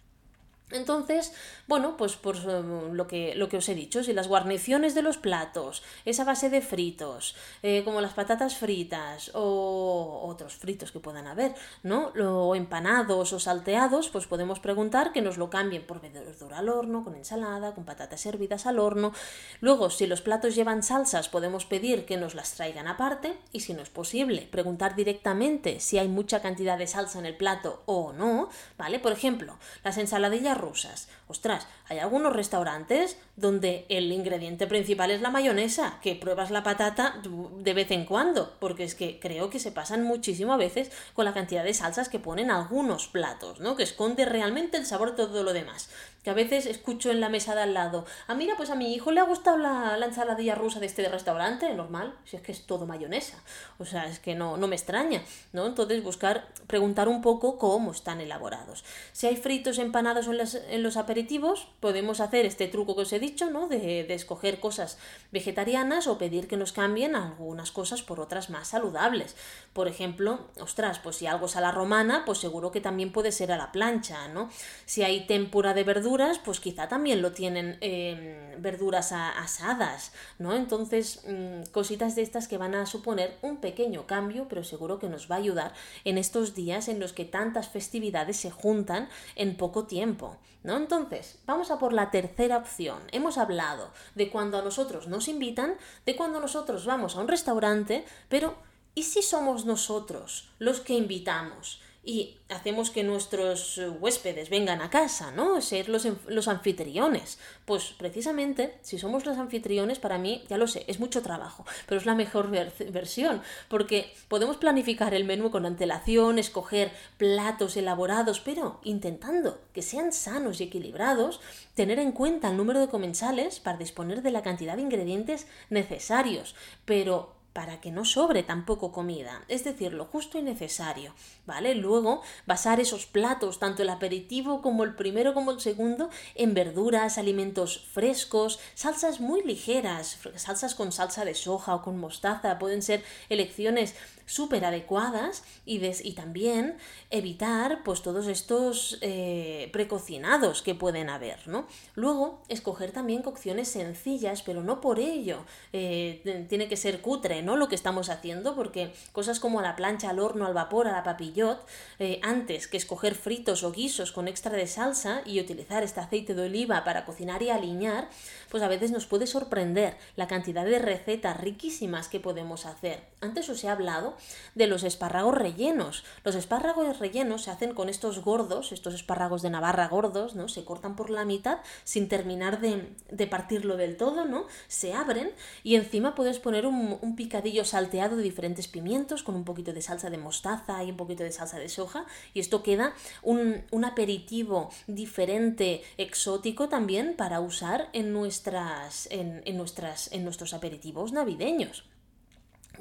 Entonces, 0.70 1.32
bueno, 1.66 1.96
pues 1.96 2.16
por 2.16 2.36
eh, 2.36 2.62
lo 2.92 3.06
que, 3.06 3.34
lo 3.34 3.48
que 3.48 3.56
os 3.56 3.68
he 3.68 3.74
dicho, 3.74 4.04
si 4.04 4.12
las 4.12 4.28
guarniciones 4.28 4.94
de 4.94 5.02
los 5.02 5.18
platos, 5.18 5.82
esa 6.04 6.24
base 6.24 6.50
de 6.50 6.60
fritos, 6.60 7.36
eh, 7.62 7.82
como 7.84 8.00
las 8.00 8.12
patatas 8.12 8.56
fritas 8.56 9.30
o 9.34 10.22
otros 10.24 10.54
fritos 10.54 10.92
que 10.92 11.00
puedan 11.00 11.26
haber, 11.26 11.54
¿no? 11.82 12.12
O 12.18 12.54
empanados 12.54 13.32
o 13.32 13.40
salteados, 13.40 14.08
pues 14.08 14.26
podemos 14.26 14.60
preguntar 14.60 15.12
que 15.12 15.22
nos 15.22 15.38
lo 15.38 15.50
cambien 15.50 15.86
por 15.86 16.00
verdura 16.00 16.58
al 16.58 16.68
horno, 16.68 17.04
con 17.04 17.14
ensalada, 17.14 17.74
con 17.74 17.84
patatas 17.84 18.24
hervidas 18.26 18.66
al 18.66 18.78
horno. 18.78 19.12
Luego, 19.60 19.90
si 19.90 20.06
los 20.06 20.22
platos 20.22 20.54
llevan 20.54 20.82
salsas, 20.82 21.28
podemos 21.28 21.64
pedir 21.64 22.04
que 22.04 22.16
nos 22.16 22.34
las 22.34 22.54
traigan 22.54 22.86
aparte 22.86 23.38
y 23.52 23.60
si 23.60 23.74
no 23.74 23.82
es 23.82 23.90
posible, 23.90 24.48
preguntar 24.50 24.94
directamente 24.94 25.80
si 25.80 25.98
hay 25.98 26.08
mucha 26.08 26.40
cantidad 26.40 26.78
de 26.78 26.86
salsa 26.86 27.18
en 27.18 27.26
el 27.26 27.36
plato 27.36 27.82
o 27.86 28.12
no, 28.12 28.48
¿vale? 28.78 28.98
Por 28.98 29.12
ejemplo, 29.12 29.58
las 29.84 29.98
ensaladillas 29.98 30.59
rusas. 30.60 31.08
Ostras, 31.28 31.66
hay 31.88 31.98
algunos 31.98 32.34
restaurantes 32.34 33.16
donde 33.36 33.86
el 33.88 34.12
ingrediente 34.12 34.66
principal 34.66 35.10
es 35.10 35.20
la 35.20 35.30
mayonesa, 35.30 35.98
que 36.02 36.14
pruebas 36.14 36.50
la 36.50 36.62
patata 36.62 37.20
de 37.58 37.74
vez 37.74 37.90
en 37.90 38.04
cuando, 38.04 38.56
porque 38.60 38.84
es 38.84 38.94
que 38.94 39.18
creo 39.18 39.50
que 39.50 39.58
se 39.58 39.72
pasan 39.72 40.04
muchísimo 40.04 40.52
a 40.52 40.58
veces 40.58 40.90
con 41.14 41.24
la 41.24 41.34
cantidad 41.34 41.64
de 41.64 41.74
salsas 41.74 42.08
que 42.08 42.18
ponen 42.18 42.50
algunos 42.50 43.08
platos, 43.08 43.60
¿no? 43.60 43.76
Que 43.76 43.82
esconde 43.82 44.24
realmente 44.24 44.76
el 44.76 44.86
sabor 44.86 45.10
de 45.10 45.16
todo 45.16 45.42
lo 45.42 45.52
demás 45.52 45.90
que 46.22 46.30
a 46.30 46.34
veces 46.34 46.66
escucho 46.66 47.10
en 47.10 47.20
la 47.20 47.28
mesa 47.28 47.54
de 47.54 47.62
al 47.62 47.74
lado, 47.74 48.04
ah, 48.26 48.34
mira, 48.34 48.54
pues 48.56 48.70
a 48.70 48.74
mi 48.74 48.94
hijo 48.94 49.10
le 49.10 49.20
ha 49.20 49.24
gustado 49.24 49.56
la, 49.56 49.98
ensaladilla 50.04 50.54
rusa 50.54 50.80
de 50.80 50.86
este 50.86 51.08
restaurante, 51.08 51.72
normal, 51.74 52.14
si 52.24 52.36
es 52.36 52.42
que 52.42 52.52
es 52.52 52.66
todo 52.66 52.86
mayonesa, 52.86 53.38
o 53.78 53.84
sea, 53.84 54.06
es 54.06 54.18
que 54.18 54.34
no, 54.34 54.56
no 54.56 54.66
me 54.66 54.76
extraña, 54.76 55.22
¿no? 55.52 55.66
Entonces 55.66 56.02
buscar, 56.02 56.48
preguntar 56.66 57.08
un 57.08 57.22
poco 57.22 57.58
cómo 57.58 57.92
están 57.92 58.20
elaborados. 58.20 58.84
Si 59.12 59.26
hay 59.26 59.36
fritos 59.36 59.78
empanados 59.78 60.26
en, 60.26 60.64
en 60.72 60.82
los 60.82 60.96
aperitivos, 60.96 61.68
podemos 61.80 62.20
hacer 62.20 62.44
este 62.44 62.68
truco 62.68 62.96
que 62.96 63.02
os 63.02 63.12
he 63.12 63.18
dicho, 63.18 63.50
¿no? 63.50 63.68
De, 63.68 64.04
de 64.04 64.14
escoger 64.14 64.60
cosas 64.60 64.98
vegetarianas 65.32 66.06
o 66.06 66.18
pedir 66.18 66.48
que 66.48 66.56
nos 66.56 66.72
cambien 66.72 67.16
algunas 67.16 67.70
cosas 67.70 68.02
por 68.02 68.20
otras 68.20 68.50
más 68.50 68.68
saludables. 68.68 69.36
Por 69.72 69.88
ejemplo, 69.88 70.40
ostras, 70.60 70.98
pues 70.98 71.16
si 71.16 71.26
algo 71.26 71.46
es 71.46 71.56
a 71.56 71.60
la 71.60 71.72
romana, 71.72 72.24
pues 72.26 72.38
seguro 72.38 72.72
que 72.72 72.80
también 72.80 73.12
puede 73.12 73.32
ser 73.32 73.52
a 73.52 73.56
la 73.56 73.72
plancha, 73.72 74.28
¿no? 74.28 74.50
Si 74.84 75.02
hay 75.02 75.26
tempura 75.26 75.72
de 75.72 75.84
verduras, 75.84 76.09
pues 76.44 76.60
quizá 76.60 76.88
también 76.88 77.22
lo 77.22 77.32
tienen 77.32 77.78
em, 77.80 78.60
verduras 78.60 79.12
asadas, 79.12 80.12
¿no? 80.38 80.54
Entonces, 80.56 81.22
mm, 81.26 81.70
cositas 81.70 82.16
de 82.16 82.22
estas 82.22 82.48
que 82.48 82.58
van 82.58 82.74
a 82.74 82.86
suponer 82.86 83.38
un 83.42 83.58
pequeño 83.58 84.06
cambio, 84.06 84.46
pero 84.48 84.64
seguro 84.64 84.98
que 84.98 85.08
nos 85.08 85.30
va 85.30 85.36
a 85.36 85.38
ayudar 85.38 85.72
en 86.04 86.18
estos 86.18 86.54
días 86.54 86.88
en 86.88 86.98
los 86.98 87.12
que 87.12 87.24
tantas 87.24 87.68
festividades 87.68 88.36
se 88.38 88.50
juntan 88.50 89.08
en 89.36 89.56
poco 89.56 89.84
tiempo, 89.84 90.36
¿no? 90.64 90.76
Entonces, 90.76 91.38
vamos 91.46 91.70
a 91.70 91.78
por 91.78 91.92
la 91.92 92.10
tercera 92.10 92.58
opción. 92.58 92.98
Hemos 93.12 93.38
hablado 93.38 93.92
de 94.16 94.30
cuando 94.30 94.58
a 94.58 94.62
nosotros 94.62 95.06
nos 95.06 95.28
invitan, 95.28 95.76
de 96.06 96.16
cuando 96.16 96.40
nosotros 96.40 96.86
vamos 96.86 97.14
a 97.14 97.20
un 97.20 97.28
restaurante, 97.28 98.04
pero 98.28 98.56
¿y 98.96 99.04
si 99.04 99.22
somos 99.22 99.64
nosotros 99.64 100.50
los 100.58 100.80
que 100.80 100.94
invitamos? 100.94 101.80
Y 102.02 102.38
hacemos 102.48 102.90
que 102.90 103.04
nuestros 103.04 103.76
eh, 103.76 103.88
huéspedes 103.88 104.48
vengan 104.48 104.80
a 104.80 104.88
casa, 104.88 105.32
¿no? 105.32 105.60
Ser 105.60 105.88
los, 105.90 106.06
los, 106.28 106.48
anfitriones. 106.48 107.38
Pues 107.66 107.94
precisamente, 107.98 108.78
si 108.80 108.98
somos 108.98 109.26
los 109.26 109.36
anfitriones, 109.36 109.98
para 109.98 110.16
mí, 110.16 110.42
ya 110.48 110.56
lo 110.56 110.66
sé, 110.66 110.84
es 110.88 110.98
mucho 110.98 111.20
trabajo, 111.20 111.66
pero 111.86 112.00
es 112.00 112.06
la 112.06 112.14
mejor 112.14 112.48
versión, 112.48 113.42
porque 113.68 114.14
podemos 114.28 114.56
planificar 114.56 115.12
el 115.12 115.24
menú 115.24 115.50
con 115.50 115.66
antelación, 115.66 116.38
escoger 116.38 116.90
platos 117.18 117.76
elaborados, 117.76 118.40
pero 118.40 118.80
intentando 118.82 119.60
que 119.74 119.82
sean 119.82 120.12
sanos 120.12 120.60
y 120.60 120.64
equilibrados, 120.64 121.40
tener 121.74 121.98
en 121.98 122.12
cuenta 122.12 122.48
el 122.48 122.56
número 122.56 122.80
de 122.80 122.88
comensales 122.88 123.60
para 123.60 123.78
disponer 123.78 124.22
de 124.22 124.30
la 124.30 124.42
cantidad 124.42 124.76
de 124.76 124.82
ingredientes 124.82 125.46
necesarios, 125.68 126.54
pero 126.86 127.39
para 127.52 127.80
que 127.80 127.90
no 127.90 128.04
sobre 128.04 128.42
tampoco 128.42 128.92
comida, 128.92 129.42
es 129.48 129.64
decir, 129.64 129.92
lo 129.92 130.04
justo 130.04 130.38
y 130.38 130.42
necesario, 130.42 131.14
¿vale? 131.46 131.74
Luego, 131.74 132.22
basar 132.46 132.78
esos 132.80 133.06
platos, 133.06 133.58
tanto 133.58 133.82
el 133.82 133.88
aperitivo 133.88 134.62
como 134.62 134.84
el 134.84 134.94
primero 134.94 135.34
como 135.34 135.50
el 135.50 135.60
segundo, 135.60 136.10
en 136.34 136.54
verduras, 136.54 137.18
alimentos 137.18 137.88
frescos, 137.92 138.60
salsas 138.74 139.20
muy 139.20 139.42
ligeras, 139.42 140.18
salsas 140.36 140.74
con 140.74 140.92
salsa 140.92 141.24
de 141.24 141.34
soja 141.34 141.74
o 141.74 141.82
con 141.82 141.98
mostaza, 141.98 142.58
pueden 142.58 142.82
ser 142.82 143.02
elecciones 143.28 143.94
súper 144.30 144.64
adecuadas 144.64 145.42
y, 145.64 145.80
también 146.12 146.76
evitar 147.10 147.82
pues 147.82 148.02
todos 148.02 148.28
estos 148.28 148.98
eh, 149.00 149.68
precocinados 149.72 150.62
que 150.62 150.76
pueden 150.76 151.10
haber, 151.10 151.48
¿no? 151.48 151.66
Luego, 151.94 152.42
escoger 152.48 152.92
también 152.92 153.22
cocciones 153.22 153.68
sencillas, 153.68 154.42
pero 154.42 154.62
no 154.62 154.80
por 154.80 155.00
ello 155.00 155.44
eh, 155.72 156.46
tiene 156.48 156.68
que 156.68 156.76
ser 156.76 157.00
cutre, 157.00 157.39
¿no? 157.42 157.56
Lo 157.56 157.68
que 157.68 157.74
estamos 157.74 158.08
haciendo, 158.08 158.54
porque 158.54 158.92
cosas 159.12 159.40
como 159.40 159.60
a 159.60 159.62
la 159.62 159.76
plancha, 159.76 160.10
al 160.10 160.18
horno, 160.18 160.46
al 160.46 160.54
vapor, 160.54 160.88
a 160.88 160.92
la 160.92 161.02
papillot, 161.02 161.66
eh, 161.98 162.20
antes 162.22 162.68
que 162.68 162.76
escoger 162.76 163.14
fritos 163.14 163.62
o 163.62 163.72
guisos 163.72 164.12
con 164.12 164.28
extra 164.28 164.52
de 164.52 164.66
salsa 164.66 165.22
y 165.24 165.40
utilizar 165.40 165.82
este 165.82 166.00
aceite 166.00 166.34
de 166.34 166.42
oliva 166.42 166.84
para 166.84 167.04
cocinar 167.04 167.42
y 167.42 167.50
aliñar, 167.50 168.08
pues 168.48 168.62
a 168.62 168.68
veces 168.68 168.90
nos 168.90 169.06
puede 169.06 169.26
sorprender 169.26 169.96
la 170.16 170.28
cantidad 170.28 170.64
de 170.64 170.78
recetas 170.78 171.40
riquísimas 171.40 172.08
que 172.08 172.20
podemos 172.20 172.66
hacer. 172.66 173.09
Antes 173.22 173.50
os 173.50 173.62
he 173.64 173.68
hablado 173.68 174.16
de 174.54 174.66
los 174.66 174.82
espárragos 174.82 175.34
rellenos. 175.34 176.04
Los 176.24 176.34
espárragos 176.34 176.98
rellenos 176.98 177.42
se 177.44 177.50
hacen 177.50 177.74
con 177.74 177.90
estos 177.90 178.20
gordos, 178.20 178.72
estos 178.72 178.94
espárragos 178.94 179.42
de 179.42 179.50
Navarra 179.50 179.88
gordos, 179.88 180.34
¿no? 180.34 180.48
Se 180.48 180.64
cortan 180.64 180.96
por 180.96 181.10
la 181.10 181.26
mitad 181.26 181.58
sin 181.84 182.08
terminar 182.08 182.60
de, 182.60 182.88
de 183.10 183.26
partirlo 183.26 183.76
del 183.76 183.98
todo, 183.98 184.24
¿no? 184.24 184.46
Se 184.68 184.94
abren 184.94 185.32
y 185.62 185.74
encima 185.74 186.14
puedes 186.14 186.38
poner 186.38 186.66
un, 186.66 186.98
picadillo 187.14 187.66
salteado 187.66 188.16
de 188.16 188.22
diferentes 188.22 188.68
pimientos 188.68 189.22
con 189.22 189.34
un 189.34 189.44
poquito 189.44 189.74
de 189.74 189.82
salsa 189.82 190.08
de 190.08 190.16
mostaza 190.16 190.82
y 190.82 190.90
un 190.90 190.96
poquito 190.96 191.22
de 191.22 191.32
salsa 191.32 191.58
de 191.58 191.68
soja 191.68 192.06
y 192.32 192.40
esto 192.40 192.62
queda 192.62 192.94
un, 193.22 193.64
un 193.70 193.84
aperitivo 193.84 194.70
diferente, 194.86 195.82
exótico 195.98 196.70
también 196.70 197.14
para 197.16 197.40
usar 197.40 197.90
en, 197.92 198.14
nuestras, 198.14 199.08
en, 199.10 199.42
en, 199.44 199.58
nuestras, 199.58 200.10
en 200.12 200.24
nuestros 200.24 200.54
aperitivos 200.54 201.12
navideños 201.12 201.89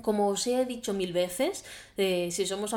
como 0.02 0.28
os 0.28 0.48
he 0.48 0.66
dicho 0.66 0.94
mil 0.94 1.14
veces, 1.14 1.66
eh, 1.98 2.30
si 2.32 2.46
somos 2.46 2.74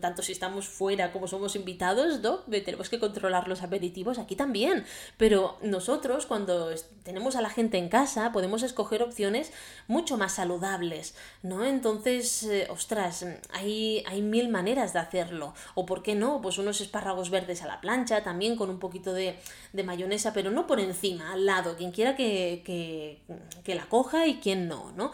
tanto 0.00 0.22
si 0.22 0.32
estamos 0.32 0.66
fuera 0.66 1.12
como 1.12 1.28
somos 1.28 1.56
invitados, 1.56 2.20
¿no? 2.20 2.38
tenemos 2.48 2.88
que 2.88 2.98
controlar 2.98 3.48
los 3.48 3.62
aperitivos 3.62 4.18
aquí 4.18 4.36
también. 4.36 4.84
Pero 5.16 5.58
nosotros, 5.62 6.26
cuando 6.26 6.70
tenemos 7.02 7.36
a 7.36 7.42
la 7.42 7.50
gente 7.50 7.78
en 7.78 7.88
casa, 7.88 8.32
podemos 8.32 8.62
escoger 8.62 9.02
opciones 9.02 9.52
mucho 9.88 10.16
más 10.16 10.34
saludables, 10.34 11.14
¿no? 11.42 11.64
Entonces, 11.64 12.44
eh, 12.44 12.66
ostras, 12.70 13.26
hay, 13.52 14.02
hay 14.06 14.22
mil 14.22 14.48
maneras 14.48 14.92
de 14.92 15.00
hacerlo. 15.00 15.54
O 15.74 15.84
por 15.84 16.02
qué 16.02 16.14
no, 16.14 16.40
pues 16.40 16.58
unos 16.58 16.80
espárragos 16.80 17.30
verdes 17.30 17.62
a 17.62 17.66
la 17.66 17.80
plancha, 17.80 18.22
también 18.22 18.56
con 18.56 18.70
un 18.70 18.78
poquito 18.78 19.12
de, 19.12 19.36
de 19.72 19.82
mayonesa, 19.82 20.32
pero 20.32 20.50
no 20.50 20.66
por 20.66 20.80
encima, 20.80 21.32
al 21.32 21.46
lado, 21.46 21.76
quien 21.76 21.90
quiera 21.90 22.16
que, 22.16 22.62
que, 22.64 23.20
que 23.64 23.74
la 23.74 23.86
coja 23.86 24.26
y 24.26 24.36
quien 24.36 24.68
no, 24.68 24.92
¿no? 24.92 25.12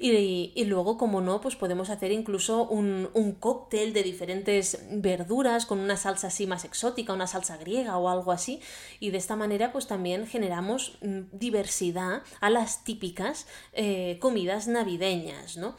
Y, 0.00 0.52
y, 0.54 0.64
luego, 0.64 0.87
como 0.96 1.20
no, 1.20 1.40
pues 1.40 1.56
podemos 1.56 1.90
hacer 1.90 2.12
incluso 2.12 2.64
un, 2.64 3.10
un, 3.14 3.32
cóctel 3.32 3.92
de 3.92 4.02
diferentes 4.02 4.78
verduras 4.90 5.66
con 5.66 5.80
una 5.80 5.96
salsa 5.96 6.28
así 6.28 6.46
más 6.46 6.64
exótica, 6.64 7.12
una 7.12 7.26
salsa 7.26 7.56
griega 7.56 7.98
o 7.98 8.08
algo 8.08 8.32
así. 8.32 8.60
Y 9.00 9.10
de 9.10 9.18
esta 9.18 9.36
manera, 9.36 9.72
pues 9.72 9.86
también 9.86 10.26
generamos 10.26 10.98
mm, 11.02 11.22
diversidad 11.32 12.22
a 12.40 12.50
las 12.50 12.84
típicas 12.84 13.46
eh, 13.72 14.18
comidas 14.20 14.68
navideñas, 14.68 15.56
¿no? 15.56 15.76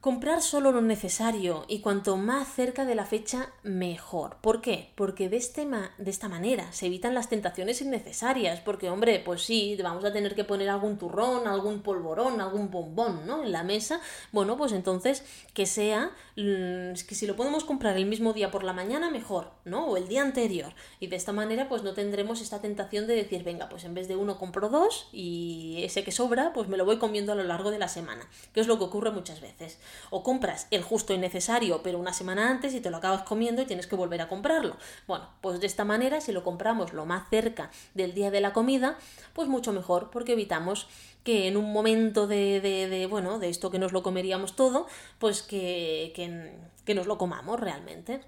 Comprar 0.00 0.40
solo 0.40 0.72
lo 0.72 0.80
necesario 0.80 1.66
y 1.68 1.80
cuanto 1.80 2.16
más 2.16 2.48
cerca 2.54 2.86
de 2.86 2.94
la 2.94 3.04
fecha, 3.04 3.52
mejor. 3.62 4.38
¿Por 4.40 4.62
qué? 4.62 4.92
Porque 4.94 5.28
de, 5.28 5.36
este 5.36 5.66
de 5.66 6.10
esta 6.10 6.26
manera 6.26 6.72
se 6.72 6.86
evitan 6.86 7.12
las 7.12 7.28
tentaciones 7.28 7.82
innecesarias. 7.82 8.60
Porque, 8.60 8.88
hombre, 8.88 9.20
pues 9.22 9.42
sí, 9.42 9.76
vamos 9.82 10.06
a 10.06 10.12
tener 10.14 10.34
que 10.34 10.44
poner 10.44 10.70
algún 10.70 10.96
turrón, 10.96 11.46
algún 11.46 11.82
polvorón, 11.82 12.40
algún 12.40 12.70
bombón, 12.70 13.26
¿no? 13.26 13.44
En 13.44 13.52
la 13.52 13.62
mesa. 13.62 14.00
Bueno, 14.32 14.56
pues 14.56 14.72
entonces 14.72 15.22
que 15.52 15.66
sea, 15.66 16.12
mm, 16.34 16.94
que 17.06 17.14
si 17.14 17.26
lo 17.26 17.36
podemos 17.36 17.64
comprar 17.64 17.98
el 17.98 18.06
mismo 18.06 18.32
día 18.32 18.50
por 18.50 18.64
la 18.64 18.72
mañana, 18.72 19.10
mejor, 19.10 19.50
¿no? 19.66 19.84
O 19.84 19.98
el 19.98 20.08
día 20.08 20.22
anterior. 20.22 20.72
Y 20.98 21.08
de 21.08 21.16
esta 21.16 21.32
manera, 21.32 21.68
pues 21.68 21.82
no 21.82 21.92
tendremos 21.92 22.40
esta 22.40 22.62
tentación 22.62 23.06
de 23.06 23.16
decir, 23.16 23.44
venga, 23.44 23.68
pues 23.68 23.84
en 23.84 23.92
vez 23.92 24.08
de 24.08 24.16
uno 24.16 24.38
compro 24.38 24.70
dos 24.70 25.10
y 25.12 25.82
ese 25.84 26.04
que 26.04 26.10
sobra, 26.10 26.54
pues 26.54 26.68
me 26.68 26.78
lo 26.78 26.86
voy 26.86 26.96
comiendo 26.96 27.32
a 27.32 27.34
lo 27.34 27.44
largo 27.44 27.70
de 27.70 27.78
la 27.78 27.88
semana. 27.88 28.26
Que 28.54 28.60
es 28.60 28.66
lo 28.66 28.78
que 28.78 28.84
ocurre 28.84 29.10
muchas 29.10 29.42
veces. 29.42 29.78
O 30.10 30.22
compras 30.22 30.66
el 30.70 30.82
justo 30.82 31.12
y 31.14 31.18
necesario, 31.18 31.82
pero 31.82 31.98
una 31.98 32.12
semana 32.12 32.50
antes 32.50 32.74
y 32.74 32.80
te 32.80 32.90
lo 32.90 32.96
acabas 32.96 33.22
comiendo 33.22 33.62
y 33.62 33.66
tienes 33.66 33.86
que 33.86 33.96
volver 33.96 34.20
a 34.20 34.28
comprarlo. 34.28 34.76
Bueno, 35.06 35.28
pues 35.40 35.60
de 35.60 35.66
esta 35.66 35.84
manera, 35.84 36.20
si 36.20 36.32
lo 36.32 36.42
compramos 36.42 36.92
lo 36.92 37.06
más 37.06 37.28
cerca 37.30 37.70
del 37.94 38.14
día 38.14 38.30
de 38.30 38.40
la 38.40 38.52
comida, 38.52 38.98
pues 39.32 39.48
mucho 39.48 39.72
mejor, 39.72 40.10
porque 40.10 40.32
evitamos 40.32 40.88
que 41.24 41.48
en 41.48 41.56
un 41.56 41.72
momento 41.72 42.26
de, 42.26 42.60
de, 42.60 43.06
bueno, 43.06 43.38
de 43.38 43.48
esto 43.48 43.70
que 43.70 43.78
nos 43.78 43.92
lo 43.92 44.02
comeríamos 44.02 44.56
todo, 44.56 44.86
pues 45.18 45.42
que, 45.42 46.12
que, 46.14 46.52
que 46.84 46.94
nos 46.94 47.06
lo 47.06 47.18
comamos 47.18 47.60
realmente. 47.60 48.22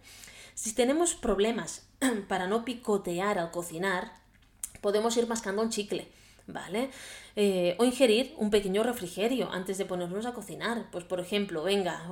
Si 0.55 0.75
tenemos 0.75 1.15
problemas 1.15 1.87
para 2.29 2.47
no 2.47 2.65
picotear 2.65 3.39
al 3.39 3.51
cocinar, 3.51 4.13
podemos 4.81 5.17
ir 5.17 5.27
mascando 5.27 5.63
un 5.63 5.71
chicle. 5.71 6.09
¿vale? 6.47 6.91
Eh, 7.35 7.77
o 7.79 7.85
ingerir 7.85 8.35
un 8.37 8.51
pequeño 8.51 8.83
refrigerio 8.83 9.51
antes 9.51 9.79
de 9.79 9.85
ponernos 9.85 10.27
a 10.27 10.33
cocinar. 10.33 10.91
Pues 10.91 11.05
por 11.05 11.21
ejemplo, 11.21 11.63
venga, 11.63 12.03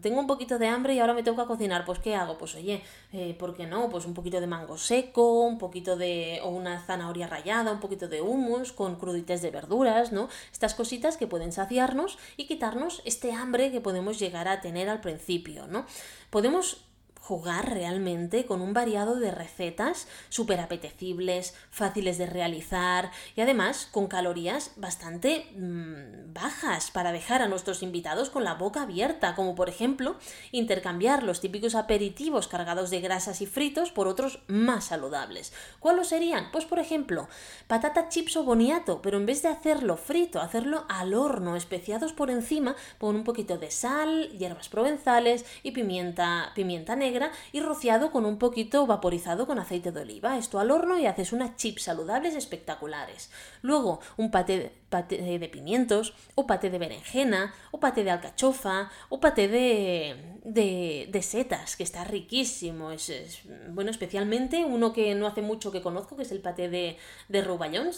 tengo 0.00 0.20
un 0.20 0.26
poquito 0.26 0.58
de 0.58 0.68
hambre 0.68 0.94
y 0.94 1.00
ahora 1.00 1.14
me 1.14 1.22
tengo 1.22 1.42
que 1.42 1.46
cocinar, 1.46 1.84
pues 1.84 1.98
¿qué 1.98 2.14
hago? 2.14 2.38
Pues 2.38 2.54
oye, 2.54 2.82
eh, 3.12 3.34
¿por 3.38 3.54
qué 3.54 3.66
no? 3.66 3.90
Pues 3.90 4.06
un 4.06 4.14
poquito 4.14 4.40
de 4.40 4.46
mango 4.46 4.78
seco, 4.78 5.42
un 5.42 5.58
poquito 5.58 5.96
de... 5.96 6.40
o 6.42 6.48
una 6.48 6.80
zanahoria 6.80 7.26
rallada, 7.26 7.72
un 7.72 7.80
poquito 7.80 8.08
de 8.08 8.22
hummus 8.22 8.72
con 8.72 8.96
crudites 8.96 9.42
de 9.42 9.50
verduras, 9.50 10.12
¿no? 10.12 10.28
Estas 10.52 10.74
cositas 10.74 11.16
que 11.16 11.26
pueden 11.26 11.52
saciarnos 11.52 12.18
y 12.36 12.46
quitarnos 12.46 13.02
este 13.04 13.32
hambre 13.32 13.70
que 13.70 13.80
podemos 13.80 14.18
llegar 14.18 14.48
a 14.48 14.60
tener 14.60 14.88
al 14.88 15.00
principio, 15.00 15.66
¿no? 15.66 15.84
Podemos 16.30 16.89
jugar 17.30 17.72
realmente 17.72 18.44
con 18.44 18.60
un 18.60 18.72
variado 18.72 19.14
de 19.14 19.30
recetas 19.30 20.08
súper 20.30 20.58
apetecibles, 20.58 21.54
fáciles 21.70 22.18
de 22.18 22.26
realizar 22.26 23.12
y 23.36 23.40
además 23.40 23.86
con 23.88 24.08
calorías 24.08 24.72
bastante 24.74 25.46
mm, 25.56 26.34
bajas 26.34 26.90
para 26.90 27.12
dejar 27.12 27.40
a 27.40 27.46
nuestros 27.46 27.84
invitados 27.84 28.30
con 28.30 28.42
la 28.42 28.54
boca 28.54 28.82
abierta, 28.82 29.36
como 29.36 29.54
por 29.54 29.68
ejemplo 29.68 30.16
intercambiar 30.50 31.22
los 31.22 31.40
típicos 31.40 31.76
aperitivos 31.76 32.48
cargados 32.48 32.90
de 32.90 33.00
grasas 33.00 33.40
y 33.42 33.46
fritos 33.46 33.92
por 33.92 34.08
otros 34.08 34.40
más 34.48 34.86
saludables. 34.86 35.52
¿Cuáles 35.78 36.08
serían? 36.08 36.50
Pues 36.50 36.64
por 36.64 36.80
ejemplo, 36.80 37.28
patata 37.68 38.08
chips 38.08 38.38
o 38.38 38.42
boniato, 38.42 39.02
pero 39.02 39.18
en 39.18 39.26
vez 39.26 39.42
de 39.42 39.50
hacerlo 39.50 39.96
frito, 39.96 40.40
hacerlo 40.40 40.84
al 40.88 41.14
horno, 41.14 41.54
especiados 41.54 42.12
por 42.12 42.28
encima 42.28 42.74
con 42.98 43.14
un 43.14 43.22
poquito 43.22 43.56
de 43.56 43.70
sal, 43.70 44.30
hierbas 44.30 44.68
provenzales 44.68 45.44
y 45.62 45.70
pimienta, 45.70 46.50
pimienta 46.56 46.96
negra 46.96 47.19
y 47.52 47.60
rociado 47.60 48.10
con 48.10 48.24
un 48.24 48.38
poquito 48.38 48.86
vaporizado 48.86 49.46
con 49.46 49.58
aceite 49.58 49.92
de 49.92 50.00
oliva. 50.00 50.38
Esto 50.38 50.58
al 50.58 50.70
horno 50.70 50.98
y 50.98 51.06
haces 51.06 51.32
unas 51.32 51.56
chips 51.56 51.84
saludables 51.84 52.34
espectaculares. 52.34 53.30
Luego 53.62 54.00
un 54.16 54.30
paté, 54.30 54.72
de 54.90 55.48
pimientos, 55.48 56.14
o 56.34 56.46
paté 56.46 56.70
de 56.70 56.78
berenjena, 56.78 57.54
o 57.70 57.80
paté 57.80 58.04
de 58.04 58.10
alcachofa, 58.10 58.90
o 59.08 59.20
paté 59.20 59.48
de, 59.48 60.38
de, 60.44 61.22
setas, 61.22 61.76
que 61.76 61.82
está 61.82 62.04
riquísimo. 62.04 62.90
Es, 62.90 63.42
bueno, 63.70 63.90
especialmente 63.90 64.64
uno 64.64 64.92
que 64.92 65.14
no 65.14 65.26
hace 65.26 65.42
mucho 65.42 65.72
que 65.72 65.82
conozco, 65.82 66.16
que 66.16 66.22
es 66.22 66.32
el 66.32 66.40
paté 66.40 66.68
de, 66.68 66.96
de 67.28 67.40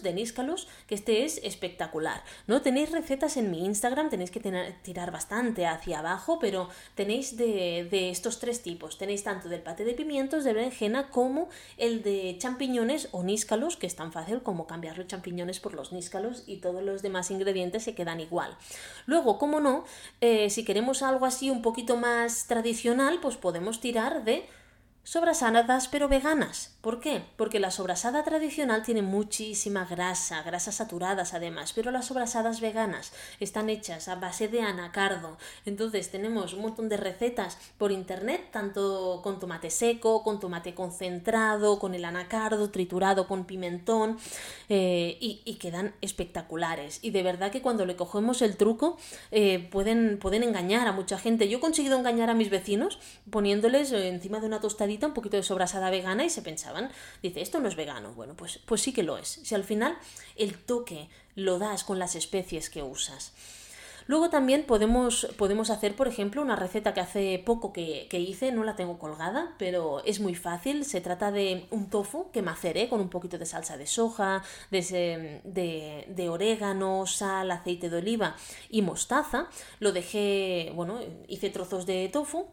de 0.03 0.13
níscalos, 0.13 0.69
que 0.87 0.95
este 0.95 1.25
es 1.25 1.39
espectacular. 1.43 2.23
¿no? 2.47 2.63
Tenéis 2.63 2.91
recetas 2.91 3.37
en 3.37 3.51
mi 3.51 3.65
Instagram, 3.65 4.11
tenéis 4.11 4.31
que 4.31 4.41
tirar 4.83 5.11
bastante 5.11 5.67
hacia 5.67 6.01
abajo, 6.01 6.39
pero 6.39 6.69
tenéis 6.95 7.37
de, 7.37 7.87
de 7.91 8.11
estos 8.11 8.39
tres 8.39 8.63
tipos 8.63 8.83
tenéis 8.99 9.23
tanto 9.25 9.49
del 9.49 9.63
paté 9.63 9.85
de 9.85 9.95
pimientos, 9.95 10.45
de 10.45 10.53
berenjena, 10.53 11.11
como 11.11 11.49
el 11.77 12.03
de 12.03 12.37
champiñones 12.39 13.09
o 13.13 13.23
níscalos, 13.23 13.77
que 13.77 13.87
es 13.87 13.97
tan 13.97 14.13
fácil 14.13 14.43
como 14.43 14.67
cambiar 14.67 14.99
los 14.99 15.07
champiñones 15.07 15.61
por 15.61 15.75
los 15.75 15.93
níscalos 15.93 16.45
y 16.47 16.59
los 16.83 17.03
demás 17.03 17.31
ingredientes 17.31 17.83
se 17.85 17.95
quedan 17.95 18.21
igual. 18.21 18.57
Luego, 19.07 19.39
como 19.39 19.61
no, 19.61 19.85
eh, 20.21 20.51
si 20.51 20.65
queremos 20.65 21.03
algo 21.03 21.27
así 21.27 21.51
un 21.51 21.63
poquito 21.63 21.97
más 21.97 22.47
tradicional, 22.47 23.19
pues 23.21 23.37
podemos 23.37 23.81
tirar 23.81 24.25
de 24.25 24.47
sobrasadas 25.05 25.89
pero 25.89 26.09
veganas. 26.09 26.77
¿Por 26.81 27.01
qué? 27.01 27.23
Porque 27.37 27.61
la 27.61 27.71
sobrasada 27.71 28.25
tradicional 28.25 28.83
tiene 28.83 29.03
muchísima 29.03 29.85
grasa, 29.85 30.43
grasas 30.43 30.77
saturadas 30.77 31.35
además, 31.35 31.73
pero 31.73 31.91
las 31.91 32.07
sobrasadas 32.07 32.61
veganas 32.61 33.13
están 33.41 33.71
hechas 33.71 34.09
a 34.09 34.17
base 34.17 34.49
de 34.49 34.63
anacardo. 34.63 35.39
Entonces 35.65 36.11
tenemos 36.11 36.55
un 36.55 36.63
montón 36.63 36.89
de 36.89 36.97
recetas 36.97 37.59
por 37.79 37.93
internet, 37.93 38.49
tanto 38.51 39.21
con 39.23 39.39
tomate 39.39 39.71
seco, 39.71 40.23
con 40.23 40.41
tomate 40.41 40.75
concentrado, 40.75 41.79
con 41.79 41.95
el 41.95 42.05
anacardo 42.05 42.71
triturado 42.71 43.27
con 43.29 43.45
pimentón, 43.45 44.19
eh, 44.69 45.19
y, 45.21 45.59
quedan 45.63 45.95
espectaculares. 46.01 46.99
Y 47.03 47.11
de 47.11 47.23
verdad 47.23 47.53
que 47.53 47.63
cuando 47.63 47.87
le 47.87 47.95
cogemos 47.95 48.43
el 48.43 48.57
truco 48.57 48.99
eh, 49.31 49.69
pueden, 49.71 50.19
pueden 50.19 50.43
engañar 50.43 50.89
a 50.89 50.93
mucha 50.93 51.19
gente. 51.19 51.49
Yo 51.49 51.59
he 51.59 51.61
conseguido 51.61 51.97
engañar 51.97 52.31
a 52.31 52.35
mis 52.35 52.51
vecinos 52.51 52.99
poniéndoles 53.31 53.93
encima 53.93 54.41
de 54.41 54.47
una 54.47 54.61
un 55.01 55.15
poquito 55.15 55.37
de 55.37 55.43
sobrasada 55.43 55.91
vegana 55.91 56.25
y 56.25 56.31
se 56.31 56.43
pensaba 56.43 56.91
dice, 57.23 57.41
esto 57.41 57.61
no 57.61 57.69
es 57.69 57.77
vegano. 57.77 58.13
Bueno, 58.15 58.35
pues, 58.35 58.59
pues 58.67 58.81
sí 58.81 58.93
que 58.93 59.03
lo 59.03 59.19
es. 59.19 59.41
Si 59.43 59.55
al 59.55 59.65
final 59.65 59.97
el 60.37 60.59
toque 60.59 61.09
lo 61.35 61.59
das 61.59 61.85
con 61.85 61.99
las 61.99 62.15
especies 62.15 62.71
que 62.71 62.83
usas. 62.83 63.33
Luego 64.07 64.31
también 64.31 64.65
podemos, 64.65 65.29
podemos 65.39 65.71
hacer, 65.71 65.95
por 65.95 66.09
ejemplo, 66.09 66.43
una 66.43 66.57
receta 66.57 66.93
que 66.93 67.01
hace 67.01 67.43
poco 67.45 67.73
que, 67.73 68.09
hice, 68.13 68.53
no 68.53 68.65
la 68.65 68.77
tengo 68.77 68.99
colgada, 68.99 69.55
pero 69.59 70.03
es 70.05 70.21
muy 70.21 70.35
fácil. 70.35 70.85
Se 70.85 71.01
trata 71.01 71.31
de 71.31 71.67
un 71.71 71.89
tofu 71.89 72.31
que 72.33 72.43
maceré 72.43 72.89
con 72.89 73.01
un 73.01 73.09
poquito 73.09 73.39
de 73.39 73.47
salsa 73.47 73.77
de 73.77 73.87
soja, 73.87 74.43
de, 74.71 75.41
de, 75.45 76.05
de 76.09 76.29
orégano, 76.29 77.07
sal, 77.07 77.51
aceite 77.51 77.89
de 77.91 77.99
oliva 77.99 78.37
y 78.71 78.83
mostaza. 78.83 79.49
Lo 79.79 79.93
dejé, 79.93 80.73
bueno, 80.75 80.99
hice 81.29 81.51
trozos 81.51 81.87
de 81.87 82.09
tofu 82.09 82.49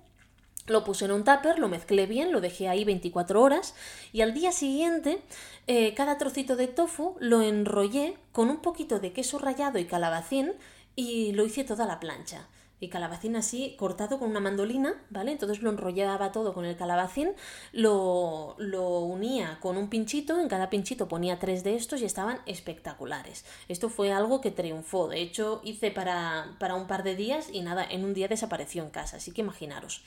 lo 0.67 0.83
puse 0.83 1.05
en 1.05 1.11
un 1.11 1.23
tupper, 1.23 1.59
lo 1.59 1.67
mezclé 1.67 2.05
bien, 2.05 2.31
lo 2.31 2.41
dejé 2.41 2.69
ahí 2.69 2.83
24 2.83 3.41
horas 3.41 3.73
y 4.13 4.21
al 4.21 4.33
día 4.33 4.51
siguiente 4.51 5.21
eh, 5.67 5.93
cada 5.95 6.17
trocito 6.17 6.55
de 6.55 6.67
tofu 6.67 7.15
lo 7.19 7.41
enrollé 7.41 8.17
con 8.31 8.49
un 8.49 8.57
poquito 8.57 8.99
de 8.99 9.11
queso 9.11 9.39
rallado 9.39 9.79
y 9.79 9.85
calabacín 9.85 10.53
y 10.95 11.33
lo 11.33 11.45
hice 11.45 11.63
toda 11.63 11.85
la 11.85 11.99
plancha. 11.99 12.47
Y 12.81 12.87
calabacín 12.87 13.35
así 13.35 13.75
cortado 13.77 14.19
con 14.19 14.29
una 14.29 14.39
mandolina, 14.39 14.93
¿vale? 15.09 15.33
Entonces 15.33 15.61
lo 15.61 15.69
enrollaba 15.69 16.31
todo 16.31 16.53
con 16.53 16.63
el 16.63 16.77
calabacín, 16.77 17.33
lo, 17.73 18.55
lo 18.57 18.99
unía 18.99 19.57
con 19.59 19.75
un 19.75 19.89
pinchito, 19.89 20.39
en 20.39 20.47
cada 20.47 20.69
pinchito 20.69 21.09
ponía 21.09 21.39
tres 21.39 21.65
de 21.65 21.75
estos 21.75 22.01
y 22.01 22.05
estaban 22.05 22.39
espectaculares. 22.45 23.43
Esto 23.67 23.89
fue 23.89 24.13
algo 24.13 24.39
que 24.39 24.51
triunfó, 24.51 25.09
de 25.09 25.19
hecho 25.19 25.59
hice 25.65 25.91
para, 25.91 26.55
para 26.57 26.75
un 26.75 26.87
par 26.87 27.03
de 27.03 27.17
días 27.17 27.49
y 27.51 27.61
nada, 27.61 27.83
en 27.83 28.05
un 28.05 28.13
día 28.13 28.29
desapareció 28.29 28.81
en 28.81 28.91
casa, 28.91 29.17
así 29.17 29.33
que 29.33 29.41
imaginaros. 29.41 30.01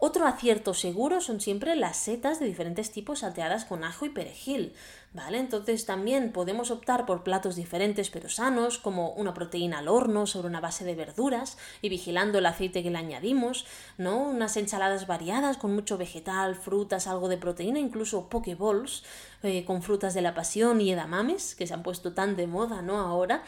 Otro 0.00 0.26
acierto 0.26 0.74
seguro 0.74 1.20
son 1.20 1.40
siempre 1.40 1.74
las 1.74 1.96
setas 1.96 2.38
de 2.38 2.46
diferentes 2.46 2.92
tipos 2.92 3.20
salteadas 3.20 3.64
con 3.64 3.82
ajo 3.82 4.06
y 4.06 4.10
perejil. 4.10 4.72
¿Vale? 5.14 5.38
Entonces 5.38 5.86
también 5.86 6.32
podemos 6.32 6.70
optar 6.70 7.06
por 7.06 7.22
platos 7.22 7.56
diferentes 7.56 8.10
pero 8.10 8.28
sanos, 8.28 8.76
como 8.76 9.10
una 9.12 9.32
proteína 9.32 9.78
al 9.78 9.88
horno 9.88 10.26
sobre 10.26 10.48
una 10.48 10.60
base 10.60 10.84
de 10.84 10.94
verduras 10.94 11.56
y 11.80 11.88
vigilando 11.88 12.38
el 12.38 12.46
aceite 12.46 12.82
que 12.82 12.90
le 12.90 12.98
añadimos, 12.98 13.64
¿no? 13.96 14.18
Unas 14.18 14.56
ensaladas 14.58 15.06
variadas 15.06 15.56
con 15.56 15.74
mucho 15.74 15.96
vegetal, 15.96 16.54
frutas, 16.54 17.06
algo 17.06 17.28
de 17.28 17.38
proteína, 17.38 17.78
incluso 17.80 18.28
pokeballs 18.28 19.02
eh, 19.42 19.64
con 19.64 19.82
frutas 19.82 20.12
de 20.12 20.20
la 20.20 20.34
pasión 20.34 20.80
y 20.82 20.92
edamames, 20.92 21.54
que 21.54 21.66
se 21.66 21.72
han 21.72 21.82
puesto 21.82 22.12
tan 22.12 22.36
de 22.36 22.46
moda, 22.46 22.82
¿no? 22.82 22.98
Ahora. 23.00 23.42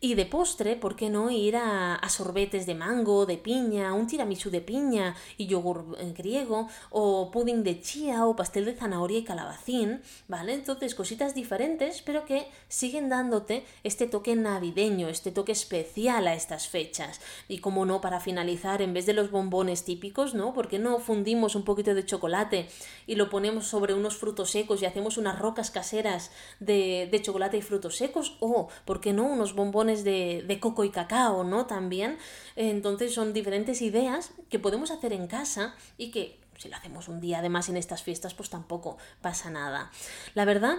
Y 0.00 0.14
de 0.14 0.26
postre, 0.26 0.76
¿por 0.76 0.94
qué 0.94 1.10
no 1.10 1.28
ir 1.28 1.56
a, 1.56 2.00
sorbetes 2.08 2.66
de 2.66 2.76
mango, 2.76 3.26
de 3.26 3.36
piña, 3.36 3.92
un 3.92 4.06
tiramisú 4.06 4.48
de 4.48 4.60
piña 4.60 5.16
y 5.36 5.46
yogur 5.46 5.96
eh, 5.98 6.14
griego, 6.16 6.68
o 6.90 7.32
pudding 7.32 7.64
de 7.64 7.80
chía, 7.80 8.24
o 8.24 8.36
pastel 8.36 8.64
de 8.64 8.74
zanahoria 8.74 9.18
y 9.18 9.24
calabacín, 9.24 10.00
¿vale? 10.28 10.54
Entonces, 10.54 10.94
cositas 10.94 11.34
diferentes, 11.34 12.00
pero 12.02 12.24
que 12.24 12.46
siguen 12.68 13.08
dándote 13.08 13.64
este 13.82 14.06
toque 14.06 14.36
navideño, 14.36 15.08
este 15.08 15.32
toque 15.32 15.50
especial 15.50 16.28
a 16.28 16.34
estas 16.34 16.68
fechas. 16.68 17.20
Y 17.48 17.58
como 17.58 17.84
no, 17.84 18.00
para 18.00 18.20
finalizar, 18.20 18.82
en 18.82 18.94
vez 18.94 19.04
de 19.04 19.14
los 19.14 19.32
bombones 19.32 19.84
típicos, 19.84 20.32
¿no? 20.32 20.54
¿Por 20.54 20.68
qué 20.68 20.78
no 20.78 21.00
fundimos 21.00 21.56
un 21.56 21.64
poquito 21.64 21.94
de 21.94 22.06
chocolate 22.06 22.68
y 23.08 23.16
lo 23.16 23.30
ponemos 23.30 23.66
sobre 23.66 23.94
unos 23.94 24.16
frutos 24.16 24.50
secos 24.50 24.80
y 24.80 24.86
hacemos 24.86 25.18
unas 25.18 25.40
rocas 25.40 25.72
caseras 25.72 26.30
de, 26.60 27.08
de 27.10 27.20
chocolate 27.20 27.56
y 27.56 27.62
frutos 27.62 27.96
secos? 27.96 28.36
O, 28.38 28.68
¿por 28.84 29.00
qué 29.00 29.12
no, 29.12 29.24
unos 29.26 29.54
bombones 29.54 29.87
de, 30.04 30.58
coco 30.60 30.84
y 30.84 30.90
cacao, 30.90 31.44
¿no? 31.44 31.66
También. 31.66 32.18
Entonces 32.56 33.14
son 33.14 33.32
diferentes 33.32 33.82
ideas 33.82 34.32
que 34.48 34.58
podemos 34.58 34.90
hacer 34.90 35.12
en 35.12 35.26
casa 35.26 35.74
y 35.96 36.10
que 36.10 36.38
si 36.56 36.68
lo 36.68 36.76
hacemos 36.76 37.08
un 37.08 37.20
día 37.20 37.38
además 37.38 37.68
en 37.68 37.76
estas 37.76 38.02
fiestas, 38.02 38.34
pues 38.34 38.50
tampoco 38.50 38.98
pasa 39.20 39.50
nada. 39.50 39.90
La 40.34 40.44
verdad 40.44 40.78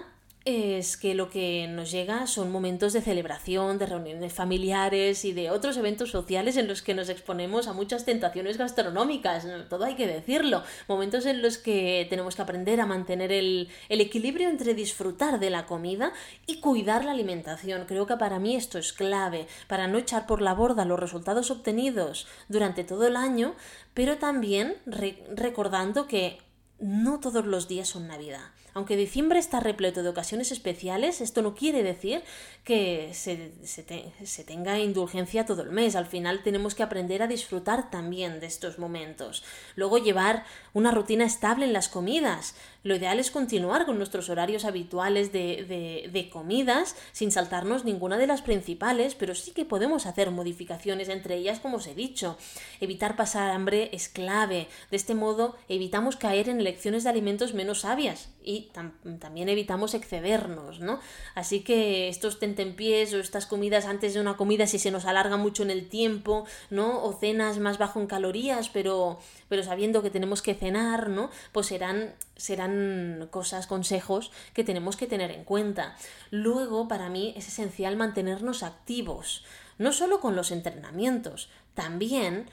es 0.50 0.98
que 0.98 1.14
lo 1.14 1.30
que 1.30 1.68
nos 1.68 1.92
llega 1.92 2.26
son 2.26 2.52
momentos 2.52 2.94
de 2.94 3.02
celebración, 3.02 3.78
de 3.78 3.86
reuniones 3.86 4.34
familiares 4.34 5.24
y 5.24 5.32
de 5.32 5.52
otros 5.52 5.78
eventos 5.78 6.12
sociales 6.12 6.58
en 6.58 6.68
los 6.68 6.82
que 6.82 6.94
nos 6.94 7.10
exponemos 7.10 7.68
a 7.68 7.74
muchas 7.74 8.06
tentaciones 8.06 8.58
gastronómicas, 8.58 9.46
todo 9.70 9.86
hay 9.86 9.96
que 9.96 10.08
decirlo, 10.08 10.64
momentos 10.88 11.26
en 11.26 11.42
los 11.42 11.58
que 11.58 12.08
tenemos 12.10 12.36
que 12.36 12.42
aprender 12.42 12.82
a 12.82 12.86
mantener 12.86 13.32
el, 13.32 13.70
el 13.90 14.02
equilibrio 14.02 14.50
entre 14.50 14.74
disfrutar 14.74 15.40
de 15.40 15.50
la 15.50 15.66
comida 15.66 16.14
y 16.48 16.60
cuidar 16.60 17.06
la 17.06 17.12
alimentación. 17.12 17.86
Creo 17.86 18.08
que 18.08 18.18
para 18.18 18.40
mí 18.40 18.56
esto 18.56 18.78
es 18.78 18.92
clave, 18.92 19.48
para 19.68 19.88
no 19.88 19.98
echar 19.98 20.26
por 20.26 20.42
la 20.42 20.54
borda 20.54 20.86
los 20.86 21.00
resultados 21.00 21.52
obtenidos 21.52 22.28
durante 22.48 22.84
todo 22.84 23.06
el 23.08 23.16
año, 23.16 23.56
pero 23.94 24.18
también 24.18 24.78
recordando 24.86 26.08
que 26.08 26.40
no 26.80 27.20
todos 27.20 27.46
los 27.46 27.68
días 27.68 27.90
son 27.90 28.08
Navidad. 28.08 28.52
Aunque 28.74 28.96
diciembre 28.96 29.40
está 29.40 29.60
repleto 29.60 30.04
de 30.04 30.10
ocasiones 30.10 30.52
especiales, 30.52 31.22
esto 31.22 31.42
no 31.42 31.56
quiere 31.56 31.84
decir 31.84 32.24
que 32.64 33.12
se, 33.14 33.52
se, 33.64 34.44
tenga 34.44 34.80
indulgencia 34.80 35.46
todo 35.46 35.64
el 35.64 35.72
mes. 35.72 35.96
Al 35.96 36.06
final 36.06 36.44
tenemos 36.44 36.76
que 36.76 36.84
aprender 36.84 37.22
a 37.24 37.28
disfrutar 37.28 37.90
también 37.90 38.40
de 38.40 38.48
estos 38.48 38.80
momentos. 38.80 39.44
Luego 39.76 39.98
llevar 39.98 40.46
una 40.74 40.92
rutina 40.92 41.26
estable 41.26 41.66
en 41.66 41.74
las 41.74 41.90
comidas. 41.90 42.56
Lo 42.84 42.96
ideal 42.96 43.20
es 43.20 43.32
continuar 43.32 43.86
con 43.86 43.98
nuestros 43.98 44.30
horarios 44.30 44.66
habituales 44.66 45.32
de, 45.34 46.10
de, 46.12 46.30
comidas 46.30 46.96
sin 47.12 47.32
saltarnos 47.32 47.84
ninguna 47.84 48.18
de 48.18 48.28
las 48.28 48.42
principales, 48.42 49.16
pero 49.16 49.36
sí 49.36 49.52
que 49.52 49.66
podemos 49.66 50.06
hacer 50.06 50.32
modificaciones 50.32 51.10
entre 51.10 51.36
ellas, 51.36 51.60
como 51.60 51.78
os 51.78 51.88
he 51.88 51.96
dicho. 51.96 52.38
Evitar 52.80 53.16
pasar 53.16 53.50
hambre 53.52 53.90
es 53.92 54.08
clave. 54.08 54.68
De 54.92 54.98
este 54.98 55.16
modo 55.16 55.58
evitamos 55.68 56.16
caer 56.16 56.50
en 56.50 56.60
elecciones 56.60 57.04
de 57.04 57.10
alimentos 57.10 57.54
menos 57.54 57.82
sabias 57.82 58.30
y 58.44 58.59
también 58.74 59.50
evitamos 59.50 59.94
excedernos, 59.94 60.80
¿no? 60.80 61.00
Así 61.36 61.62
que 61.62 62.10
estos 62.10 62.40
tentempiés 62.40 63.14
o 63.14 63.20
estas 63.20 63.46
comidas 63.46 63.86
antes 63.86 64.14
de 64.14 64.22
una 64.22 64.38
comida, 64.38 64.68
si 64.68 64.80
se 64.80 64.92
nos 64.92 65.06
alarga 65.06 65.38
mucho 65.38 65.64
en 65.64 65.72
el 65.72 65.90
tiempo, 65.90 66.46
¿no? 66.70 67.04
O 67.04 67.14
cenas 67.14 67.60
más 67.60 67.78
bajo 67.78 68.00
en 68.00 68.08
calorías, 68.08 68.70
pero, 68.70 69.20
pero 69.48 69.64
sabiendo 69.64 70.02
que 70.02 70.10
tenemos 70.10 70.42
que 70.42 70.56
cenar, 70.56 71.10
¿no? 71.10 71.30
Pues 71.52 71.68
serán, 71.68 72.14
serán 72.36 73.28
cosas, 73.32 73.68
consejos 73.68 74.32
que 74.54 74.64
tenemos 74.64 74.96
que 74.96 75.08
tener 75.08 75.32
en 75.32 75.44
cuenta. 75.44 75.96
Luego, 76.32 76.88
para 76.88 77.10
mí, 77.10 77.34
es 77.36 77.48
esencial 77.48 77.96
mantenernos 77.96 78.64
activos 78.64 79.44
no 79.80 79.94
solo 79.94 80.20
con 80.20 80.36
los 80.36 80.52
entrenamientos, 80.52 81.50
también 81.74 82.50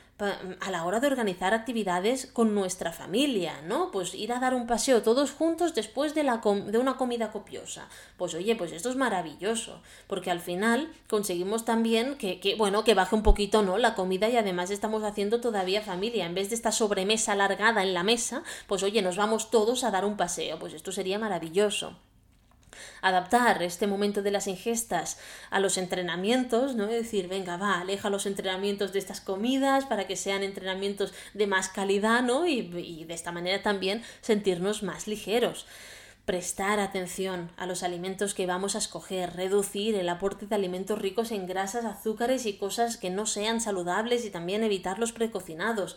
a 0.60 0.70
la 0.70 0.84
hora 0.84 1.00
de 1.00 1.08
organizar 1.08 1.52
actividades 1.52 2.26
con 2.26 2.54
nuestra 2.54 2.92
familia, 2.92 3.60
¿no? 3.62 3.90
Pues 3.90 4.14
ir 4.14 4.32
a 4.32 4.38
dar 4.38 4.54
un 4.54 4.66
paseo 4.66 5.02
todos 5.02 5.32
juntos 5.32 5.74
después 5.74 6.14
de, 6.14 6.22
la 6.22 6.38
de 6.38 6.78
una 6.78 6.96
comida 6.96 7.32
copiosa. 7.32 7.88
Pues 8.16 8.32
oye, 8.34 8.56
pues 8.56 8.72
esto 8.72 8.88
es 8.88 8.96
maravilloso, 8.96 9.82
porque 10.06 10.30
al 10.30 10.40
final 10.40 10.90
conseguimos 11.08 11.64
también 11.64 12.16
que, 12.16 12.40
que, 12.40 12.54
bueno, 12.54 12.84
que 12.84 12.94
baje 12.94 13.16
un 13.16 13.22
poquito, 13.22 13.62
¿no? 13.62 13.76
La 13.76 13.94
comida 13.94 14.28
y 14.28 14.36
además 14.36 14.70
estamos 14.70 15.02
haciendo 15.02 15.40
todavía 15.40 15.82
familia. 15.82 16.24
En 16.24 16.34
vez 16.34 16.48
de 16.48 16.54
esta 16.54 16.72
sobremesa 16.72 17.32
alargada 17.32 17.82
en 17.82 17.92
la 17.92 18.04
mesa, 18.04 18.44
pues 18.68 18.82
oye, 18.84 19.02
nos 19.02 19.16
vamos 19.16 19.50
todos 19.50 19.84
a 19.84 19.90
dar 19.90 20.04
un 20.04 20.16
paseo. 20.16 20.58
Pues 20.58 20.72
esto 20.72 20.92
sería 20.92 21.18
maravilloso 21.18 21.98
adaptar 23.02 23.62
este 23.62 23.86
momento 23.86 24.22
de 24.22 24.30
las 24.30 24.46
ingestas 24.46 25.18
a 25.50 25.60
los 25.60 25.78
entrenamientos, 25.78 26.74
¿no? 26.74 26.84
Es 26.84 27.02
decir, 27.02 27.28
venga, 27.28 27.56
va, 27.56 27.80
aleja 27.80 28.10
los 28.10 28.26
entrenamientos 28.26 28.92
de 28.92 28.98
estas 28.98 29.20
comidas 29.20 29.84
para 29.86 30.06
que 30.06 30.16
sean 30.16 30.42
entrenamientos 30.42 31.12
de 31.34 31.46
más 31.46 31.68
calidad, 31.68 32.22
¿no? 32.22 32.46
Y, 32.46 32.58
y 32.58 33.04
de 33.04 33.14
esta 33.14 33.32
manera 33.32 33.62
también 33.62 34.02
sentirnos 34.20 34.82
más 34.82 35.06
ligeros 35.06 35.66
prestar 36.26 36.80
atención 36.80 37.52
a 37.56 37.66
los 37.66 37.84
alimentos 37.84 38.34
que 38.34 38.46
vamos 38.46 38.74
a 38.74 38.78
escoger, 38.78 39.36
reducir 39.36 39.94
el 39.94 40.08
aporte 40.08 40.46
de 40.46 40.56
alimentos 40.56 40.98
ricos 40.98 41.30
en 41.30 41.46
grasas, 41.46 41.84
azúcares 41.84 42.46
y 42.46 42.54
cosas 42.54 42.96
que 42.96 43.10
no 43.10 43.26
sean 43.26 43.60
saludables 43.60 44.24
y 44.24 44.30
también 44.30 44.64
evitar 44.64 44.98
los 44.98 45.12
precocinados 45.12 45.96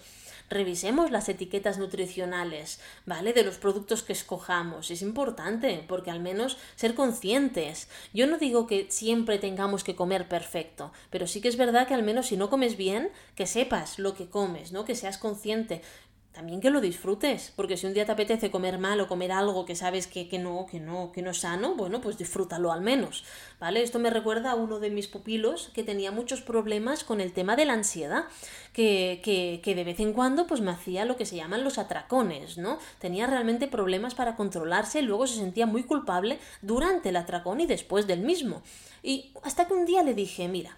revisemos 0.49 1.11
las 1.11 1.29
etiquetas 1.29 1.77
nutricionales, 1.77 2.79
¿vale? 3.05 3.33
De 3.33 3.43
los 3.43 3.57
productos 3.57 4.03
que 4.03 4.13
escojamos. 4.13 4.91
Es 4.91 5.01
importante, 5.01 5.83
porque 5.87 6.11
al 6.11 6.19
menos 6.19 6.57
ser 6.75 6.95
conscientes. 6.95 7.87
Yo 8.13 8.27
no 8.27 8.37
digo 8.37 8.67
que 8.67 8.87
siempre 8.89 9.37
tengamos 9.37 9.83
que 9.83 9.95
comer 9.95 10.27
perfecto, 10.27 10.91
pero 11.09 11.27
sí 11.27 11.41
que 11.41 11.47
es 11.47 11.57
verdad 11.57 11.87
que 11.87 11.93
al 11.93 12.03
menos 12.03 12.27
si 12.27 12.37
no 12.37 12.49
comes 12.49 12.77
bien, 12.77 13.11
que 13.35 13.47
sepas 13.47 13.99
lo 13.99 14.15
que 14.15 14.29
comes, 14.29 14.71
¿no? 14.71 14.85
Que 14.85 14.95
seas 14.95 15.17
consciente 15.17 15.81
también 16.31 16.61
que 16.61 16.69
lo 16.69 16.79
disfrutes, 16.79 17.51
porque 17.55 17.75
si 17.75 17.87
un 17.87 17.93
día 17.93 18.05
te 18.05 18.11
apetece 18.11 18.51
comer 18.51 18.77
mal 18.77 19.01
o 19.01 19.07
comer 19.07 19.31
algo 19.31 19.65
que 19.65 19.75
sabes 19.75 20.07
que, 20.07 20.29
que, 20.29 20.37
no, 20.37 20.67
que 20.69 20.79
no, 20.79 21.11
que 21.11 21.21
no 21.21 21.31
es 21.31 21.39
sano, 21.39 21.75
bueno, 21.75 22.01
pues 22.01 22.17
disfrútalo 22.17 22.71
al 22.71 22.81
menos, 22.81 23.25
¿vale? 23.59 23.81
Esto 23.81 23.99
me 23.99 24.09
recuerda 24.09 24.51
a 24.51 24.55
uno 24.55 24.79
de 24.79 24.89
mis 24.89 25.07
pupilos 25.07 25.69
que 25.73 25.83
tenía 25.83 26.11
muchos 26.11 26.41
problemas 26.41 27.03
con 27.03 27.19
el 27.19 27.33
tema 27.33 27.55
de 27.55 27.65
la 27.65 27.73
ansiedad, 27.73 28.25
que, 28.73 29.21
que, 29.23 29.59
que 29.63 29.75
de 29.75 29.83
vez 29.83 29.99
en 29.99 30.13
cuando 30.13 30.47
pues 30.47 30.61
me 30.61 30.71
hacía 30.71 31.03
lo 31.03 31.17
que 31.17 31.25
se 31.25 31.35
llaman 31.35 31.63
los 31.63 31.77
atracones, 31.77 32.57
¿no? 32.57 32.79
Tenía 32.99 33.27
realmente 33.27 33.67
problemas 33.67 34.15
para 34.15 34.35
controlarse 34.35 34.99
y 34.99 35.03
luego 35.03 35.27
se 35.27 35.35
sentía 35.35 35.65
muy 35.65 35.83
culpable 35.83 36.39
durante 36.61 37.09
el 37.09 37.17
atracón 37.17 37.59
y 37.59 37.65
después 37.65 38.07
del 38.07 38.21
mismo. 38.21 38.61
Y 39.01 39.31
hasta 39.43 39.67
que 39.67 39.73
un 39.73 39.85
día 39.85 40.03
le 40.03 40.13
dije, 40.13 40.47
mira, 40.47 40.77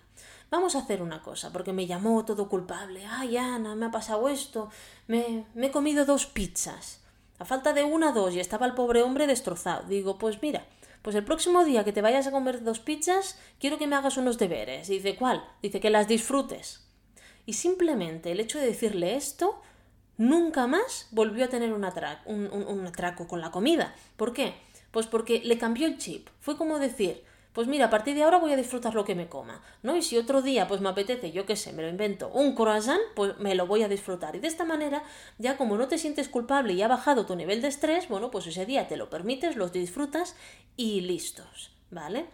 vamos 0.52 0.76
a 0.76 0.80
hacer 0.80 1.02
una 1.02 1.24
cosa, 1.24 1.52
porque 1.52 1.74
me 1.74 1.88
llamó 1.88 2.26
todo 2.26 2.50
culpable. 2.50 3.06
Ay, 3.10 3.38
Ana, 3.38 3.74
me 3.74 3.88
ha 3.88 3.92
pasado 3.92 4.30
esto. 4.30 4.70
Me, 5.08 5.46
he 5.56 5.72
comido 5.72 6.06
dos 6.06 6.28
pizzas. 6.28 7.02
A 7.40 7.46
falta 7.46 7.74
de 7.74 7.84
una, 7.84 8.12
dos, 8.12 8.36
y 8.36 8.40
estaba 8.40 8.68
el 8.68 8.76
pobre 8.76 9.02
hombre 9.02 9.26
destrozado. 9.26 9.88
Digo, 9.88 10.20
pues 10.20 10.42
mira, 10.44 10.68
pues 11.02 11.16
el 11.16 11.24
próximo 11.24 11.64
día 11.64 11.84
que 11.84 11.94
te 11.94 12.04
vayas 12.04 12.28
a 12.28 12.32
comer 12.32 12.64
dos 12.64 12.80
pizzas, 12.80 13.40
quiero 13.60 13.80
que 13.80 13.88
me 13.88 13.96
hagas 13.96 14.18
unos 14.18 14.38
deberes. 14.38 14.90
Dice, 14.90 15.16
¿cuál? 15.16 15.44
Dice 15.64 15.80
que 15.80 15.90
las 15.90 16.08
disfrutes. 16.08 16.86
Y 17.46 17.54
simplemente 17.54 18.32
el 18.32 18.40
hecho 18.40 18.60
de 18.60 18.68
decirle 18.68 19.16
esto, 19.16 19.60
nunca 20.18 20.68
más 20.68 21.08
volvió 21.12 21.46
a 21.46 21.48
tener 21.48 21.74
un, 21.74 21.84
un, 22.26 22.52
un 22.52 22.86
atraco 22.86 23.28
con 23.28 23.42
la 23.42 23.50
comida. 23.50 23.96
¿Por 24.18 24.34
qué? 24.34 24.54
Pues 24.92 25.08
porque 25.08 25.42
le 25.44 25.58
cambió 25.58 25.88
el 25.88 25.98
chip. 25.98 26.28
Fue 26.40 26.58
como 26.58 26.78
decir, 26.78 27.24
pues 27.54 27.68
mira, 27.68 27.86
a 27.86 27.90
partir 27.90 28.16
de 28.16 28.24
ahora 28.24 28.38
voy 28.38 28.54
a 28.54 28.58
disfrutar 28.58 28.94
lo 28.96 29.04
que 29.04 29.16
me 29.16 29.28
coma, 29.28 29.62
¿no? 29.84 29.96
Y 29.96 30.02
si 30.02 30.18
otro 30.18 30.42
día 30.42 30.68
pues 30.68 30.80
me 30.82 30.90
apetece, 30.90 31.32
yo 31.32 31.46
qué 31.46 31.56
sé, 31.56 31.74
me 31.74 31.84
lo 31.84 31.90
invento, 31.90 32.30
un 32.30 32.56
croissant, 32.56 33.02
pues 33.16 33.38
me 33.40 33.56
lo 33.56 33.68
voy 33.68 33.84
a 33.84 33.90
disfrutar. 33.90 34.36
Y 34.36 34.40
de 34.40 34.48
esta 34.48 34.64
manera, 34.64 35.04
ya 35.38 35.58
como 35.58 35.78
no 35.78 35.88
te 35.88 35.98
sientes 35.98 36.30
culpable 36.30 36.74
y 36.74 36.82
ha 36.82 36.88
bajado 36.88 37.26
tu 37.26 37.36
nivel 37.36 37.62
de 37.62 37.68
estrés, 37.68 38.08
bueno, 38.08 38.32
pues 38.32 38.48
ese 38.48 38.66
día 38.66 38.88
te 38.88 38.98
lo 38.98 39.10
permites, 39.10 39.56
los 39.56 39.74
disfrutas 39.74 40.36
y 40.78 41.02
listos, 41.02 41.72
¿vale? 41.90 42.28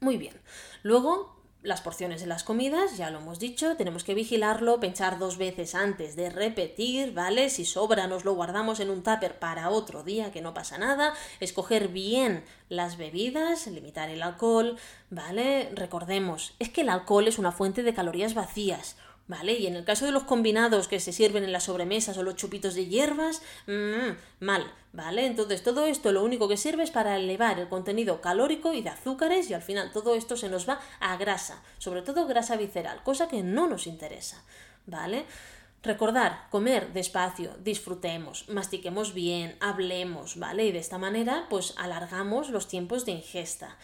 Muy 0.00 0.16
bien. 0.16 0.40
Luego, 0.82 1.31
las 1.62 1.80
porciones 1.80 2.20
de 2.20 2.26
las 2.26 2.42
comidas, 2.42 2.96
ya 2.96 3.10
lo 3.10 3.18
hemos 3.18 3.38
dicho, 3.38 3.76
tenemos 3.76 4.02
que 4.02 4.14
vigilarlo, 4.14 4.80
pensar 4.80 5.18
dos 5.18 5.38
veces 5.38 5.74
antes 5.74 6.16
de 6.16 6.28
repetir, 6.28 7.12
¿vale? 7.12 7.50
Si 7.50 7.64
sobra 7.64 8.08
nos 8.08 8.24
lo 8.24 8.34
guardamos 8.34 8.80
en 8.80 8.90
un 8.90 9.02
tupper 9.02 9.38
para 9.38 9.70
otro 9.70 10.02
día, 10.02 10.32
que 10.32 10.42
no 10.42 10.54
pasa 10.54 10.78
nada, 10.78 11.14
escoger 11.38 11.88
bien 11.88 12.44
las 12.68 12.96
bebidas, 12.96 13.68
limitar 13.68 14.10
el 14.10 14.22
alcohol, 14.22 14.76
¿vale? 15.10 15.70
Recordemos, 15.74 16.54
es 16.58 16.68
que 16.68 16.80
el 16.80 16.88
alcohol 16.88 17.28
es 17.28 17.38
una 17.38 17.52
fuente 17.52 17.84
de 17.84 17.94
calorías 17.94 18.34
vacías, 18.34 18.96
¿Vale? 19.32 19.54
Y 19.54 19.66
en 19.66 19.76
el 19.76 19.84
caso 19.86 20.04
de 20.04 20.12
los 20.12 20.24
combinados 20.24 20.88
que 20.88 21.00
se 21.00 21.10
sirven 21.10 21.42
en 21.42 21.52
las 21.52 21.64
sobremesas 21.64 22.18
o 22.18 22.22
los 22.22 22.36
chupitos 22.36 22.74
de 22.74 22.86
hierbas, 22.86 23.40
mmm, 23.66 24.12
mal, 24.40 24.70
¿vale? 24.92 25.24
Entonces 25.24 25.62
todo 25.62 25.86
esto 25.86 26.12
lo 26.12 26.22
único 26.22 26.48
que 26.48 26.58
sirve 26.58 26.82
es 26.82 26.90
para 26.90 27.16
elevar 27.16 27.58
el 27.58 27.70
contenido 27.70 28.20
calórico 28.20 28.74
y 28.74 28.82
de 28.82 28.90
azúcares 28.90 29.48
y 29.48 29.54
al 29.54 29.62
final 29.62 29.90
todo 29.90 30.14
esto 30.16 30.36
se 30.36 30.50
nos 30.50 30.68
va 30.68 30.80
a 31.00 31.16
grasa, 31.16 31.62
sobre 31.78 32.02
todo 32.02 32.26
grasa 32.26 32.58
visceral, 32.58 33.02
cosa 33.04 33.26
que 33.26 33.42
no 33.42 33.66
nos 33.66 33.86
interesa, 33.86 34.44
¿vale? 34.84 35.24
Recordar, 35.82 36.48
comer 36.50 36.92
despacio, 36.92 37.56
disfrutemos, 37.64 38.50
mastiquemos 38.50 39.14
bien, 39.14 39.56
hablemos, 39.60 40.36
¿vale? 40.38 40.66
Y 40.66 40.72
de 40.72 40.78
esta 40.78 40.98
manera, 40.98 41.46
pues 41.48 41.72
alargamos 41.78 42.50
los 42.50 42.68
tiempos 42.68 43.06
de 43.06 43.12
ingesta. 43.12 43.78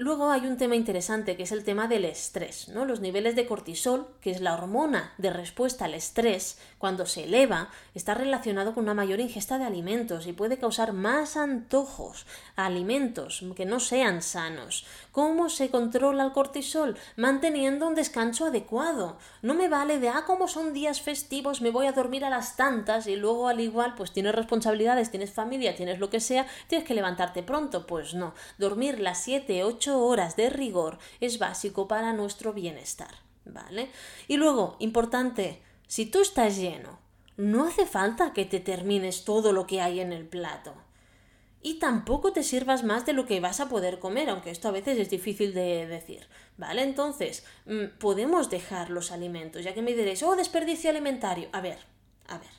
Luego 0.00 0.30
hay 0.30 0.46
un 0.46 0.56
tema 0.56 0.76
interesante 0.76 1.36
que 1.36 1.42
es 1.42 1.50
el 1.50 1.64
tema 1.64 1.88
del 1.88 2.04
estrés, 2.04 2.68
¿no? 2.68 2.84
Los 2.84 3.00
niveles 3.00 3.34
de 3.34 3.48
cortisol, 3.48 4.06
que 4.20 4.30
es 4.30 4.40
la 4.40 4.54
hormona 4.54 5.12
de 5.18 5.30
respuesta 5.30 5.86
al 5.86 5.94
estrés, 5.94 6.56
cuando 6.78 7.04
se 7.04 7.24
eleva, 7.24 7.70
está 7.96 8.14
relacionado 8.14 8.74
con 8.74 8.84
una 8.84 8.94
mayor 8.94 9.18
ingesta 9.18 9.58
de 9.58 9.64
alimentos 9.64 10.28
y 10.28 10.32
puede 10.32 10.56
causar 10.56 10.92
más 10.92 11.36
antojos 11.36 12.26
a 12.54 12.66
alimentos 12.66 13.44
que 13.56 13.66
no 13.66 13.80
sean 13.80 14.22
sanos. 14.22 14.86
¿Cómo 15.10 15.48
se 15.48 15.68
controla 15.68 16.22
el 16.22 16.30
cortisol? 16.30 16.96
Manteniendo 17.16 17.88
un 17.88 17.96
descanso 17.96 18.46
adecuado. 18.46 19.18
No 19.42 19.54
me 19.54 19.68
vale 19.68 19.98
de, 19.98 20.10
ah, 20.10 20.22
como 20.28 20.46
son 20.46 20.74
días 20.74 21.02
festivos, 21.02 21.60
me 21.60 21.72
voy 21.72 21.86
a 21.86 21.92
dormir 21.92 22.24
a 22.24 22.30
las 22.30 22.54
tantas 22.54 23.08
y 23.08 23.16
luego 23.16 23.48
al 23.48 23.58
igual, 23.58 23.96
pues 23.96 24.12
tienes 24.12 24.36
responsabilidades, 24.36 25.10
tienes 25.10 25.32
familia, 25.32 25.74
tienes 25.74 25.98
lo 25.98 26.08
que 26.08 26.20
sea, 26.20 26.46
tienes 26.68 26.86
que 26.86 26.94
levantarte 26.94 27.42
pronto. 27.42 27.84
Pues 27.84 28.14
no, 28.14 28.32
dormir 28.58 29.00
las 29.00 29.24
7, 29.24 29.64
8 29.64 29.87
horas 29.96 30.36
de 30.36 30.50
rigor 30.50 30.98
es 31.20 31.38
básico 31.38 31.88
para 31.88 32.12
nuestro 32.12 32.52
bienestar, 32.52 33.14
¿vale? 33.44 33.90
Y 34.26 34.36
luego, 34.36 34.76
importante, 34.78 35.62
si 35.86 36.06
tú 36.06 36.20
estás 36.20 36.56
lleno, 36.56 36.98
no 37.36 37.66
hace 37.66 37.86
falta 37.86 38.32
que 38.32 38.44
te 38.44 38.60
termines 38.60 39.24
todo 39.24 39.52
lo 39.52 39.66
que 39.66 39.80
hay 39.80 40.00
en 40.00 40.12
el 40.12 40.26
plato. 40.26 40.74
y 41.60 41.80
tampoco 41.80 42.32
te 42.32 42.44
sirvas 42.44 42.84
más 42.84 43.04
de 43.04 43.12
lo 43.12 43.26
que 43.26 43.40
vas 43.40 43.58
a 43.58 43.68
poder 43.68 43.98
comer, 43.98 44.30
aunque 44.30 44.50
esto 44.50 44.68
a 44.68 44.70
veces 44.70 44.96
es 44.96 45.10
difícil 45.10 45.54
de 45.54 45.88
decir. 45.88 46.28
¿Vale? 46.56 46.82
Entonces, 46.82 47.44
mm, 47.66 47.98
podemos 47.98 48.48
dejar 48.48 48.90
los 48.90 49.10
alimentos, 49.10 49.64
ya 49.64 49.74
que 49.74 49.82
me 49.82 49.92
diréis, 49.94 50.22
oh, 50.22 50.36
desperdicio 50.36 50.88
alimentario. 50.88 51.48
A 51.52 51.60
ver, 51.60 51.78
a 52.28 52.38
ver 52.38 52.57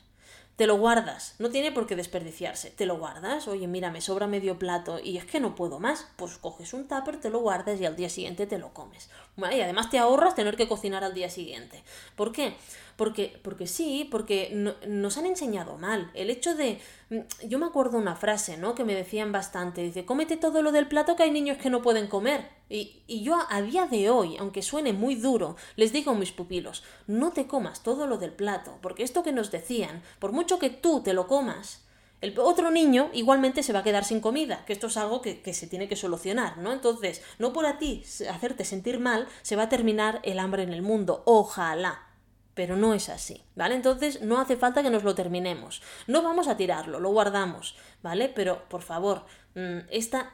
te 0.60 0.66
lo 0.66 0.76
guardas, 0.76 1.36
no 1.38 1.48
tiene 1.48 1.72
por 1.72 1.86
qué 1.86 1.96
desperdiciarse, 1.96 2.68
te 2.68 2.84
lo 2.84 2.98
guardas, 2.98 3.48
oye, 3.48 3.66
mira, 3.66 3.90
me 3.90 4.02
sobra 4.02 4.26
medio 4.26 4.58
plato 4.58 5.00
y 5.02 5.16
es 5.16 5.24
que 5.24 5.40
no 5.40 5.54
puedo 5.54 5.78
más, 5.78 6.08
pues 6.16 6.36
coges 6.36 6.74
un 6.74 6.86
tupper, 6.86 7.18
te 7.18 7.30
lo 7.30 7.38
guardas 7.38 7.80
y 7.80 7.86
al 7.86 7.96
día 7.96 8.10
siguiente 8.10 8.46
te 8.46 8.58
lo 8.58 8.74
comes. 8.74 9.08
Y 9.38 9.62
además 9.62 9.88
te 9.88 9.98
ahorras 9.98 10.34
tener 10.34 10.56
que 10.56 10.68
cocinar 10.68 11.02
al 11.02 11.14
día 11.14 11.30
siguiente. 11.30 11.82
¿Por 12.14 12.32
qué? 12.32 12.54
Porque, 13.00 13.40
porque 13.42 13.66
sí, 13.66 14.06
porque 14.10 14.50
nos 14.86 15.16
han 15.16 15.24
enseñado 15.24 15.78
mal. 15.78 16.10
El 16.12 16.28
hecho 16.28 16.54
de... 16.54 16.78
Mm, 17.08 17.20
yo 17.48 17.58
me 17.58 17.64
acuerdo 17.64 17.96
una 17.96 18.14
frase, 18.14 18.58
¿no? 18.58 18.74
Que 18.74 18.84
me 18.84 18.94
decían 18.94 19.32
bastante, 19.32 19.80
dice, 19.80 20.04
cómete 20.04 20.36
todo 20.36 20.60
lo 20.60 20.70
del 20.70 20.86
plato 20.86 21.16
que 21.16 21.22
hay 21.22 21.30
niños 21.30 21.56
que 21.56 21.70
no 21.70 21.80
pueden 21.80 22.08
comer. 22.08 22.50
Y, 22.68 23.02
y 23.06 23.22
yo 23.22 23.38
a 23.48 23.62
día 23.62 23.86
de 23.86 24.10
hoy, 24.10 24.36
aunque 24.36 24.60
suene 24.60 24.92
muy 24.92 25.14
duro, 25.14 25.56
les 25.76 25.94
digo 25.94 26.10
a 26.10 26.14
mis 26.14 26.30
pupilos, 26.30 26.84
no 27.06 27.30
te 27.30 27.46
comas 27.46 27.82
todo 27.82 28.06
lo 28.06 28.18
del 28.18 28.32
plato, 28.32 28.76
porque 28.82 29.02
esto 29.02 29.22
que 29.22 29.32
nos 29.32 29.50
decían, 29.50 30.02
por 30.18 30.32
mucho 30.32 30.58
que 30.58 30.68
tú 30.68 31.00
te 31.02 31.14
lo 31.14 31.26
comas, 31.26 31.86
el 32.20 32.38
otro 32.38 32.70
niño 32.70 33.08
igualmente 33.14 33.62
se 33.62 33.72
va 33.72 33.78
a 33.78 33.82
quedar 33.82 34.04
sin 34.04 34.20
comida, 34.20 34.66
que 34.66 34.74
esto 34.74 34.88
es 34.88 34.98
algo 34.98 35.22
que, 35.22 35.40
que, 35.40 35.54
se 35.54 35.66
tiene 35.66 35.88
que 35.88 35.96
solucionar, 35.96 36.58
¿no? 36.58 36.70
Entonces, 36.70 37.22
no 37.38 37.54
por 37.54 37.64
a 37.64 37.78
ti 37.78 38.02
hacerte 38.28 38.66
sentir 38.66 39.00
mal, 39.00 39.26
se 39.40 39.56
va 39.56 39.62
a 39.62 39.68
terminar 39.70 40.20
el 40.22 40.38
hambre 40.38 40.64
en 40.64 40.74
el 40.74 40.82
mundo. 40.82 41.22
Ojalá 41.24 42.09
pero 42.54 42.76
no 42.76 42.94
es 42.94 43.08
así, 43.08 43.42
¿vale? 43.54 43.74
Entonces 43.74 44.22
no 44.22 44.40
hace 44.40 44.56
falta 44.56 44.82
que 44.82 44.90
nos 44.90 45.04
lo 45.04 45.14
terminemos. 45.14 45.82
No 46.06 46.22
vamos 46.22 46.48
a 46.48 46.56
tirarlo, 46.56 47.00
lo 47.00 47.10
guardamos, 47.10 47.76
¿vale? 48.02 48.28
Pero, 48.28 48.68
por 48.68 48.82
favor, 48.82 49.24
mm, 49.54 49.88
esta, 49.90 50.32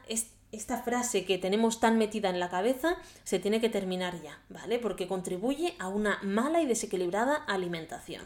esta 0.53 0.83
frase 0.83 1.25
que 1.25 1.39
tenemos 1.39 1.81
tan 1.81 1.99
metida 1.99 2.31
en 2.31 2.41
la 2.41 2.49
cabeza 2.49 2.97
se 3.25 3.39
tiene 3.39 3.61
que 3.61 3.69
terminar 3.69 4.21
ya, 4.23 4.39
¿vale? 4.49 4.79
Porque 4.79 5.09
contribuye 5.09 5.75
a 5.79 5.89
una 5.89 6.19
mala 6.23 6.61
y 6.61 6.67
desequilibrada 6.67 7.37
alimentación. 7.37 8.25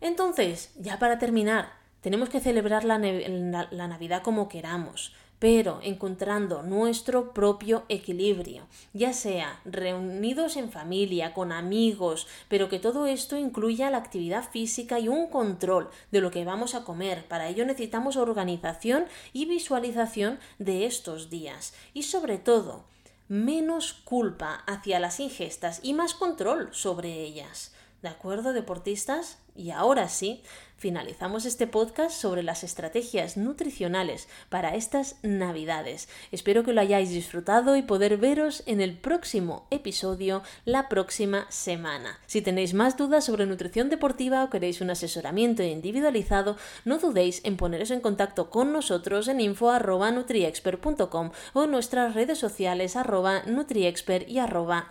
Entonces, 0.00 0.72
ya 0.76 0.98
para 0.98 1.18
terminar, 1.18 1.72
tenemos 2.00 2.28
que 2.28 2.40
celebrar 2.40 2.84
la, 2.84 2.98
la 2.98 3.88
Navidad 3.88 4.22
como 4.22 4.48
queramos 4.48 5.12
pero 5.38 5.80
encontrando 5.82 6.62
nuestro 6.62 7.32
propio 7.32 7.84
equilibrio, 7.88 8.66
ya 8.92 9.12
sea 9.12 9.60
reunidos 9.64 10.56
en 10.56 10.70
familia, 10.70 11.34
con 11.34 11.52
amigos, 11.52 12.26
pero 12.48 12.68
que 12.68 12.78
todo 12.78 13.06
esto 13.06 13.36
incluya 13.36 13.90
la 13.90 13.98
actividad 13.98 14.48
física 14.48 14.98
y 14.98 15.08
un 15.08 15.28
control 15.28 15.90
de 16.10 16.20
lo 16.20 16.30
que 16.30 16.44
vamos 16.44 16.74
a 16.74 16.84
comer. 16.84 17.26
Para 17.28 17.48
ello 17.48 17.64
necesitamos 17.66 18.16
organización 18.16 19.06
y 19.32 19.44
visualización 19.46 20.38
de 20.58 20.86
estos 20.86 21.30
días 21.30 21.74
y 21.92 22.04
sobre 22.04 22.38
todo 22.38 22.84
menos 23.28 23.92
culpa 23.92 24.62
hacia 24.66 25.00
las 25.00 25.20
ingestas 25.20 25.80
y 25.82 25.94
más 25.94 26.14
control 26.14 26.68
sobre 26.72 27.12
ellas. 27.22 27.74
¿De 28.02 28.08
acuerdo, 28.08 28.52
deportistas? 28.52 29.38
Y 29.56 29.70
ahora 29.70 30.08
sí, 30.08 30.42
finalizamos 30.76 31.46
este 31.46 31.66
podcast 31.66 32.14
sobre 32.20 32.42
las 32.42 32.62
estrategias 32.64 33.36
nutricionales 33.36 34.28
para 34.48 34.74
estas 34.74 35.16
navidades. 35.22 36.08
Espero 36.32 36.64
que 36.64 36.72
lo 36.72 36.80
hayáis 36.80 37.10
disfrutado 37.10 37.76
y 37.76 37.82
poder 37.82 38.18
veros 38.18 38.62
en 38.66 38.80
el 38.80 38.96
próximo 38.96 39.66
episodio 39.70 40.42
la 40.64 40.88
próxima 40.88 41.46
semana. 41.50 42.18
Si 42.26 42.42
tenéis 42.42 42.74
más 42.74 42.96
dudas 42.96 43.24
sobre 43.24 43.46
nutrición 43.46 43.88
deportiva 43.88 44.44
o 44.44 44.50
queréis 44.50 44.80
un 44.80 44.90
asesoramiento 44.90 45.62
individualizado, 45.62 46.56
no 46.84 46.98
dudéis 46.98 47.40
en 47.44 47.56
poneros 47.56 47.90
en 47.90 48.00
contacto 48.00 48.50
con 48.50 48.72
nosotros 48.72 49.28
en 49.28 49.40
info.nutriexpert.com 49.40 51.30
o 51.54 51.64
en 51.64 51.70
nuestras 51.70 52.14
redes 52.14 52.38
sociales 52.38 52.96
arroba 52.96 53.42
nutriexpert 53.46 54.28
y 54.28 54.38
arroba. 54.38 54.88